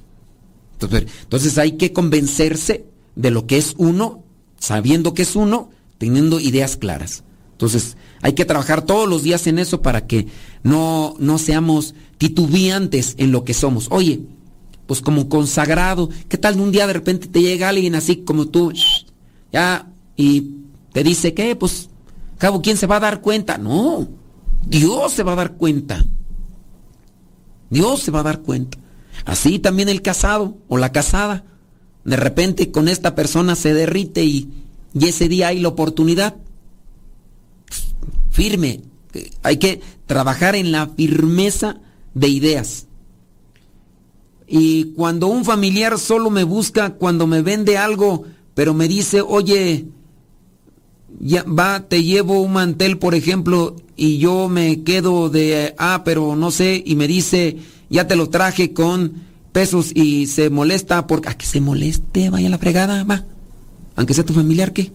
Entonces, 0.80 1.58
hay 1.58 1.72
que 1.72 1.92
convencerse 1.92 2.86
de 3.16 3.30
lo 3.30 3.46
que 3.46 3.58
es 3.58 3.74
uno, 3.78 4.22
sabiendo 4.58 5.14
que 5.14 5.22
es 5.22 5.34
uno, 5.34 5.70
teniendo 5.98 6.38
ideas 6.40 6.76
claras. 6.76 7.24
Entonces, 7.52 7.96
hay 8.22 8.34
que 8.34 8.44
trabajar 8.44 8.82
todos 8.82 9.08
los 9.08 9.24
días 9.24 9.46
en 9.48 9.58
eso 9.58 9.82
para 9.82 10.06
que 10.06 10.28
no, 10.62 11.14
no 11.18 11.38
seamos 11.38 11.94
titubeantes 12.16 13.14
en 13.18 13.32
lo 13.32 13.42
que 13.42 13.54
somos. 13.54 13.88
Oye, 13.90 14.20
pues 14.86 15.00
como 15.00 15.28
consagrado, 15.28 16.08
¿qué 16.28 16.38
tal 16.38 16.60
un 16.60 16.70
día 16.70 16.86
de 16.86 16.92
repente 16.92 17.26
te 17.26 17.42
llega 17.42 17.68
alguien 17.68 17.96
así 17.96 18.18
como 18.18 18.46
tú, 18.46 18.72
ya, 19.52 19.90
y 20.16 20.52
te 20.92 21.02
dice 21.02 21.34
que, 21.34 21.56
pues, 21.56 21.90
cabo, 22.38 22.62
¿quién 22.62 22.76
se 22.76 22.86
va 22.86 22.96
a 22.96 23.00
dar 23.00 23.20
cuenta? 23.20 23.58
No, 23.58 24.08
Dios 24.66 25.12
se 25.12 25.22
va 25.22 25.32
a 25.32 25.36
dar 25.36 25.56
cuenta. 25.56 26.04
Dios 27.70 28.00
se 28.00 28.10
va 28.10 28.20
a 28.20 28.24
dar 28.24 28.40
cuenta. 28.40 28.78
Así 29.28 29.58
también 29.58 29.90
el 29.90 30.00
casado 30.00 30.56
o 30.68 30.78
la 30.78 30.90
casada. 30.90 31.44
De 32.02 32.16
repente 32.16 32.70
con 32.70 32.88
esta 32.88 33.14
persona 33.14 33.56
se 33.56 33.74
derrite 33.74 34.24
y, 34.24 34.48
y 34.94 35.06
ese 35.06 35.28
día 35.28 35.48
hay 35.48 35.60
la 35.60 35.68
oportunidad. 35.68 36.36
Firme. 38.30 38.80
Hay 39.42 39.58
que 39.58 39.82
trabajar 40.06 40.56
en 40.56 40.72
la 40.72 40.86
firmeza 40.86 41.76
de 42.14 42.28
ideas. 42.28 42.86
Y 44.46 44.94
cuando 44.94 45.26
un 45.26 45.44
familiar 45.44 45.98
solo 45.98 46.30
me 46.30 46.44
busca 46.44 46.94
cuando 46.94 47.26
me 47.26 47.42
vende 47.42 47.76
algo, 47.76 48.24
pero 48.54 48.72
me 48.72 48.88
dice, 48.88 49.20
oye, 49.20 49.84
ya 51.20 51.42
va, 51.42 51.86
te 51.86 52.02
llevo 52.02 52.40
un 52.40 52.54
mantel, 52.54 52.96
por 52.96 53.14
ejemplo, 53.14 53.76
y 53.94 54.16
yo 54.16 54.48
me 54.48 54.84
quedo 54.84 55.28
de, 55.28 55.74
ah, 55.76 56.00
pero 56.02 56.34
no 56.34 56.50
sé, 56.50 56.82
y 56.82 56.96
me 56.96 57.06
dice, 57.06 57.58
ya 57.90 58.06
te 58.06 58.16
lo 58.16 58.28
traje 58.28 58.72
con 58.72 59.28
pesos 59.52 59.92
y 59.94 60.26
se 60.26 60.50
molesta 60.50 61.06
porque, 61.06 61.28
a 61.28 61.36
que 61.36 61.46
se 61.46 61.60
moleste, 61.60 62.30
vaya 62.30 62.48
la 62.48 62.58
fregada, 62.58 63.04
va, 63.04 63.24
aunque 63.96 64.14
sea 64.14 64.24
tu 64.24 64.34
familiar, 64.34 64.72
¿qué? 64.72 64.92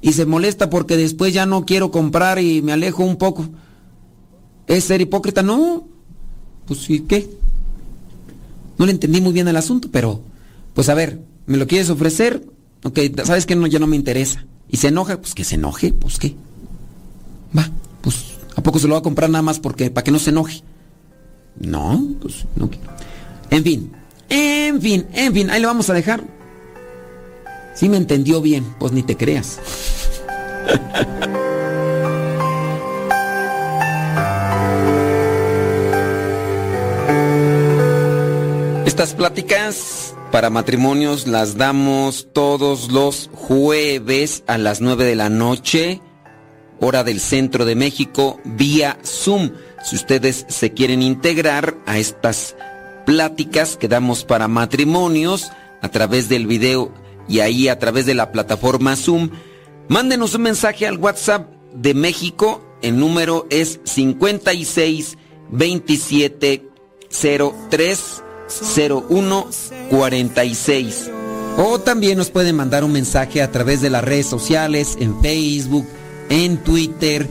Y 0.00 0.12
se 0.12 0.26
molesta 0.26 0.70
porque 0.70 0.96
después 0.96 1.34
ya 1.34 1.46
no 1.46 1.66
quiero 1.66 1.90
comprar 1.90 2.38
y 2.38 2.62
me 2.62 2.72
alejo 2.72 3.04
un 3.04 3.16
poco. 3.16 3.48
¿Es 4.66 4.84
ser 4.84 5.00
hipócrita? 5.00 5.42
No. 5.42 5.86
Pues 6.66 6.80
sí, 6.80 7.00
¿qué? 7.00 7.28
No 8.78 8.86
le 8.86 8.92
entendí 8.92 9.20
muy 9.20 9.32
bien 9.32 9.48
el 9.48 9.56
asunto, 9.56 9.90
pero 9.92 10.22
pues 10.72 10.88
a 10.88 10.94
ver, 10.94 11.20
¿me 11.46 11.58
lo 11.58 11.66
quieres 11.66 11.90
ofrecer? 11.90 12.46
Ok, 12.84 12.98
¿sabes 13.24 13.44
que 13.44 13.56
no, 13.56 13.66
ya 13.66 13.78
no 13.78 13.86
me 13.86 13.96
interesa? 13.96 14.46
Y 14.70 14.78
se 14.78 14.88
enoja, 14.88 15.20
pues 15.20 15.34
que 15.34 15.44
se 15.44 15.56
enoje, 15.56 15.92
pues 15.92 16.18
qué. 16.18 16.34
Va, 17.56 17.68
pues 18.00 18.38
¿a 18.56 18.62
poco 18.62 18.78
se 18.78 18.86
lo 18.86 18.94
va 18.94 19.00
a 19.00 19.02
comprar 19.02 19.28
nada 19.28 19.42
más 19.42 19.58
porque 19.58 19.90
para 19.90 20.04
que 20.04 20.12
no 20.12 20.18
se 20.18 20.30
enoje? 20.30 20.62
No, 21.58 22.02
pues 22.20 22.46
no. 22.56 22.70
En 23.50 23.64
fin, 23.64 23.92
en 24.28 24.80
fin, 24.80 25.06
en 25.12 25.34
fin, 25.34 25.50
ahí 25.50 25.60
lo 25.60 25.68
vamos 25.68 25.90
a 25.90 25.94
dejar. 25.94 26.22
Si 27.74 27.88
me 27.88 27.96
entendió 27.96 28.40
bien, 28.40 28.74
pues 28.78 28.92
ni 28.92 29.02
te 29.02 29.16
creas. 29.16 29.58
Estas 39.00 39.14
pláticas 39.14 40.14
para 40.30 40.50
matrimonios 40.50 41.26
las 41.26 41.56
damos 41.56 42.28
todos 42.34 42.92
los 42.92 43.30
jueves 43.32 44.44
a 44.46 44.58
las 44.58 44.82
9 44.82 45.04
de 45.04 45.16
la 45.16 45.30
noche, 45.30 46.02
hora 46.80 47.02
del 47.02 47.18
centro 47.18 47.64
de 47.64 47.76
México, 47.76 48.38
vía 48.44 48.98
Zoom. 49.02 49.52
Si 49.82 49.96
ustedes 49.96 50.44
se 50.48 50.72
quieren 50.72 51.02
integrar 51.02 51.76
a 51.86 51.98
estas 51.98 52.56
pláticas 53.06 53.76
que 53.76 53.88
damos 53.88 54.24
para 54.24 54.48
matrimonios 54.48 55.50
a 55.80 55.88
través 55.88 56.28
del 56.28 56.46
video 56.46 56.92
y 57.28 57.40
ahí 57.40 57.68
a 57.68 57.78
través 57.78 58.06
de 58.06 58.14
la 58.14 58.32
plataforma 58.32 58.96
Zoom, 58.96 59.30
mándenos 59.88 60.34
un 60.34 60.42
mensaje 60.42 60.86
al 60.86 60.98
WhatsApp 60.98 61.48
de 61.74 61.94
México. 61.94 62.62
El 62.82 62.98
número 62.98 63.46
es 63.50 63.80
56 63.84 65.16
27 65.50 66.68
03 67.10 68.22
0146. 68.50 71.10
O 71.56 71.80
también 71.80 72.18
nos 72.18 72.30
pueden 72.30 72.56
mandar 72.56 72.84
un 72.84 72.92
mensaje 72.92 73.42
a 73.42 73.50
través 73.50 73.80
de 73.80 73.90
las 73.90 74.04
redes 74.04 74.26
sociales, 74.26 74.96
en 75.00 75.20
Facebook, 75.20 75.84
en 76.28 76.58
Twitter. 76.58 77.26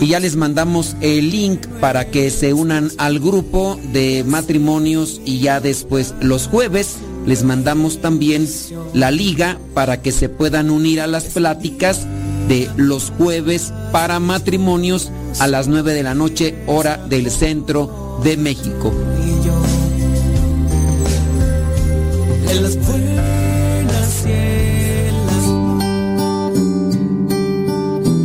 Y 0.00 0.08
ya 0.08 0.20
les 0.20 0.36
mandamos 0.36 0.96
el 1.00 1.30
link 1.30 1.66
para 1.80 2.10
que 2.10 2.30
se 2.30 2.52
unan 2.52 2.90
al 2.98 3.18
grupo 3.18 3.78
de 3.92 4.24
matrimonios 4.24 5.20
y 5.24 5.40
ya 5.40 5.60
después 5.60 6.14
los 6.20 6.46
jueves 6.46 6.96
les 7.26 7.42
mandamos 7.42 8.00
también 8.00 8.48
la 8.94 9.10
liga 9.10 9.58
para 9.74 10.00
que 10.00 10.12
se 10.12 10.28
puedan 10.28 10.70
unir 10.70 11.00
a 11.00 11.06
las 11.06 11.24
pláticas 11.24 12.06
de 12.48 12.70
los 12.76 13.10
jueves 13.10 13.72
para 13.92 14.18
matrimonios 14.20 15.10
a 15.38 15.46
las 15.46 15.68
9 15.68 15.92
de 15.92 16.02
la 16.02 16.14
noche 16.14 16.54
hora 16.66 16.96
del 16.96 17.30
centro 17.30 18.20
de 18.24 18.36
México. 18.36 18.92